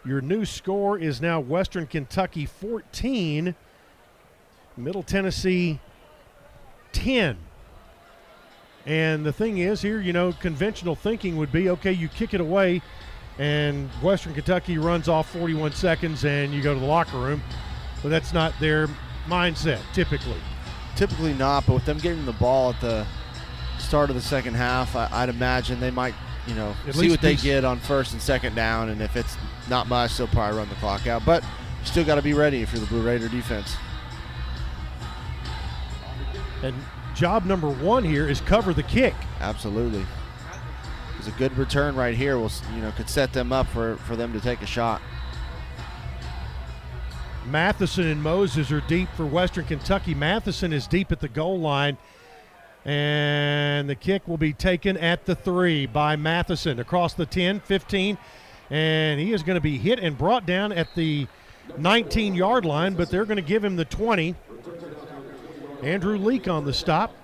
[0.03, 3.55] Your new score is now Western Kentucky 14,
[4.77, 5.79] Middle Tennessee
[6.91, 7.37] 10.
[8.85, 12.41] And the thing is, here, you know, conventional thinking would be okay, you kick it
[12.41, 12.81] away,
[13.39, 17.41] and Western Kentucky runs off 41 seconds, and you go to the locker room.
[18.03, 18.87] But that's not their
[19.27, 20.39] mindset, typically.
[20.95, 23.05] Typically not, but with them getting the ball at the
[23.79, 26.13] start of the second half, I, would imagine they might,
[26.47, 29.35] you know, At see what they get on first and second down, and if it's
[29.67, 31.25] not much, they'll probably run the clock out.
[31.25, 33.75] But you still got to be ready if you're the Blue Raider defense.
[36.63, 36.75] And
[37.15, 39.13] job number one here is cover the kick.
[39.39, 40.05] Absolutely.
[41.17, 42.37] It's a good return right here.
[42.37, 45.01] Will you know could set them up for for them to take a shot.
[47.45, 50.15] Matheson and Moses are deep for Western Kentucky.
[50.15, 51.97] Matheson is deep at the goal line.
[52.85, 58.17] And the kick will be taken at the three by Matheson across the 10, 15.
[58.69, 61.27] And he is going to be hit and brought down at the
[61.77, 64.35] 19 yard line, but they're going to give him the 20.
[65.85, 67.15] Andrew Leak on the stop.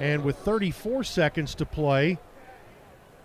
[0.00, 2.18] And with 34 seconds to play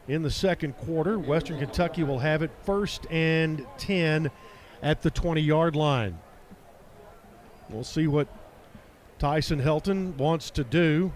[0.07, 4.30] in the second quarter, Western Kentucky will have it first and 10
[4.84, 6.19] at the 20 yard line.
[7.69, 8.27] We'll see what
[9.18, 11.11] Tyson Helton wants to do.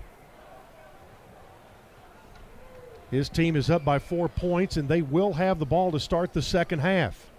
[3.11, 6.33] His team is up by four points, and they will have the ball to start
[6.33, 7.31] the second half.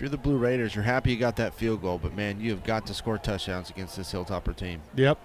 [0.00, 2.52] If you're the Blue Raiders, you're happy you got that field goal, but man, you
[2.52, 4.80] have got to score touchdowns against this Hilltopper team.
[4.96, 5.18] Yep.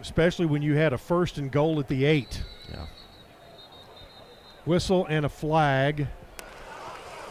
[0.00, 2.42] Especially when you had a first and goal at the eight.
[2.70, 2.86] Yeah.
[4.64, 6.06] Whistle and a flag.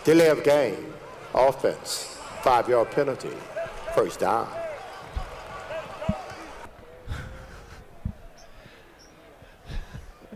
[0.04, 0.94] Delay of game.
[1.34, 2.16] Offense.
[2.44, 3.34] Five yard penalty.
[3.96, 4.48] First down.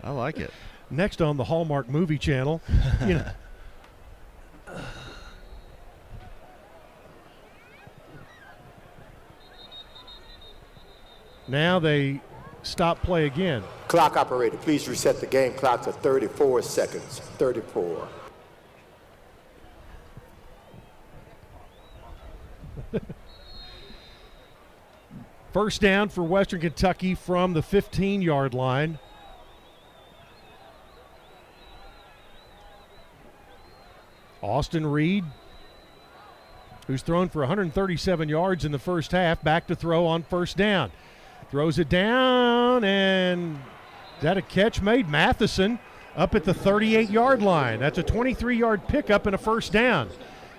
[0.02, 0.50] I like it.
[0.90, 2.60] Next on the Hallmark Movie Channel,
[3.02, 3.30] you know.
[11.50, 12.20] Now they
[12.62, 13.64] stop play again.
[13.88, 17.18] Clock operator, please reset the game clock to 34 seconds.
[17.38, 18.08] 34.
[25.52, 29.00] First down for Western Kentucky from the 15 yard line.
[34.40, 35.24] Austin Reed,
[36.86, 40.92] who's thrown for 137 yards in the first half, back to throw on first down.
[41.50, 45.08] Throws it down, and is that a catch made?
[45.08, 45.80] Matheson
[46.16, 47.80] up at the 38 yard line.
[47.80, 50.10] That's a 23 yard pickup and a first down.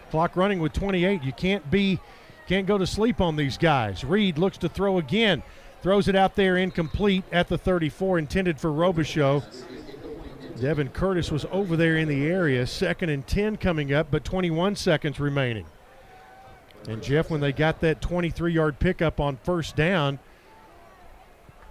[0.10, 1.24] Clock running with 28.
[1.24, 2.00] You can't be
[2.48, 4.04] can't go to sleep on these guys.
[4.04, 5.44] Reed looks to throw again.
[5.82, 9.44] Throws it out there incomplete at the 34, intended for Robichaux.
[10.60, 12.68] Devin Curtis was over there in the area.
[12.68, 15.66] Second and 10 coming up, but 21 seconds remaining.
[16.88, 20.20] And Jeff, when they got that 23 yard pickup on first down,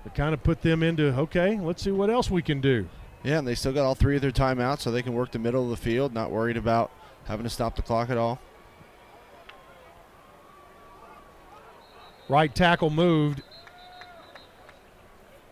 [0.04, 2.88] it kind of put them into okay, let's see what else we can do.
[3.22, 5.38] Yeah, and they still got all three of their timeouts, so they can work the
[5.38, 6.90] middle of the field, not worried about
[7.24, 8.40] having to stop the clock at all.
[12.28, 13.42] Right tackle moved.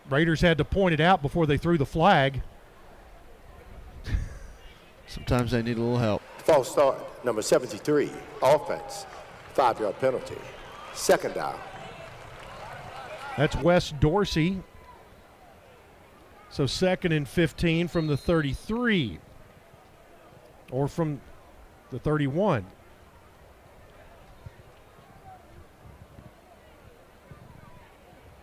[0.09, 2.41] Raiders had to point it out before they threw the flag.
[5.07, 6.23] Sometimes they need a little help.
[6.39, 8.09] False start, number 73,
[8.41, 9.05] offense.
[9.53, 10.37] Five yard penalty.
[10.93, 11.59] Second down.
[13.39, 14.61] That's Wes Dorsey.
[16.49, 19.17] So second and 15 from the 33
[20.73, 21.21] or from
[21.89, 22.65] the 31.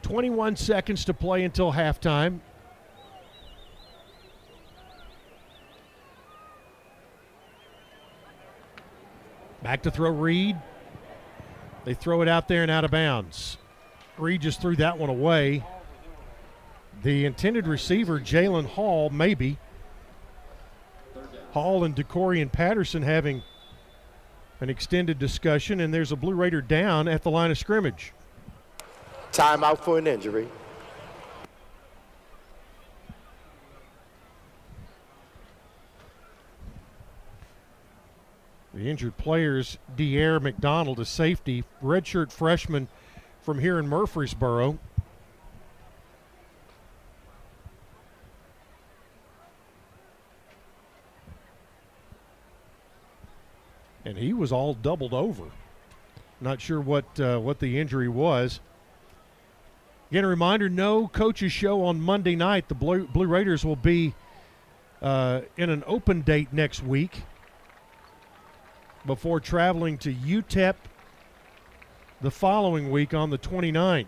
[0.01, 2.41] Twenty-one seconds to play until halftime.
[9.63, 10.57] Back to throw Reed.
[11.85, 13.59] They throw it out there and out of bounds.
[14.19, 15.65] Reed just threw that one away.
[17.03, 19.59] The intended receiver, Jalen Hall, maybe.
[21.53, 23.43] Hall and Decorian Patterson having
[24.61, 28.13] an extended discussion, and there's a Blue Raider down at the line of scrimmage.
[29.33, 30.49] Timeout for an injury.
[38.73, 42.89] The injured players, De'Air McDonald, a safety, redshirt freshman
[43.47, 44.77] from here in Murfreesboro.
[54.05, 55.45] And he was all doubled over.
[56.41, 58.59] Not sure what uh, what the injury was.
[60.11, 62.69] Again, a reminder: no coaches show on Monday night.
[62.69, 64.13] The Blue, Blue Raiders will be
[65.01, 67.23] uh, in an open date next week
[69.07, 70.75] before traveling to UTEP
[72.21, 74.07] the following week on the 29th.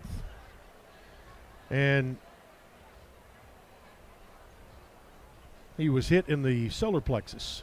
[1.69, 2.17] And
[5.77, 7.61] he was hit in the solar plexus.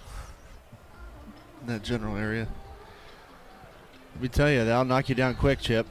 [1.63, 2.47] In that general area.
[4.15, 5.87] Let me tell you, that'll knock you down quick, Chip.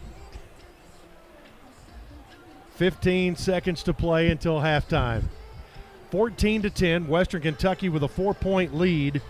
[2.76, 5.24] 15 seconds to play until halftime.
[6.12, 9.22] 14 to 10, Western Kentucky with a four point lead.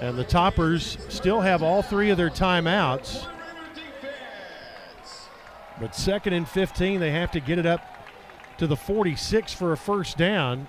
[0.00, 3.26] And the Toppers still have all three of their timeouts.
[5.80, 7.80] But second and 15, they have to get it up
[8.58, 10.68] to the 46 for a first down.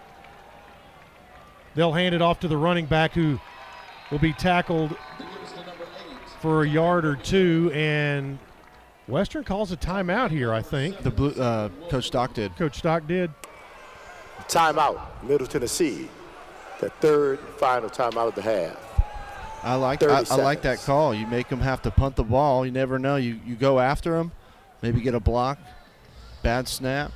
[1.75, 3.39] They'll hand it off to the running back who
[4.11, 4.95] will be tackled
[6.39, 7.71] for a yard or two.
[7.73, 8.39] And
[9.07, 10.99] Western calls a timeout here, I think.
[11.01, 12.55] The blue, uh, Coach Stock did.
[12.55, 13.31] Coach Stock did.
[14.47, 16.09] Timeout, Middle Tennessee.
[16.79, 18.88] The third final timeout of the half.
[19.63, 21.13] I like I, I, like that call.
[21.13, 22.65] You make them have to punt the ball.
[22.65, 23.17] You never know.
[23.17, 24.31] You you go after them,
[24.81, 25.59] maybe get a block,
[26.43, 27.11] bad snap.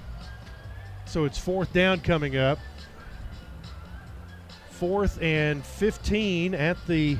[1.06, 2.60] So it's fourth down coming up.
[4.70, 7.18] Fourth and 15 at the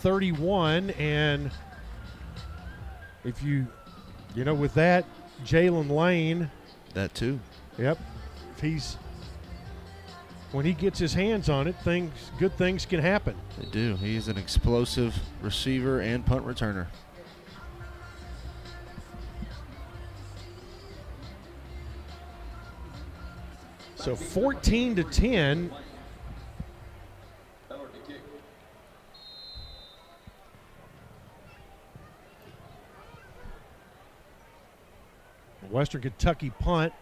[0.00, 1.50] 31, and
[3.24, 3.66] if you,
[4.34, 5.04] you know, with that,
[5.44, 6.50] Jalen Lane.
[6.94, 7.40] That too.
[7.78, 7.98] Yep.
[8.54, 8.96] If he's
[10.52, 13.36] when he gets his hands on it, things good things can happen.
[13.58, 13.96] They do.
[13.96, 16.86] He's an explosive receiver and punt returner.
[23.96, 25.70] So 14 to 10.
[35.70, 36.92] Western Kentucky punt.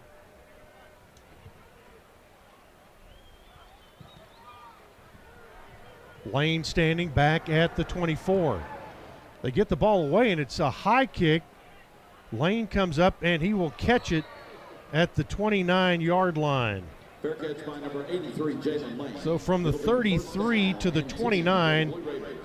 [6.33, 8.63] Lane standing back at the 24.
[9.41, 11.43] They get the ball away, and it's a high kick.
[12.31, 14.25] Lane comes up, and he will catch it
[14.93, 16.83] at the 29 yard line.
[17.21, 19.13] Fair catch by number 83, Jalen Lane.
[19.21, 21.93] So from the 33 to the 29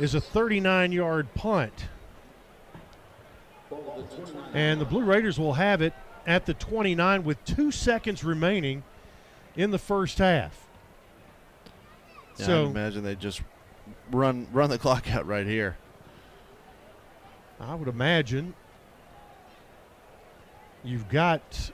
[0.01, 1.87] is a 39 yard punt.
[4.53, 5.93] And the Blue Raiders will have it
[6.27, 8.83] at the 29 with two seconds remaining
[9.57, 10.67] in the first half.
[12.39, 13.43] Yeah, so I imagine they just
[14.15, 15.77] run run the clock out right here.
[17.61, 18.55] I would imagine
[20.83, 21.71] you've got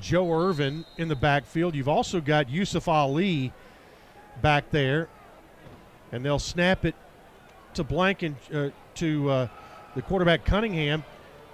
[0.00, 1.74] Joe Irvin in the backfield.
[1.74, 3.52] You've also got Yusuf Ali
[4.42, 5.08] back there,
[6.12, 6.94] and they'll snap it
[7.74, 9.48] to Blanken uh, to uh,
[9.94, 11.04] the quarterback Cunningham,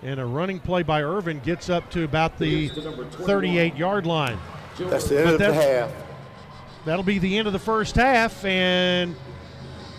[0.03, 4.39] and a running play by Irvin gets up to about the 38-yard line.
[4.79, 5.93] That's the end But of the half.
[6.85, 9.15] That'll be the end of the first half, and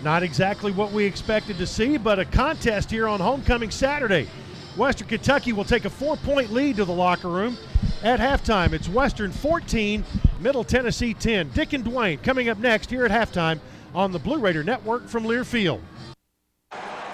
[0.04, 4.28] not exactly what we expected to see, but a contest here on Homecoming Saturday.
[4.76, 7.58] Western Kentucky will take a four point lead to the locker room
[8.02, 8.74] at halftime.
[8.74, 10.04] It's Western 14,
[10.42, 11.52] Middle Tennessee 10.
[11.52, 13.60] Dick and Dwayne coming up next here at halftime
[13.96, 15.80] on the Blue Raider Network from Learfield.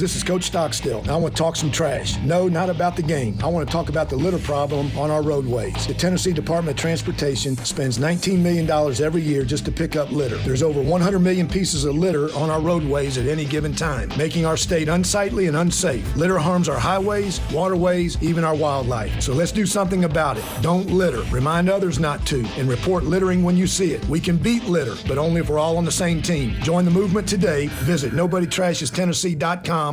[0.00, 1.04] This is Coach Stockstill.
[1.10, 2.16] I want to talk some trash.
[2.20, 3.36] No, not about the game.
[3.42, 5.86] I want to talk about the litter problem on our roadways.
[5.86, 8.70] The Tennessee Department of Transportation spends $19 million
[9.04, 10.38] every year just to pick up litter.
[10.38, 14.46] There's over 100 million pieces of litter on our roadways at any given time, making
[14.46, 16.16] our state unsightly and unsafe.
[16.16, 19.20] Litter harms our highways, waterways, even our wildlife.
[19.20, 20.44] So let's do something about it.
[20.62, 21.24] Don't litter.
[21.24, 24.02] Remind others not to, and report littering when you see it.
[24.08, 26.54] We can beat litter, but only if we're all on the same team.
[26.62, 27.66] Join the movement today.
[27.66, 29.89] Visit NobodyTrashesTennessee.com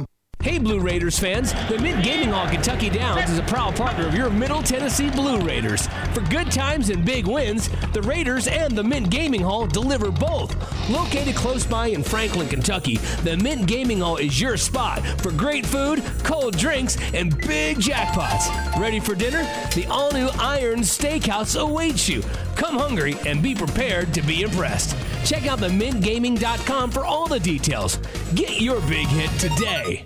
[0.47, 1.51] Hey, Blue Raiders fans!
[1.67, 5.41] The Mint Gaming Hall Kentucky Downs is a proud partner of your Middle Tennessee Blue
[5.41, 5.87] Raiders.
[6.13, 10.55] For good times and big wins, the Raiders and the Mint Gaming Hall deliver both.
[10.89, 12.95] Located close by in Franklin, Kentucky,
[13.25, 18.79] the Mint Gaming Hall is your spot for great food, cold drinks, and big jackpots.
[18.79, 19.43] Ready for dinner?
[19.75, 22.23] The all new Iron Steakhouse awaits you.
[22.55, 24.95] Come hungry and be prepared to be impressed.
[25.25, 27.97] Check out the mintgaming.com for all the details.
[28.33, 30.05] Get your big hit today.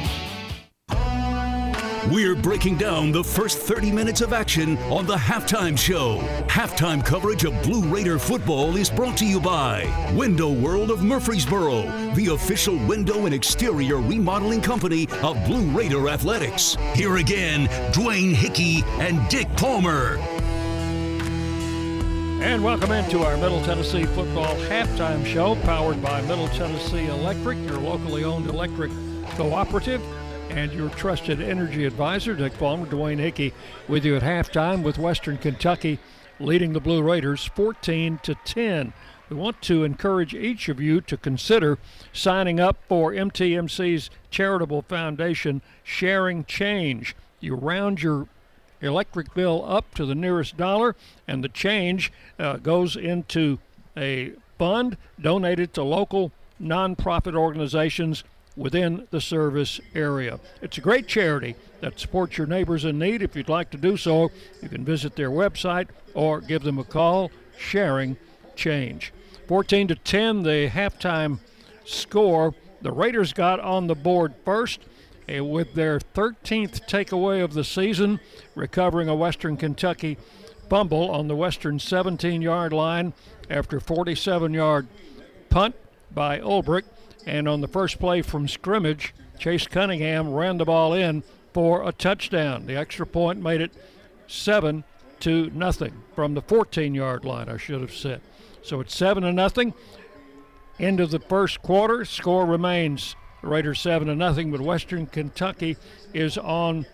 [2.11, 6.17] We're breaking down the first 30 minutes of action on the halftime show.
[6.49, 11.83] Halftime coverage of Blue Raider football is brought to you by Window World of Murfreesboro,
[12.13, 16.75] the official window and exterior remodeling company of Blue Raider Athletics.
[16.95, 20.17] Here again, Dwayne Hickey and Dick Palmer.
[22.43, 27.77] And welcome into our Middle Tennessee football halftime show, powered by Middle Tennessee Electric, your
[27.77, 28.91] locally owned electric
[29.37, 30.01] cooperative,
[30.51, 33.53] and your trusted energy advisor, Dick Palmer, Dwayne Hickey,
[33.87, 35.97] with you at halftime with Western Kentucky
[36.39, 38.91] leading the Blue Raiders 14 to 10.
[39.29, 41.79] we want to encourage each of you to consider
[42.11, 47.15] signing up for MTMC's charitable foundation, Sharing Change.
[47.39, 48.27] You round your
[48.81, 50.97] electric bill up to the nearest dollar,
[51.29, 53.59] and the change uh, goes into
[53.95, 58.25] a fund donated to local nonprofit organizations
[58.55, 60.39] within the service area.
[60.61, 63.21] It's a great charity that supports your neighbors in need.
[63.21, 64.29] If you'd like to do so,
[64.61, 67.31] you can visit their website or give them a call.
[67.57, 68.17] Sharing
[68.55, 69.13] change.
[69.47, 71.39] 14 to 10, the halftime
[71.85, 72.53] score.
[72.81, 74.79] The Raiders got on the board first
[75.29, 78.19] uh, with their 13th takeaway of the season,
[78.55, 80.17] recovering a Western Kentucky
[80.69, 83.13] fumble on the Western 17 yard line
[83.49, 84.87] after 47 yard
[85.49, 85.75] punt
[86.13, 86.85] by Ulbrich.
[87.25, 91.23] And on the first play from scrimmage, Chase Cunningham ran the ball in
[91.53, 92.65] for a touchdown.
[92.65, 93.71] The extra point made it
[94.27, 94.83] seven
[95.21, 98.21] to nothing from the 14 yard line, I should have said.
[98.63, 99.73] So it's seven to nothing.
[100.79, 105.77] End of the first quarter, score remains Raiders seven to nothing, but Western Kentucky
[106.13, 106.85] is on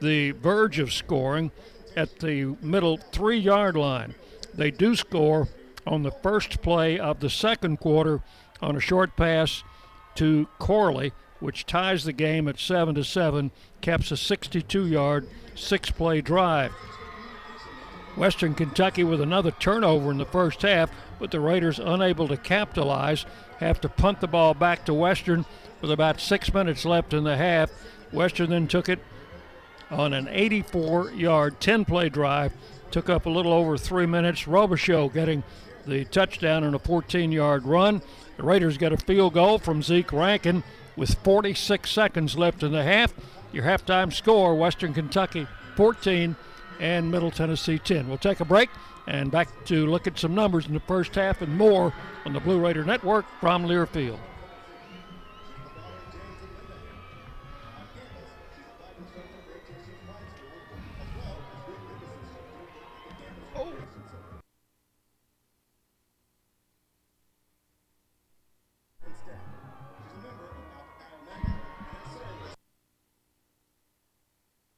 [0.00, 1.50] the verge of scoring
[1.96, 4.14] at the middle three yard line.
[4.54, 5.48] They do score
[5.86, 8.22] on the first play of the second quarter
[8.60, 9.62] on a short pass
[10.16, 15.90] to Corley, which ties the game at 7 to 7, caps a 62 yard, six
[15.90, 16.72] play drive.
[18.16, 20.90] Western Kentucky with another turnover in the first half,
[21.20, 23.24] but the Raiders unable to capitalize,
[23.58, 25.46] have to punt the ball back to Western
[25.80, 27.70] with about six minutes left in the half.
[28.12, 28.98] Western then took it
[29.90, 32.52] on an 84 yard, 10 play drive,
[32.90, 34.44] took up a little over three minutes.
[34.44, 35.44] Robichaux getting
[35.88, 38.02] the touchdown on a 14 yard run.
[38.36, 40.62] The Raiders got a field goal from Zeke Rankin
[40.96, 43.14] with 46 seconds left in the half.
[43.52, 45.46] Your halftime score Western Kentucky
[45.76, 46.36] 14
[46.80, 48.08] and Middle Tennessee 10.
[48.08, 48.68] We'll take a break
[49.06, 51.94] and back to look at some numbers in the first half and more
[52.26, 54.18] on the Blue Raider Network from Learfield.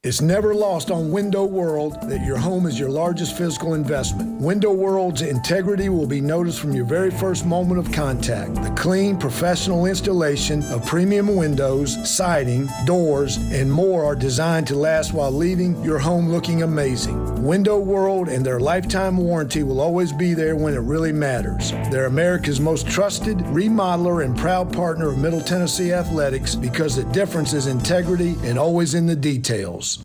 [0.02, 4.40] It's never lost on Window World that your home is your largest physical investment.
[4.40, 8.54] Window World's integrity will be noticed from your very first moment of contact.
[8.54, 15.12] The clean, professional installation of premium windows, siding, doors, and more are designed to last
[15.12, 17.44] while leaving your home looking amazing.
[17.44, 21.72] Window World and their lifetime warranty will always be there when it really matters.
[21.90, 27.52] They're America's most trusted remodeler and proud partner of Middle Tennessee Athletics because the difference
[27.52, 29.99] is integrity and always in the details.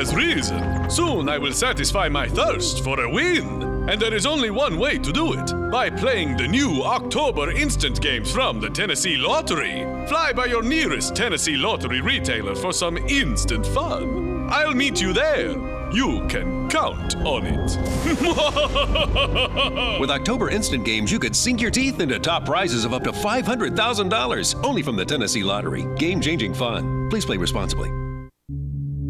[0.00, 0.88] Has risen.
[0.88, 3.86] Soon I will satisfy my thirst for a win.
[3.86, 8.00] And there is only one way to do it by playing the new October instant
[8.00, 9.84] games from the Tennessee Lottery.
[10.08, 14.48] Fly by your nearest Tennessee Lottery retailer for some instant fun.
[14.50, 15.50] I'll meet you there.
[15.92, 17.76] You can count on it.
[20.00, 23.12] With October Instant Games, you could sink your teeth into top prizes of up to
[23.12, 25.86] $500,000 only from the Tennessee Lottery.
[25.96, 27.10] Game changing fun.
[27.10, 27.99] Please play responsibly.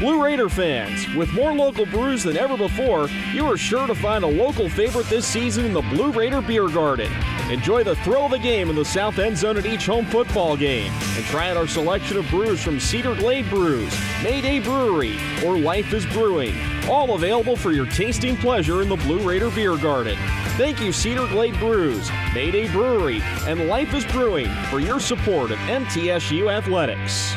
[0.00, 4.24] Blue Raider fans, with more local brews than ever before, you are sure to find
[4.24, 7.12] a local favorite this season in the Blue Raider Beer Garden.
[7.48, 10.56] Enjoy the thrill of the game in the south end zone at each home football
[10.56, 15.56] game, and try out our selection of brews from Cedar Glade Brews, Mayday Brewery, or
[15.56, 16.56] Life is Brewing,
[16.88, 20.18] all available for your tasting pleasure in the Blue Raider Beer Garden.
[20.56, 25.58] Thank you, Cedar Glade Brews, Mayday Brewery, and Life is Brewing for your support of
[25.58, 27.36] MTSU Athletics.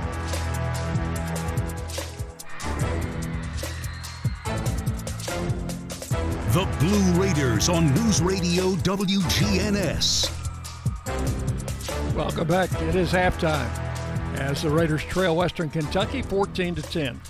[6.51, 10.29] The Blue Raiders on News Radio WGNS.
[12.13, 12.69] Welcome back.
[12.81, 13.69] It is halftime
[14.37, 17.21] as the Raiders trail Western Kentucky 14 to 10.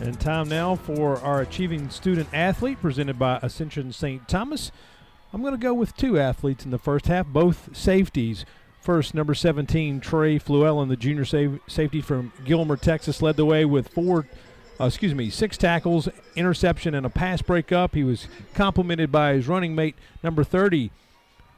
[0.00, 4.26] And time now for our Achieving Student Athlete presented by Ascension St.
[4.26, 4.72] Thomas.
[5.34, 8.46] I'm going to go with two athletes in the first half, both safeties.
[8.80, 13.88] First, number 17, Trey Fluellen, the junior safety from Gilmer, Texas, led the way with
[13.88, 14.26] four
[14.80, 17.94] uh, excuse me, six tackles, interception, and a pass breakup.
[17.94, 20.90] He was complimented by his running mate, number 30,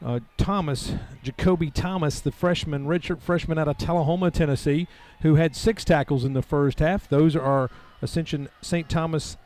[0.04, 0.92] uh, Thomas,
[1.22, 4.86] Jacoby Thomas, the freshman, redshirt freshman out of Tullahoma, Tennessee,
[5.22, 7.08] who had six tackles in the first half.
[7.08, 7.70] Those are
[8.00, 8.88] Ascension St.
[8.88, 9.36] Thomas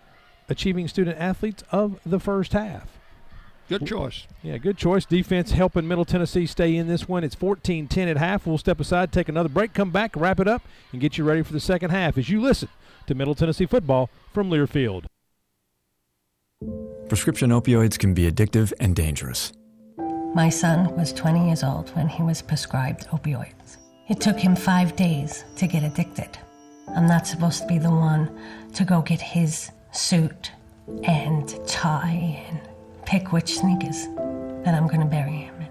[0.49, 2.99] achieving student athletes of the first half.
[3.69, 4.27] Good choice.
[4.43, 5.07] Yeah, good choice.
[5.07, 7.25] Defense helping Middle Tennessee stay in this one.
[7.25, 8.47] It's 14 10 at half.
[8.47, 11.43] We'll step aside, take another break, come back, wrap it up, and get you ready
[11.43, 12.69] for the second half as you listen
[13.07, 15.05] to Middle Tennessee football from Learfield.
[17.09, 19.53] Prescription opioids can be addictive and dangerous.
[20.35, 23.77] My son was 20 years old when he was prescribed opioids.
[24.09, 26.39] It took him five days to get addicted.
[26.97, 28.31] I'm not supposed to be the one
[28.75, 30.53] to go get his suit
[31.05, 32.61] and tie and
[33.05, 34.07] pick which sneakers
[34.65, 35.69] that I'm going to bury him in.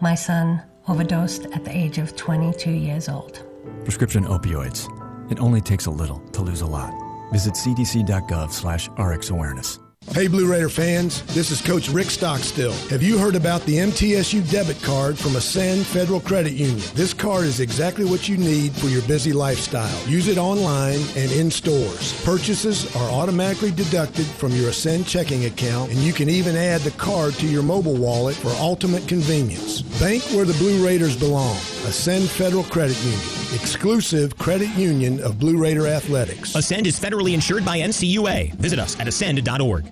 [0.00, 3.44] My son overdosed at the age of 22 years old.
[3.84, 5.01] Prescription opioids.
[5.32, 6.92] It only takes a little to lose a lot.
[7.32, 9.81] Visit cdc.gov slash rxawareness.
[10.10, 12.74] Hey, Blue Raider fans, this is Coach Rick Stockstill.
[12.90, 16.84] Have you heard about the MTSU debit card from Ascend Federal Credit Union?
[16.92, 20.06] This card is exactly what you need for your busy lifestyle.
[20.06, 22.20] Use it online and in stores.
[22.24, 26.90] Purchases are automatically deducted from your Ascend checking account, and you can even add the
[26.92, 29.80] card to your mobile wallet for ultimate convenience.
[29.98, 31.56] Bank where the Blue Raiders belong.
[31.86, 33.20] Ascend Federal Credit Union,
[33.54, 36.54] exclusive credit union of Blue Raider Athletics.
[36.54, 38.52] Ascend is federally insured by NCUA.
[38.56, 39.91] Visit us at ascend.org.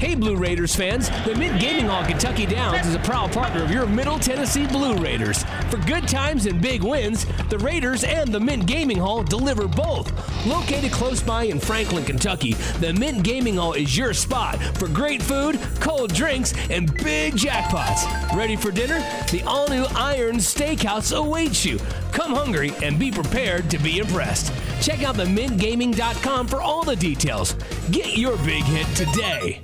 [0.00, 1.08] Hey, Blue Raiders fans!
[1.24, 4.96] The Mint Gaming Hall Kentucky Downs is a proud partner of your Middle Tennessee Blue
[4.96, 5.44] Raiders.
[5.70, 10.12] For good times and big wins, the Raiders and the Mint Gaming Hall deliver both.
[10.46, 15.22] Located close by in Franklin, Kentucky, the Mint Gaming Hall is your spot for great
[15.22, 18.04] food, cold drinks, and big jackpots.
[18.36, 18.98] Ready for dinner?
[19.30, 21.78] The all new Iron Steakhouse awaits you.
[22.12, 24.52] Come hungry and be prepared to be impressed.
[24.82, 27.54] Check out the mintgaming.com for all the details.
[27.90, 29.63] Get your big hit today.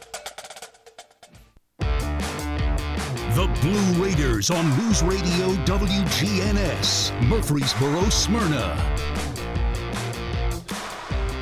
[3.41, 8.75] The Blue Raiders on News Radio WGNS, Murfreesboro, Smyrna.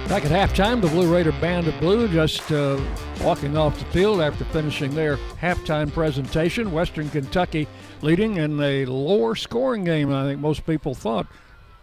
[0.07, 2.79] Back at halftime, the Blue Raider Band of Blue just uh,
[3.19, 6.71] walking off the field after finishing their halftime presentation.
[6.71, 7.67] Western Kentucky
[8.01, 11.27] leading in a lower scoring game, I think most people thought.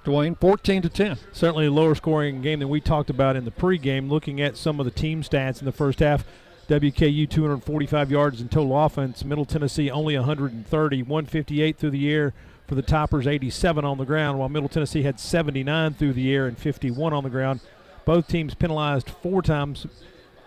[0.07, 1.19] Dwayne, 14 to 10.
[1.33, 4.09] Certainly a lower scoring game than we talked about in the pregame.
[4.09, 6.25] Looking at some of the team stats in the first half,
[6.69, 9.25] WKU 245 yards in total offense.
[9.25, 12.35] Middle Tennessee only 130, 158 through the air
[12.67, 16.47] for the Toppers, 87 on the ground, while Middle Tennessee had 79 through the air
[16.47, 17.61] and 51 on the ground.
[18.05, 19.87] Both teams penalized four times.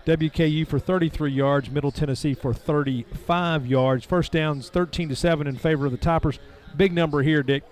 [0.05, 4.05] WKU for 33 yards, Middle Tennessee for 35 yards.
[4.05, 6.39] First downs 13 to 7 in favor of the Toppers.
[6.75, 7.63] Big number here, Dick.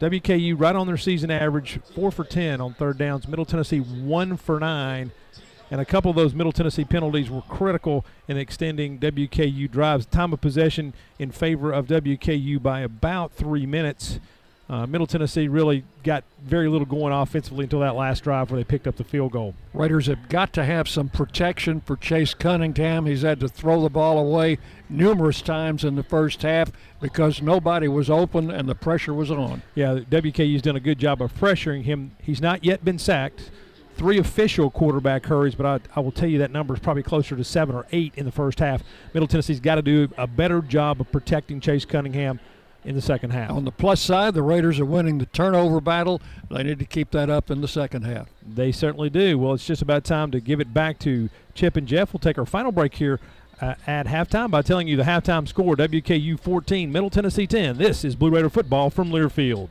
[0.00, 3.28] WKU right on their season average, 4 for 10 on third downs.
[3.28, 5.10] Middle Tennessee 1 for 9
[5.70, 10.06] and a couple of those Middle Tennessee penalties were critical in extending WKU drives.
[10.06, 14.18] Time of possession in favor of WKU by about three minutes.
[14.70, 18.64] Uh, Middle Tennessee really got very little going offensively until that last drive where they
[18.64, 19.54] picked up the field goal.
[19.72, 23.06] Raiders have got to have some protection for Chase Cunningham.
[23.06, 24.58] He's had to throw the ball away
[24.90, 26.70] numerous times in the first half
[27.00, 29.62] because nobody was open and the pressure was on.
[29.74, 32.12] Yeah, WKU's done a good job of pressuring him.
[32.22, 33.50] He's not yet been sacked
[33.98, 37.36] three official quarterback hurries, but I, I, will tell you that number is probably closer
[37.36, 38.82] to seven or eight in the first half.
[39.12, 42.38] Middle Tennessee's got to do a better job of protecting Chase Cunningham
[42.84, 43.50] in the second half.
[43.50, 46.22] On the plus side, the Raiders are winning the turnover battle.
[46.48, 48.28] They need to keep that up in the second half.
[48.46, 49.36] They certainly do.
[49.36, 52.12] Well, it's just about time to give it back to Chip and Jeff.
[52.12, 53.18] We'll take our final break here
[53.60, 57.78] uh, at halftime by telling you the halftime score WKU 14, Middle Tennessee 10.
[57.78, 59.70] This is Blue Raider football from Learfield.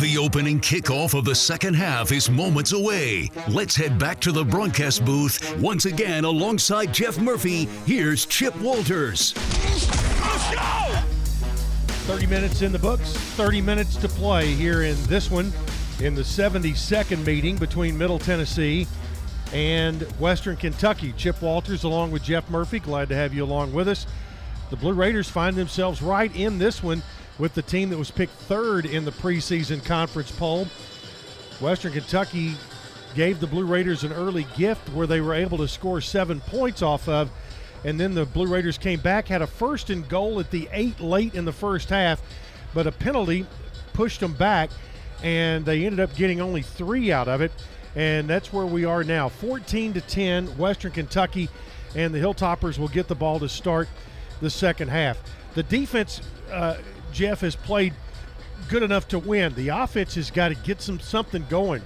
[0.00, 3.30] The opening kickoff of the second half is moments away.
[3.48, 5.56] Let's head back to the broadcast booth.
[5.58, 9.34] Once again, alongside Jeff Murphy, here's Chip Walters.
[9.34, 11.00] Let's go!
[12.12, 15.50] 30 minutes in the books, 30 minutes to play here in this one
[16.02, 18.86] in the 72nd meeting between Middle Tennessee
[19.54, 21.14] and Western Kentucky.
[21.16, 22.80] Chip Walters along with Jeff Murphy.
[22.80, 24.06] Glad to have you along with us.
[24.68, 27.02] The Blue Raiders find themselves right in this one
[27.38, 30.66] with the team that was picked third in the preseason conference poll.
[31.60, 32.54] Western Kentucky
[33.14, 36.82] gave the Blue Raiders an early gift where they were able to score seven points
[36.82, 37.30] off of.
[37.84, 41.00] And then the Blue Raiders came back, had a first and goal at the eight
[41.00, 42.20] late in the first half,
[42.74, 43.46] but a penalty
[43.92, 44.70] pushed them back,
[45.22, 47.52] and they ended up getting only three out of it.
[47.94, 51.48] And that's where we are now 14 to 10, Western Kentucky,
[51.94, 53.88] and the Hilltoppers will get the ball to start
[54.40, 55.18] the second half.
[55.54, 56.20] The defense,
[56.52, 56.76] uh,
[57.16, 57.94] Jeff, has played
[58.68, 59.54] good enough to win.
[59.54, 61.80] The offense has got to get some something going.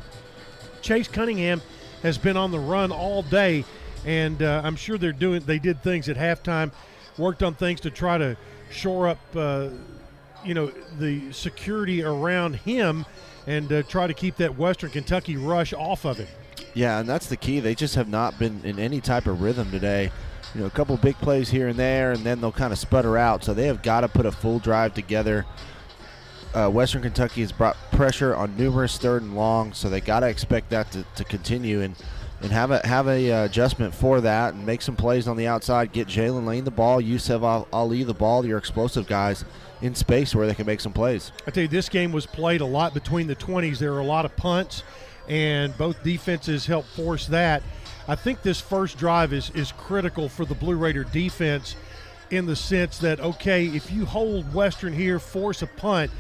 [0.82, 1.62] Chase Cunningham
[2.02, 3.65] has been on the run all day,
[4.05, 5.43] and uh, I'm sure they're doing.
[5.43, 6.73] They did things at halftime,
[7.16, 8.36] worked on things to try to
[8.73, 9.69] shore up, uh,
[10.44, 13.07] you know, the security around him,
[13.47, 16.28] and uh, try to keep that Western Kentucky rush off of him.
[16.74, 17.61] Yeah, and that's the key.
[17.61, 20.11] They just have not been in any type of rhythm today.
[20.55, 23.16] You know, a couple big plays here and there, and then they'll kind of sputter
[23.16, 23.44] out.
[23.44, 25.47] So they have got to put a full drive together.
[26.52, 30.28] Uh, Western Kentucky has brought pressure on numerous third and long, so they got to
[30.28, 31.94] expect that to, to continue and
[32.43, 35.47] and have a have a uh, adjustment for that and make some plays on the
[35.47, 35.93] outside.
[35.93, 39.44] Get Jalen Lane the ball, Yusuf Ali the ball, your explosive guys
[39.82, 41.32] in space where they can make some plays.
[41.47, 43.78] I tell you, this game was played a lot between the 20s.
[43.78, 44.82] There were a lot of punts,
[45.28, 47.62] and both defenses helped force that.
[48.11, 51.77] I think this first drive is is critical for the Blue Raider defense
[52.31, 56.11] in the sense that okay, if you hold Western here, force a punt,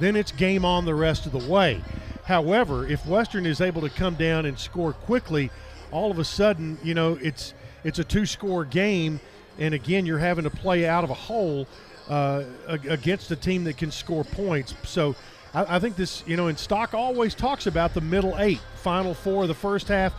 [0.00, 1.82] then it's game on the rest of the way.
[2.24, 5.50] However, if Western is able to come down and score quickly,
[5.90, 7.52] all of a sudden, you know, it's
[7.84, 9.20] it's a two-score game,
[9.58, 11.68] and again, you're having to play out of a hole
[12.08, 14.74] uh, against a team that can score points.
[14.84, 15.14] So.
[15.54, 19.14] I, I think this, you know, and Stock always talks about the middle eight, final
[19.14, 20.12] four of the first half,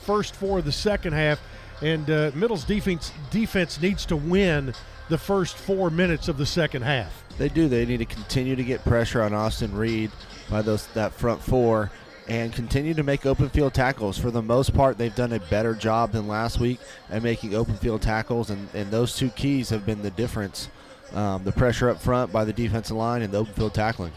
[0.00, 1.40] first four of the second half,
[1.82, 4.74] and uh, Middle's defense defense needs to win
[5.08, 7.24] the first four minutes of the second half.
[7.38, 7.68] They do.
[7.68, 10.10] They need to continue to get pressure on Austin Reed
[10.48, 11.90] by those that front four
[12.28, 14.16] and continue to make open field tackles.
[14.16, 16.78] For the most part, they've done a better job than last week
[17.10, 20.68] at making open field tackles, and, and those two keys have been the difference.
[21.12, 24.12] Um, the pressure up front by the defensive line and the open field tackling.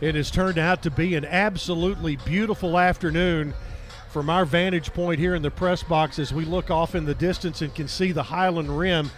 [0.00, 3.54] It has turned out to be an absolutely beautiful afternoon
[4.16, 7.14] from our vantage point here in the press box as we look off in the
[7.14, 9.10] distance and can see the Highland Rim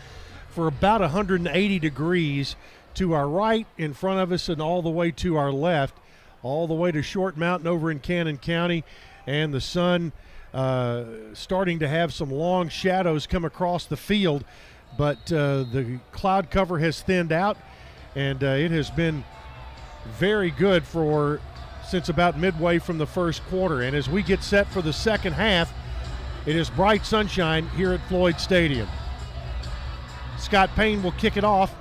[0.48, 2.56] for about 180 degrees
[2.94, 5.94] to our right, in front of us, and all the way to our left,
[6.42, 8.82] all the way to Short Mountain over in Cannon County,
[9.24, 10.10] and the sun
[10.52, 14.42] uh, starting to have some long shadows come across the field,
[14.96, 17.56] but uh, the cloud cover has thinned out,
[18.16, 19.22] and uh, it has been
[20.18, 21.40] very good for
[21.88, 23.80] since about midway from the first quarter.
[23.82, 25.72] And as we get set for the second half,
[26.46, 28.88] it is bright sunshine here at Floyd Stadium.
[30.38, 31.74] Scott Payne will kick it off,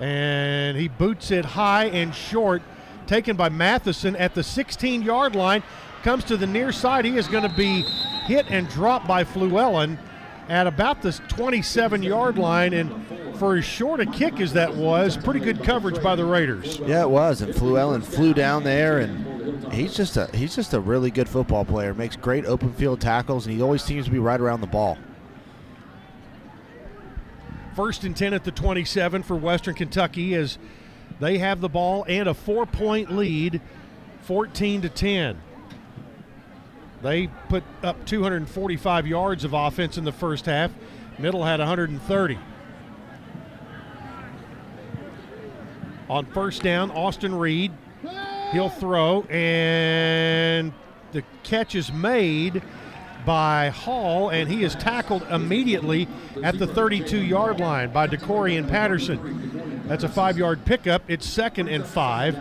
[0.00, 2.62] and he boots it high and short,
[3.06, 5.62] taken by Matheson at the 16 yard line.
[6.02, 7.04] Comes to the near side.
[7.04, 7.82] He is going to be
[8.26, 9.98] hit and dropped by Fluellen
[10.48, 12.72] at about the 27 yard line.
[12.74, 12.90] And
[13.44, 16.78] for as short a kick as that was, pretty good coverage by the Raiders.
[16.78, 17.42] Yeah, it was.
[17.42, 21.62] And Fluellen flew down there, and he's just a he's just a really good football
[21.62, 21.92] player.
[21.92, 24.96] Makes great open field tackles, and he always seems to be right around the ball.
[27.76, 30.56] First and 10 at the 27 for Western Kentucky as
[31.20, 33.60] they have the ball and a four point lead,
[34.22, 35.38] 14 to 10.
[37.02, 40.70] They put up 245 yards of offense in the first half.
[41.18, 42.38] Middle had 130.
[46.08, 47.72] On first down, Austin Reed.
[48.52, 50.72] He'll throw, and
[51.12, 52.62] the catch is made
[53.24, 56.06] by Hall, and he is tackled immediately
[56.42, 59.82] at the 32 yard line by DeCorian Patterson.
[59.86, 61.02] That's a five yard pickup.
[61.08, 62.38] It's second and five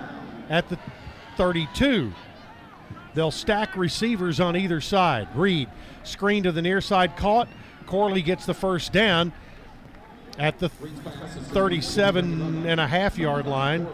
[0.50, 0.78] at the
[1.38, 2.14] 32.
[3.14, 5.30] They'll stack receivers on either side.
[5.36, 5.70] Reed,
[6.04, 7.48] screen to the near side, caught.
[7.86, 9.32] Corley gets the first down
[10.38, 13.88] at the 37 and a half yard line.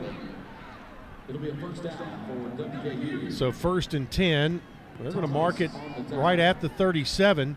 [3.32, 4.62] So first and 10.
[5.00, 5.72] They're going to mark it
[6.10, 7.56] right at the 37.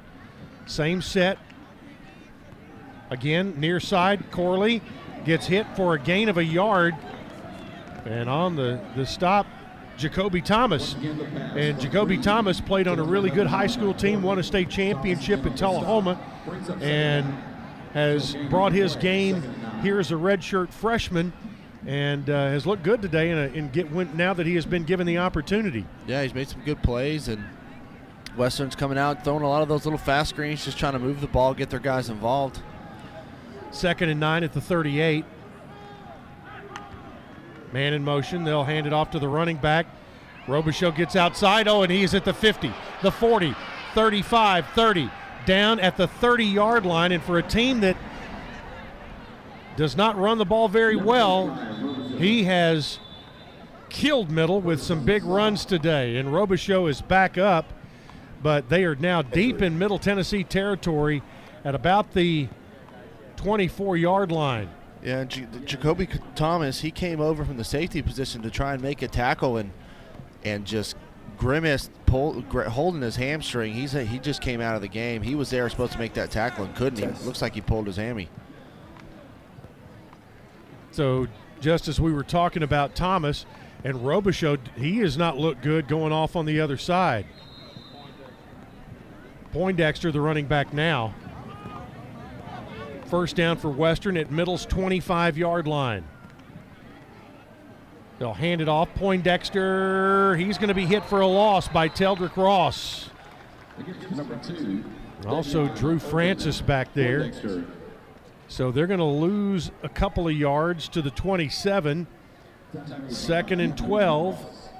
[0.66, 1.38] Same set.
[3.10, 4.80] Again, near side, Corley
[5.24, 6.94] gets hit for a gain of a yard.
[8.04, 9.46] And on the, the stop,
[9.96, 10.94] Jacoby Thomas.
[11.56, 15.44] And Jacoby Thomas played on a really good high school team, won a state championship
[15.44, 16.18] in Tullahoma,
[16.80, 17.26] and
[17.92, 19.42] has brought his game
[19.82, 21.32] here as a redshirt freshman
[21.86, 25.06] and uh, has looked good today and, and get now that he has been given
[25.06, 25.84] the opportunity.
[26.06, 27.44] Yeah, he's made some good plays, and
[28.36, 31.20] Western's coming out throwing a lot of those little fast screens, just trying to move
[31.20, 32.60] the ball, get their guys involved.
[33.70, 35.24] Second and nine at the 38.
[37.72, 38.44] Man in motion.
[38.44, 39.86] They'll hand it off to the running back.
[40.46, 41.68] Robichaux gets outside.
[41.68, 42.70] Oh, and he's at the 50,
[43.00, 43.54] the 40,
[43.94, 45.10] 35, 30,
[45.46, 47.12] down at the 30 yard line.
[47.12, 47.96] And for a team that
[49.76, 51.54] does not run the ball very well,
[52.18, 52.98] he has
[53.88, 56.16] killed Middle with some big runs today.
[56.16, 57.72] And Robichaux is back up,
[58.42, 61.22] but they are now deep in Middle Tennessee territory
[61.64, 62.48] at about the
[63.36, 64.70] 24 yard line.
[65.02, 69.08] Yeah, Jacoby Thomas, he came over from the safety position to try and make a
[69.08, 69.72] tackle and
[70.44, 70.96] and just
[71.36, 73.72] grimaced, pull, gr- holding his hamstring.
[73.74, 75.22] He's a, he just came out of the game.
[75.22, 77.16] He was there supposed to make that tackle and couldn't.
[77.18, 78.28] He looks like he pulled his hammy.
[80.92, 81.26] So
[81.60, 83.46] just as we were talking about Thomas
[83.82, 87.26] and Robichaux, he has not looked good going off on the other side.
[89.52, 91.14] Poindexter, the running back now.
[93.06, 96.04] First down for Western at Middle's 25 yard line.
[98.22, 98.88] They'll hand it off.
[98.94, 103.10] Poindexter, he's going to be hit for a loss by Teldrick Ross.
[105.26, 107.32] Also, Drew Francis back there.
[108.46, 112.06] So they're going to lose a couple of yards to the 27.
[113.08, 114.70] Second and 12.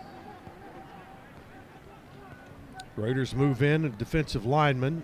[2.94, 5.02] Raiders move in, a defensive lineman.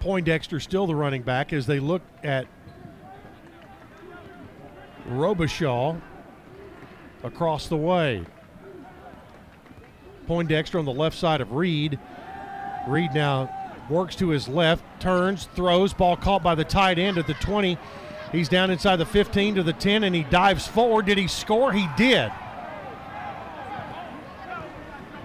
[0.00, 2.46] Poindexter still the running back as they look at
[5.08, 6.00] Robichaux
[7.22, 8.24] across the way.
[10.26, 11.98] Poindexter on the left side of Reed.
[12.86, 13.50] Reed now
[13.90, 17.76] works to his left, turns, throws, ball caught by the tight end at the 20.
[18.30, 21.06] He's down inside the 15 to the 10 and he dives forward.
[21.06, 21.72] Did he score?
[21.72, 22.30] He did.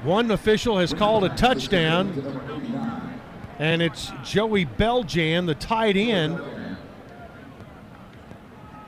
[0.04, 3.20] One official has called a touchdown,
[3.58, 6.40] and it's Joey Beljan, the tight end.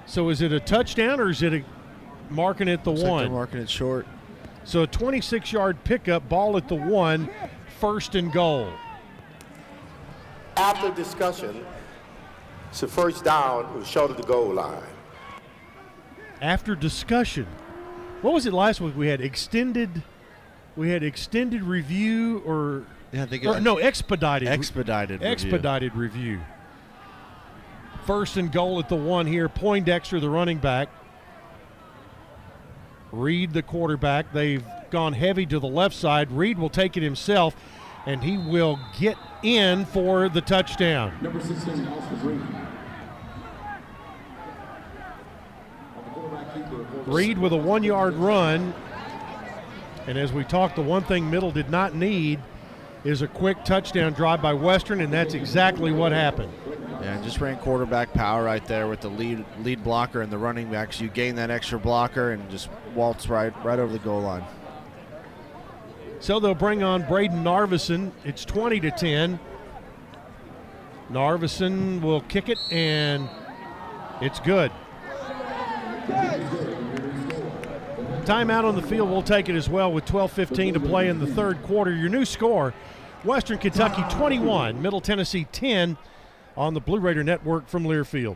[0.10, 1.64] So is it a touchdown or is it a
[2.32, 3.24] marking it the Looks like one?
[3.26, 4.08] they're marking it short.
[4.64, 7.30] So a 26 yard pickup, ball at the one,
[7.80, 8.72] first and goal.
[10.58, 11.64] After discussion,
[12.72, 14.82] it's a first down, it was short of the goal line.
[16.42, 17.46] After discussion,
[18.24, 18.98] what was it last week?
[18.98, 20.02] We had extended,
[20.76, 25.32] we had extended review or, Yeah, I think or it- no expedited Expedited review.
[25.32, 26.40] expedited review.
[28.10, 29.48] First and goal at the one here.
[29.48, 30.90] Poindexter, the running back.
[33.12, 34.34] Reed, the quarterback.
[34.34, 36.32] They've gone heavy to the left side.
[36.32, 37.56] Reed will take it himself,
[38.08, 41.20] and he will get in for the touchdown.
[41.22, 42.42] Number 16, Alfred Reed.
[47.06, 48.74] Reed with a one yard run.
[50.08, 52.40] And as we talked, the one thing Middle did not need
[53.04, 56.52] is a quick touchdown drive by Western, and that's exactly what happened.
[57.02, 60.70] Yeah, just ran quarterback power right there with the lead lead blocker and the running
[60.70, 61.00] backs.
[61.00, 64.44] You gain that extra blocker and just waltz right right over the goal line.
[66.20, 68.12] So they'll bring on Brayden Narveson.
[68.26, 69.40] It's 20 to 10.
[71.10, 73.30] Narvison will kick it, and
[74.22, 74.72] it's good.
[78.26, 79.10] Timeout on the field.
[79.10, 81.92] We'll take it as well with 12:15 to play in the third quarter.
[81.96, 82.74] Your new score:
[83.24, 85.98] Western Kentucky 21, Middle Tennessee 10,
[86.60, 88.36] on the Blue Raider Network from Learfield.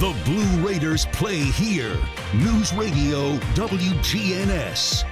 [0.00, 1.96] The Blue Raiders play here.
[2.34, 5.04] News Radio WGNS.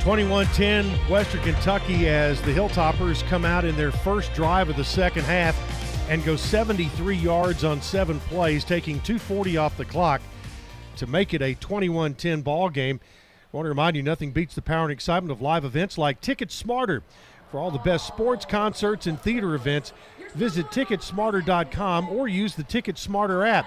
[0.00, 5.24] 21-10 Western Kentucky as the Hilltoppers come out in their first drive of the second
[5.24, 5.54] half
[6.08, 10.22] and go 73 yards on seven plays, taking 240 off the clock
[10.96, 13.00] to make it a 21-10 ball game.
[13.52, 16.22] I want to remind you, nothing beats the power and excitement of live events like
[16.22, 17.02] Ticket Smarter.
[17.50, 19.92] For all the best sports, concerts, and theater events,
[20.36, 23.66] visit Ticketsmarter.com or use the Ticket Smarter app.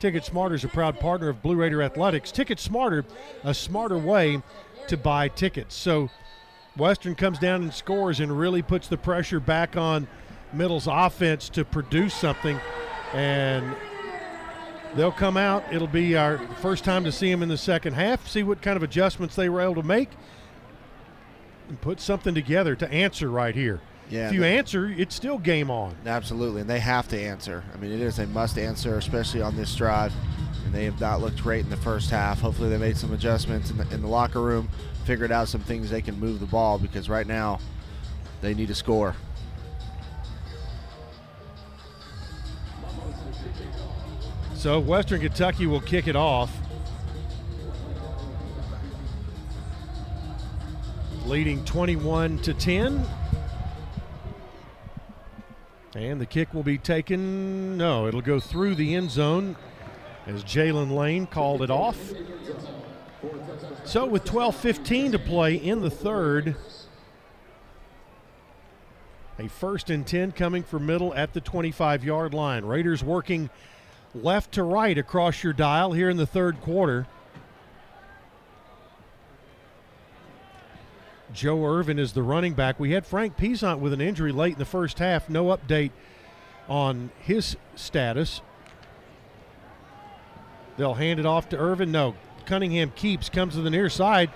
[0.00, 2.30] Ticket Smarter is a proud partner of Blue Raider Athletics.
[2.30, 3.04] Ticket Smarter,
[3.44, 4.42] a smarter way
[4.88, 5.74] to buy tickets.
[5.74, 6.10] So
[6.76, 10.06] Western comes down and scores and really puts the pressure back on
[10.52, 12.60] Middle's offense to produce something.
[13.12, 13.74] And
[14.94, 15.64] they'll come out.
[15.72, 18.76] It'll be our first time to see them in the second half, see what kind
[18.76, 20.10] of adjustments they were able to make,
[21.68, 23.80] and put something together to answer right here.
[24.10, 25.94] Yeah, if you answer, it's still game on.
[26.06, 27.62] Absolutely, and they have to answer.
[27.74, 30.12] I mean, it is a must answer, especially on this drive.
[30.64, 32.40] And they have not looked great in the first half.
[32.40, 34.68] Hopefully, they made some adjustments in the, in the locker room,
[35.04, 37.58] figured out some things they can move the ball because right now
[38.40, 39.14] they need to score.
[44.54, 46.50] So Western Kentucky will kick it off.
[51.26, 53.06] Leading 21 to 10.
[55.98, 57.76] And the kick will be taken.
[57.76, 59.56] No, it'll go through the end zone
[60.28, 61.98] as Jalen Lane called it off.
[63.82, 66.54] So with 12:15 to play in the third,
[69.40, 72.64] a first and 10 coming for middle at the 25-yard line.
[72.64, 73.50] Raiders working
[74.14, 77.08] left to right across your dial here in the third quarter.
[81.32, 82.80] Joe Irvin is the running back.
[82.80, 85.28] We had Frank Peasant with an injury late in the first half.
[85.28, 85.90] No update
[86.68, 88.40] on his status.
[90.76, 91.90] They'll hand it off to Irvin.
[91.92, 92.14] No,
[92.46, 94.30] Cunningham keeps, comes to the near side,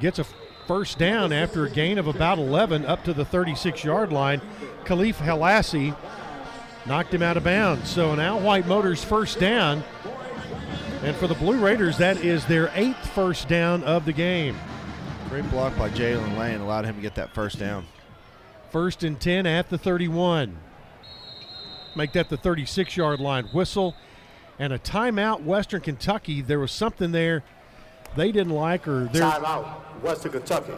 [0.00, 0.26] gets a
[0.66, 4.40] first down after a gain of about 11 up to the 36 yard line.
[4.84, 5.94] Kahlef Hailassie
[6.86, 7.90] knocked him out of bounds.
[7.90, 9.82] So now White Motors first down.
[11.02, 14.56] And for the Blue Raiders, that is their eighth first down of the game.
[15.32, 17.86] Great block by Jalen Lane allowed him to get that first down.
[18.70, 20.58] First and 10 at the 31.
[21.96, 23.46] Make that the 36 yard line.
[23.46, 23.96] Whistle
[24.58, 26.42] and a timeout, Western Kentucky.
[26.42, 27.44] There was something there
[28.14, 29.22] they didn't like, or there.
[29.22, 30.74] Timeout, Western Kentucky.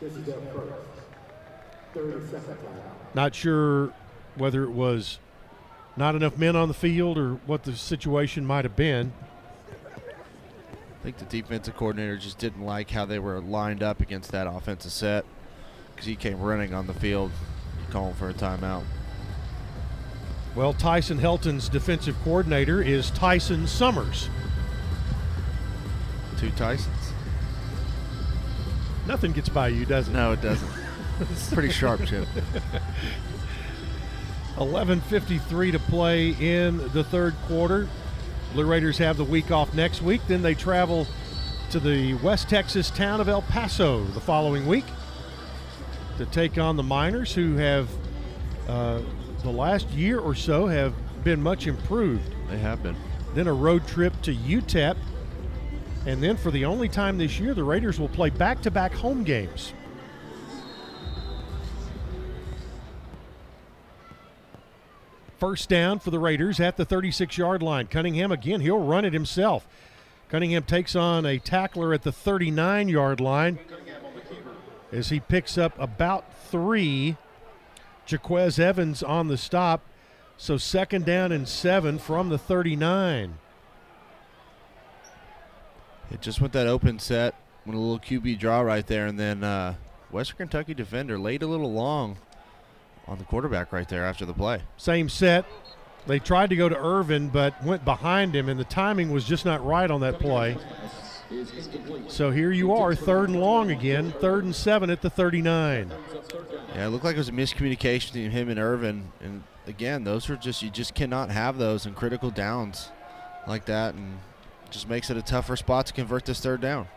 [0.00, 0.72] This is their first.
[1.94, 2.58] 30 second
[3.14, 3.92] Not sure
[4.34, 5.20] whether it was
[5.96, 9.12] not enough men on the field or what the situation might have been.
[11.04, 14.46] I think the defensive coordinator just didn't like how they were lined up against that
[14.46, 15.26] offensive set
[15.90, 17.30] because he came running on the field,
[17.90, 18.84] calling for a timeout.
[20.54, 24.30] Well, Tyson Helton's defensive coordinator is Tyson Summers.
[26.38, 27.12] Two Tysons.
[29.06, 30.12] Nothing gets by you, does it?
[30.12, 30.70] No, it doesn't.
[31.20, 32.26] it's pretty sharp, Chip.
[34.56, 37.90] 11.53 to play in the third quarter.
[38.54, 40.20] Blue Raiders have the week off next week.
[40.28, 41.08] Then they travel
[41.70, 44.84] to the West Texas town of El Paso the following week
[46.18, 47.90] to take on the Miners, who have
[48.68, 49.00] uh,
[49.42, 52.32] the last year or so have been much improved.
[52.48, 52.94] They have been.
[53.34, 54.96] Then a road trip to UTEP.
[56.06, 58.92] And then for the only time this year, the Raiders will play back to back
[58.94, 59.72] home games.
[65.44, 67.86] First down for the Raiders at the 36 yard line.
[67.86, 69.68] Cunningham again, he'll run it himself.
[70.30, 73.58] Cunningham takes on a tackler at the 39 yard line
[74.90, 77.18] as he picks up about three.
[78.06, 79.82] Jaquez Evans on the stop.
[80.38, 83.36] So second down and seven from the 39.
[86.10, 87.34] It just went that open set,
[87.66, 89.74] went a little QB draw right there, and then uh,
[90.10, 92.16] Western Kentucky defender laid a little long
[93.06, 94.62] on the quarterback right there after the play.
[94.76, 95.44] Same set.
[96.06, 99.44] They tried to go to Irvin, but went behind him, and the timing was just
[99.44, 100.56] not right on that play.
[102.08, 105.90] So here you are, third and long again, third and seven at the 39.
[106.74, 109.12] Yeah, it looked like it was a miscommunication between him and Irvin.
[109.20, 112.90] And again, those are just, you just cannot have those in critical downs
[113.46, 113.94] like that.
[113.94, 114.18] And
[114.70, 116.88] just makes it a tougher spot to convert this third down.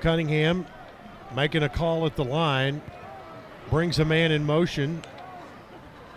[0.00, 0.66] Cunningham
[1.34, 2.82] making a call at the line,
[3.68, 5.02] brings a man in motion.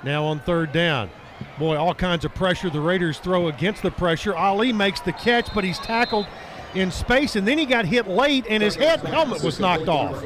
[0.04, 1.10] Now on third down.
[1.58, 4.36] Boy, all kinds of pressure the Raiders throw against the pressure.
[4.36, 6.26] Ali makes the catch, but he's tackled
[6.74, 10.24] in space, and then he got hit late, and his head helmet was knocked off.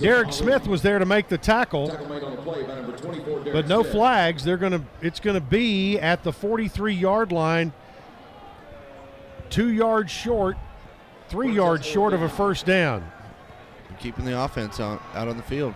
[0.00, 1.88] Derek Smith was there to make the tackle,
[3.52, 4.44] but no flags.
[4.44, 4.82] They're gonna.
[5.02, 7.72] It's gonna be at the 43-yard line,
[9.50, 10.56] two yards short,
[11.28, 13.10] three yards short of a first down.
[14.00, 15.74] Keeping the offense on, out on the field.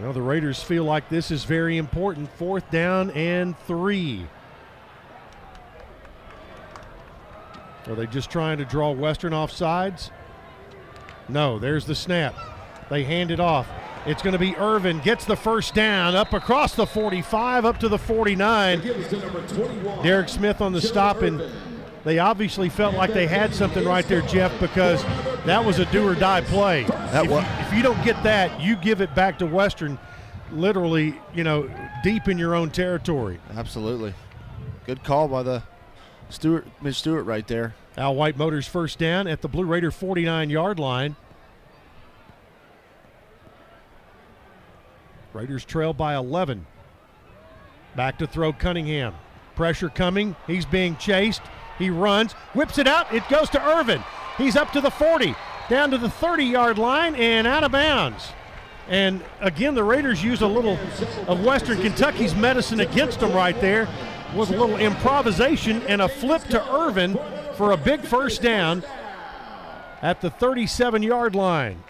[0.00, 2.30] Well, the Raiders feel like this is very important.
[2.32, 4.26] Fourth down and three.
[7.86, 10.10] Are they just trying to draw Western off sides?
[11.28, 12.34] No, there's the snap.
[12.88, 13.68] They hand it off.
[14.06, 17.88] It's going to be Irvin gets the first down up across the 45 up to
[17.88, 18.80] the 49.
[20.02, 21.42] Derek Smith on the stop and
[22.04, 25.02] they obviously felt like they had something right there, Jeff, because
[25.44, 26.84] that was a do or die play.
[26.84, 27.44] That if, was.
[27.60, 29.98] if you don't get that, you give it back to Western,
[30.50, 31.70] literally, you know,
[32.02, 33.38] deep in your own territory.
[33.54, 34.14] Absolutely.
[34.86, 35.62] Good call by the
[36.30, 37.74] Stewart, Miss Stewart right there.
[37.96, 41.16] Al White Motors first down at the Blue Raider 49 yard line.
[45.32, 46.66] Raiders trail by 11.
[47.94, 49.14] Back to throw Cunningham.
[49.54, 50.34] Pressure coming.
[50.46, 51.42] He's being chased.
[51.80, 53.12] He runs, whips it out.
[53.12, 54.02] It goes to Irvin.
[54.38, 55.34] He's up to the 40,
[55.68, 58.32] down to the 30 yard line, and out of bounds.
[58.88, 60.78] And again, the Raiders use a little
[61.26, 63.88] of Western Kentucky's medicine against them right there
[64.34, 67.18] with a little improvisation and a flip to Irvin
[67.54, 68.82] for a big first down
[70.02, 71.82] at the 37 yard line.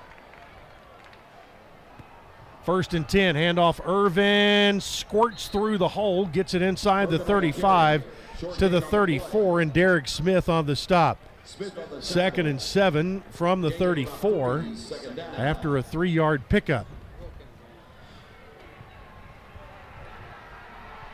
[2.64, 8.04] First and 10, handoff Irvin squirts through the hole, gets it inside the 35
[8.58, 11.18] to the 34, and Derek Smith on the stop.
[12.00, 14.64] Second and seven from the 34
[15.36, 16.86] after a three yard pickup.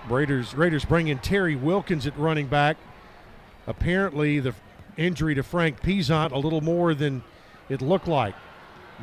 [0.09, 2.77] Raiders, Raiders bring in Terry Wilkins at running back.
[3.67, 4.55] Apparently, the
[4.97, 7.25] injury to Frank Peasant a little more than
[7.69, 8.35] it looked like.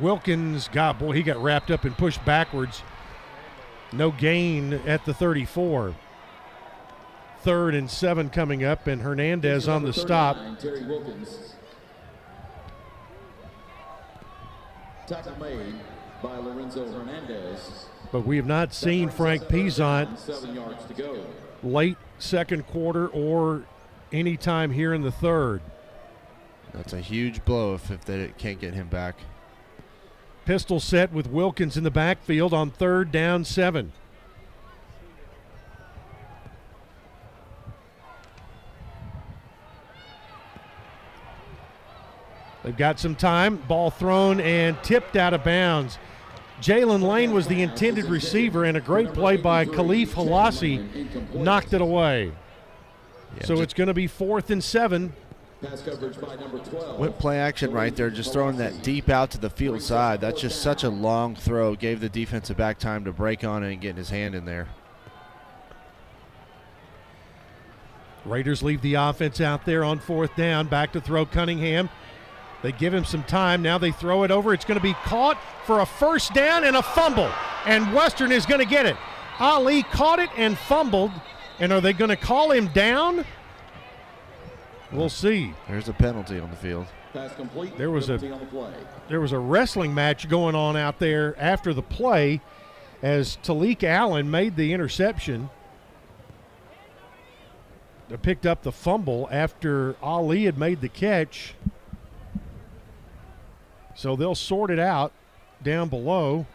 [0.00, 2.82] Wilkins, God, boy, he got wrapped up and pushed backwards.
[3.92, 5.94] No gain at the 34.
[7.44, 10.38] Third and seven coming up, and Hernandez on the stop.
[15.06, 15.74] Tackle made
[16.22, 17.84] by Lorenzo Hernandez.
[18.10, 21.26] But we have not seen Frank Peasant Seven yards to go.
[21.62, 23.64] late second quarter or
[24.10, 25.60] any time here in the third.
[26.72, 29.16] That's a huge blow if, if they can't get him back.
[30.46, 33.92] Pistol set with Wilkins in the backfield on third down seven.
[42.64, 43.56] They've got some time.
[43.68, 45.98] Ball thrown and tipped out of bounds.
[46.60, 50.78] Jalen Lane was the intended receiver, and a great play by Kahlef Hailassie
[51.34, 52.32] knocked it away.
[53.42, 55.12] so it's going to be fourth and seven.
[55.60, 56.98] Pass coverage by number 12.
[56.98, 60.20] Went play action right there, just throwing that deep out to the field side.
[60.20, 61.74] That's just such a long throw.
[61.74, 64.68] Gave the defensive back time to break on it and get his hand in there.
[68.24, 70.66] Raiders leave the offense out there on fourth down.
[70.68, 71.90] Back to throw Cunningham.
[72.64, 73.60] They give him some time.
[73.60, 74.54] Now they throw it over.
[74.54, 75.36] It's going to be caught
[75.66, 77.30] for a first down and a fumble.
[77.66, 78.96] And Western is going to get it.
[79.38, 81.10] Ali caught it and fumbled.
[81.60, 83.26] And are they going to call him down?
[84.90, 85.52] We'll see.
[85.68, 86.86] There's a penalty on the field.
[87.12, 87.76] Pass complete.
[87.76, 88.72] There was a on the play.
[89.10, 92.40] there was a wrestling match going on out there after the play
[93.02, 95.50] as Talik Allen made the interception.
[98.08, 101.54] They picked up the fumble after Ali had made the catch.
[103.94, 105.12] So they'll sort it out
[105.62, 106.46] down below.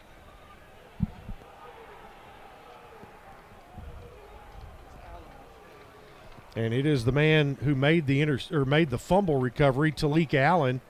[6.55, 10.33] And it is the man who made the inter- or made the fumble recovery, Talik
[10.33, 10.81] Allen,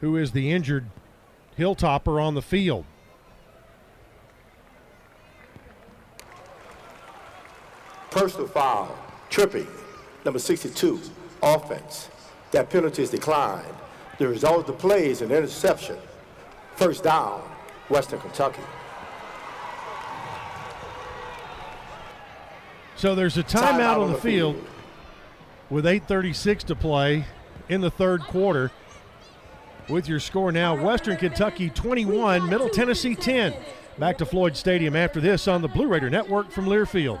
[0.00, 0.86] who is the injured
[1.58, 2.84] Hilltopper on the field.
[8.10, 8.96] Personal foul,
[9.30, 9.66] tripping,
[10.24, 11.00] number 62,
[11.42, 12.08] offense.
[12.52, 13.74] That penalty is declined.
[14.18, 15.96] The result of the play is an interception.
[16.76, 17.42] First down,
[17.88, 18.62] Western Kentucky.
[22.96, 24.64] So there's a timeout on the field
[25.70, 27.24] with 8.36 to play
[27.68, 28.70] in the third quarter.
[29.88, 33.54] With your score now, Western Kentucky 21, Middle Tennessee 10.
[33.98, 37.20] Back to Floyd Stadium after this on the Blue Raider Network from Learfield.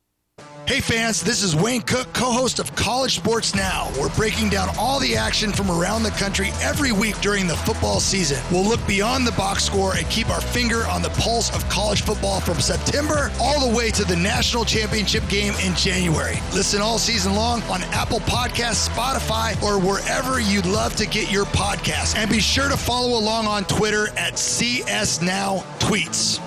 [0.71, 3.91] Hey fans, this is Wayne Cook, co-host of College Sports Now.
[3.99, 7.99] We're breaking down all the action from around the country every week during the football
[7.99, 8.41] season.
[8.49, 12.03] We'll look beyond the box score and keep our finger on the pulse of college
[12.03, 16.39] football from September all the way to the national championship game in January.
[16.53, 21.47] Listen all season long on Apple Podcasts, Spotify, or wherever you'd love to get your
[21.47, 22.15] podcast.
[22.15, 26.39] And be sure to follow along on Twitter at CS Now Tweets.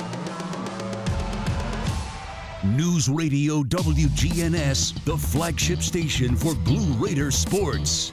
[2.65, 8.11] News Radio WGNS, the flagship station for Blue Raider sports.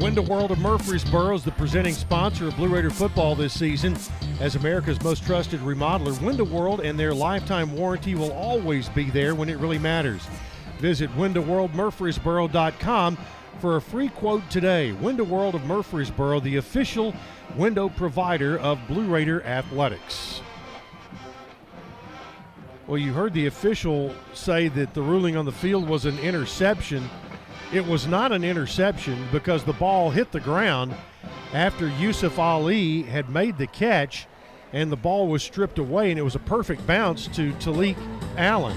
[0.00, 3.94] Window World of Murfreesboro is the presenting sponsor of Blue Raider football this season.
[4.40, 9.34] As America's most trusted remodeler, Window World and their lifetime warranty will always be there
[9.34, 10.26] when it really matters.
[10.78, 13.18] Visit windowworldmurfreesboro.com
[13.60, 14.92] for a free quote today.
[14.92, 17.14] Window World of Murfreesboro, the official
[17.54, 20.40] window provider of Blue Raider athletics.
[22.86, 27.08] Well, you heard the official say that the ruling on the field was an interception.
[27.72, 30.94] It was not an interception because the ball hit the ground
[31.52, 34.28] after Yusuf Ali had made the catch
[34.72, 37.96] and the ball was stripped away, and it was a perfect bounce to Talik
[38.36, 38.76] Allen.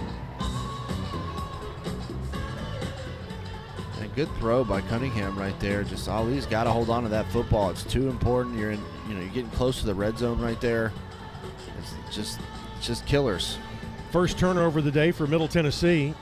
[3.99, 5.83] And good throw by Cunningham right there.
[5.83, 7.69] Just Ali's got to hold on to that football.
[7.69, 8.57] It's too important.
[8.57, 10.93] You're in, you know, you're getting close to the red zone right there.
[11.79, 12.39] It's just,
[12.77, 13.57] it's just killers.
[14.11, 16.15] First turnover of the day for Middle Tennessee.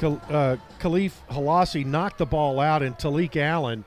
[0.00, 3.84] Uh, Kahlef Hailassie knocked the ball out, and Talik Allen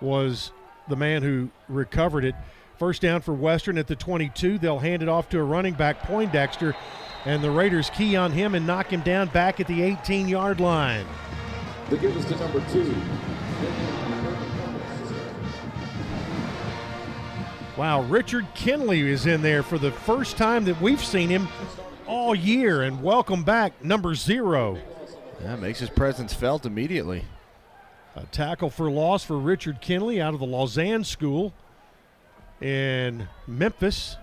[0.00, 0.50] was
[0.88, 2.34] the man who recovered it.
[2.78, 4.58] First down for Western at the 22.
[4.58, 6.74] They'll hand it off to a running back, Poindexter,
[7.24, 10.60] and the Raiders key on him and knock him down back at the 18 yard
[10.60, 11.06] line.
[11.90, 12.94] The give is to number two.
[17.78, 21.46] Wow, Richard Kinley is in there for the first time that we've seen him
[22.08, 24.78] all year, and welcome back, number zero.
[25.42, 27.24] That makes his presence felt immediately.
[28.16, 31.52] A tackle for loss for Richard Kinley out of the Lausanne School
[32.60, 34.16] in Memphis.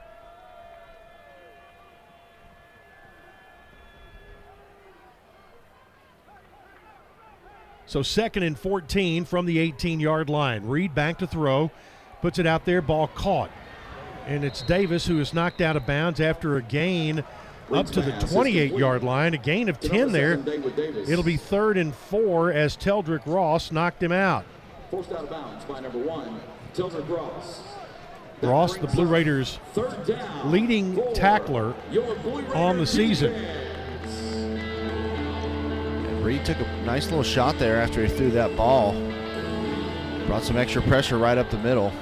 [7.85, 10.65] So second and 14 from the 18 yard line.
[10.65, 11.71] Reed back to throw,
[12.25, 13.51] puts it out there, ball caught.
[14.25, 17.23] And it's Davis who is knocked out of bounds after a gain
[17.71, 20.43] up to the 28 yard line, a gain of 10 there.
[21.07, 24.43] It'll be third and four as Teldrick Ross knocked him out.
[24.89, 26.41] Forced out of bounds by number one,
[26.73, 27.61] Tilner Cross.
[28.41, 29.59] Ross, the Blue Raiders'
[30.45, 31.75] leading tackler
[32.55, 33.35] on the season.
[36.23, 38.93] Reed took a nice little shot there after he threw that ball.
[40.25, 41.93] Brought some extra pressure right up the middle.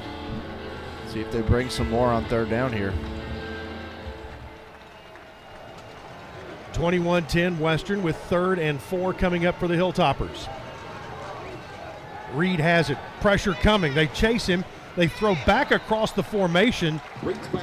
[1.14, 2.92] See if they bring some more on third down here.
[6.74, 10.50] 21 10 Western with third and four coming up for the Hilltoppers.
[12.34, 12.98] Reed has it.
[13.22, 13.94] Pressure coming.
[13.94, 14.66] They chase him.
[14.96, 17.00] They throw back across the formation,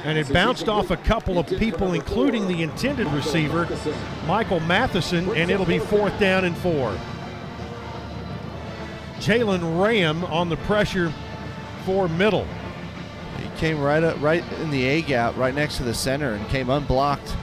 [0.05, 3.67] and it bounced off a couple of people, including the intended receiver,
[4.27, 6.97] Michael Matheson, and it'll be fourth down and four.
[9.17, 11.11] Jalen Ram on the pressure
[11.85, 12.47] for middle.
[13.41, 16.47] He came right up, right in the A gap, right next to the center, and
[16.49, 17.35] came unblocked.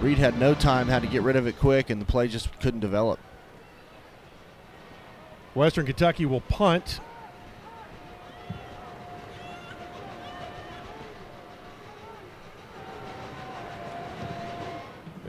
[0.00, 2.60] Reed had no time, had to get rid of it quick, and the play just
[2.60, 3.18] couldn't develop.
[5.54, 7.00] Western Kentucky will punt.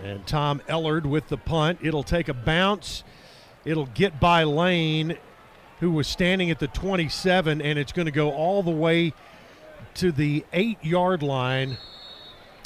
[0.04, 1.80] And Tom Ellard with the punt.
[1.82, 3.04] It'll take a bounce.
[3.66, 5.18] It'll get by Lane,
[5.80, 9.14] who was standing at the 27, and it's going to go all the way
[9.96, 11.78] to the eight yard line.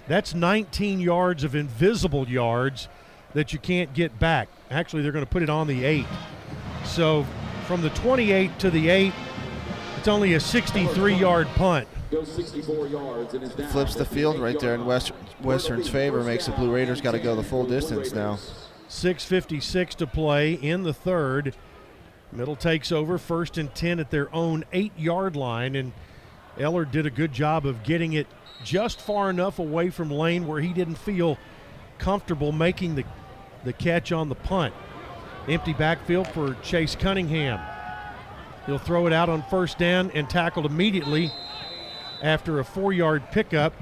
[0.08, 2.88] That's 19 yards of invisible yards
[3.34, 4.50] that you can't get back.
[4.70, 6.06] Actually, they're going to put it on the eight.
[6.84, 7.26] So
[7.66, 9.14] from the 28 to the 8,
[9.98, 11.88] it's only a 63 yard punt.
[12.12, 13.72] Goes 64 yards and is down.
[13.72, 17.20] Flips the field right there in Western, Western's favor, makes the Blue Raiders got to
[17.20, 18.38] go the full distance now.
[18.90, 21.56] 6.56 to play in the third.
[22.32, 25.94] Middle takes over, first and 10 at their own eight yard line, and
[26.58, 28.28] Eller did a good job of getting it
[28.64, 31.38] just far enough away from Lane where he didn't feel
[31.98, 33.04] comfortable making the,
[33.64, 34.74] the catch on the punt.
[35.48, 37.60] Empty backfield for Chase Cunningham.
[38.66, 41.32] He'll throw it out on first down and tackled immediately
[42.22, 43.74] after a four yard pickup.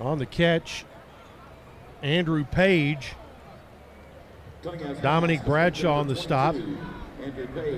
[0.00, 0.84] On the catch,
[2.02, 3.14] Andrew Page.
[5.02, 6.54] Dominic Bradshaw on the stop.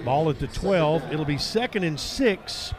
[0.05, 1.13] Ball at the 12.
[1.13, 2.75] It'll be second and six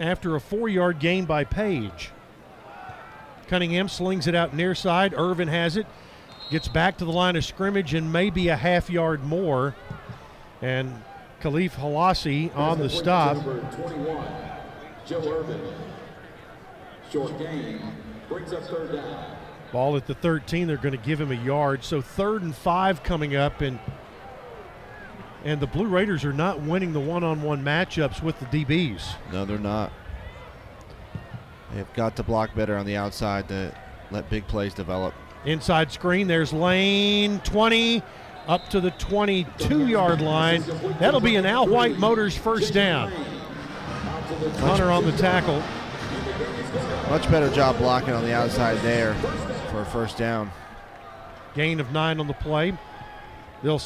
[0.00, 2.10] after a four yard gain by Page.
[3.48, 5.14] Cunningham slings it out near side.
[5.16, 5.86] Irvin has it.
[6.50, 9.74] Gets back to the line of scrimmage and maybe a half yard more.
[10.60, 11.02] And
[11.40, 13.36] Kahlef Hailassie on the stop.
[13.36, 14.26] Number 21,
[15.06, 15.60] Joe Irvin.
[17.10, 17.80] Short game
[18.28, 19.36] brings up third down.
[19.72, 20.66] Ball at the 13.
[20.66, 21.84] They're going to give him a yard.
[21.84, 23.78] So third and five coming up, and
[25.44, 29.14] and the Blue Raiders are not winning the one-on-one matchups with the DBs.
[29.32, 29.92] No, they're not.
[31.74, 33.74] They've got to block better on the outside to
[34.10, 35.14] let big plays develop.
[35.44, 36.26] Inside screen.
[36.26, 38.02] There's Lane 20
[38.46, 40.64] up to the 22-yard line.
[40.98, 43.12] That'll be an Al White Motors first down.
[44.56, 45.62] Hunter on the tackle.
[47.10, 49.14] Much better job blocking on the outside there
[49.70, 50.50] for a first down.
[51.54, 52.76] Gain of nine on the play.
[53.62, 53.80] They'll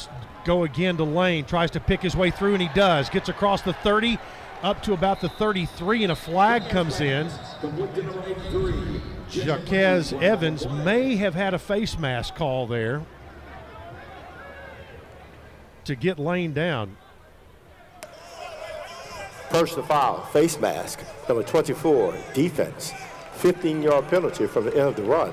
[0.45, 1.45] go again to Lane.
[1.45, 3.09] Tries to pick his way through, and he does.
[3.09, 4.17] Gets across the 30,
[4.61, 7.29] up to about the 33, and a flag comes in.
[7.59, 9.01] Complete to number 83.
[9.29, 13.01] Jaquez Evans may have had a face mask call there
[15.85, 16.97] to get Lane down.
[19.49, 22.93] First, Personal foul, face mask, number 24, defense.
[23.33, 25.31] 15 yard penalty from the end of the run.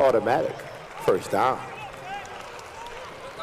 [0.00, 0.56] Automatic.
[1.04, 1.60] First down.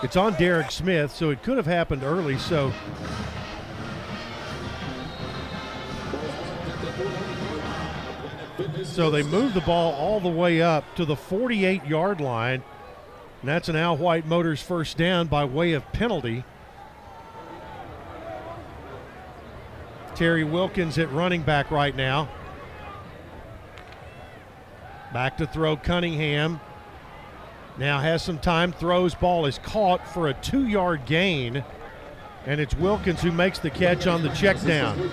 [0.03, 2.38] It's on Derek Smith, so it could have happened early.
[2.38, 2.72] So
[8.84, 12.64] So they move the ball all the way up to the 48 yard line.
[13.42, 16.43] And that's an Al White Motors first down by way of penalty.
[20.16, 22.27] Terry Wilkins at running back right now.
[25.14, 26.59] Back to throw Cunningham.
[27.77, 31.64] Now has some time, throws, ball is caught for a two yard gain.
[32.45, 35.11] And it's Wilkins who makes the catch on the check down.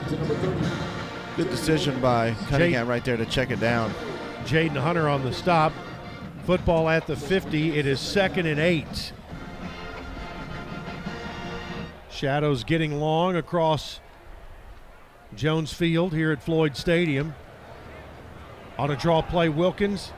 [1.36, 3.92] Good decision by Cunningham right there to check it down.
[4.44, 5.72] Jaden Hunter on the stop.
[6.44, 7.76] Football at the 50.
[7.76, 9.12] It is second and eight.
[12.08, 14.00] Shadows getting long across
[15.34, 17.34] Jones Field here at Floyd Stadium.
[18.78, 20.12] On a draw play, Wilkins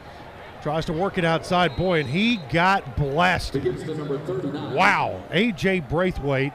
[0.67, 1.77] tries to work it outside.
[1.77, 3.63] Boy, and he got blasted.
[3.63, 4.75] Begins to number 39.
[4.75, 5.23] Wow.
[5.31, 5.79] A.J.
[5.79, 6.53] Braithwaite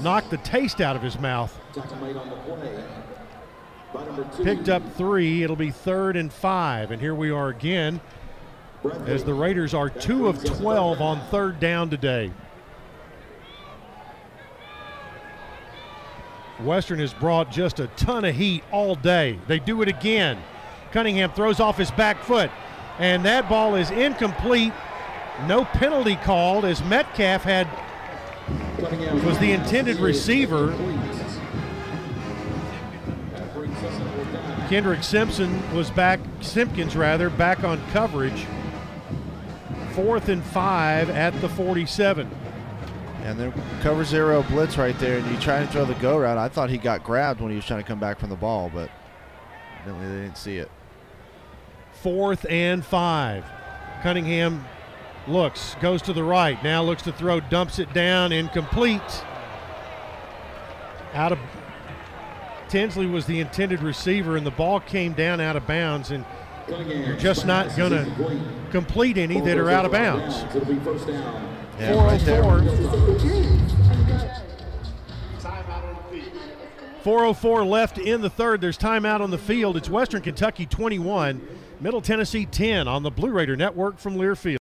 [0.00, 1.54] knocked the taste out of his mouth.
[4.42, 5.42] Picked up three.
[5.42, 6.90] It'll be third and five.
[6.90, 8.00] And here we are again
[9.04, 12.32] as the Raiders are two of 12 on third down today.
[16.60, 19.38] Western has brought just a ton of heat all day.
[19.48, 20.38] They do it again.
[20.92, 22.50] Cunningham throws off his back foot,
[22.98, 24.72] and that ball is incomplete
[25.46, 27.68] No penalty called as Metcalf had
[29.24, 30.72] was the intended receiver.
[34.68, 38.46] Kendrick Simpson was back, Simpkins rather, back on coverage.
[39.92, 42.30] Fourth and five at the 47.
[43.22, 46.38] And then cover zero blitz right there, and you try to throw the go route.
[46.38, 48.70] I thought he got grabbed when he was trying to come back from the ball,
[48.72, 48.90] but
[49.80, 50.70] evidently they didn't see it.
[52.02, 53.44] Fourth and five.
[54.02, 54.64] Cunningham
[55.26, 59.24] looks, goes to the right, now looks to throw, dumps it down, incomplete.
[61.14, 61.38] Out of
[62.68, 66.24] Tinsley was the intended receiver, and the ball came down out of bounds, and
[66.68, 70.44] you're just not going to complete any that are out of bounds.
[71.78, 72.42] Yeah, right there.
[77.02, 78.60] 404 left in the third.
[78.60, 79.76] There's timeout on the field.
[79.76, 81.40] It's Western Kentucky 21,
[81.78, 84.54] Middle Tennessee 10 on the Blue Raider Network from Learfield.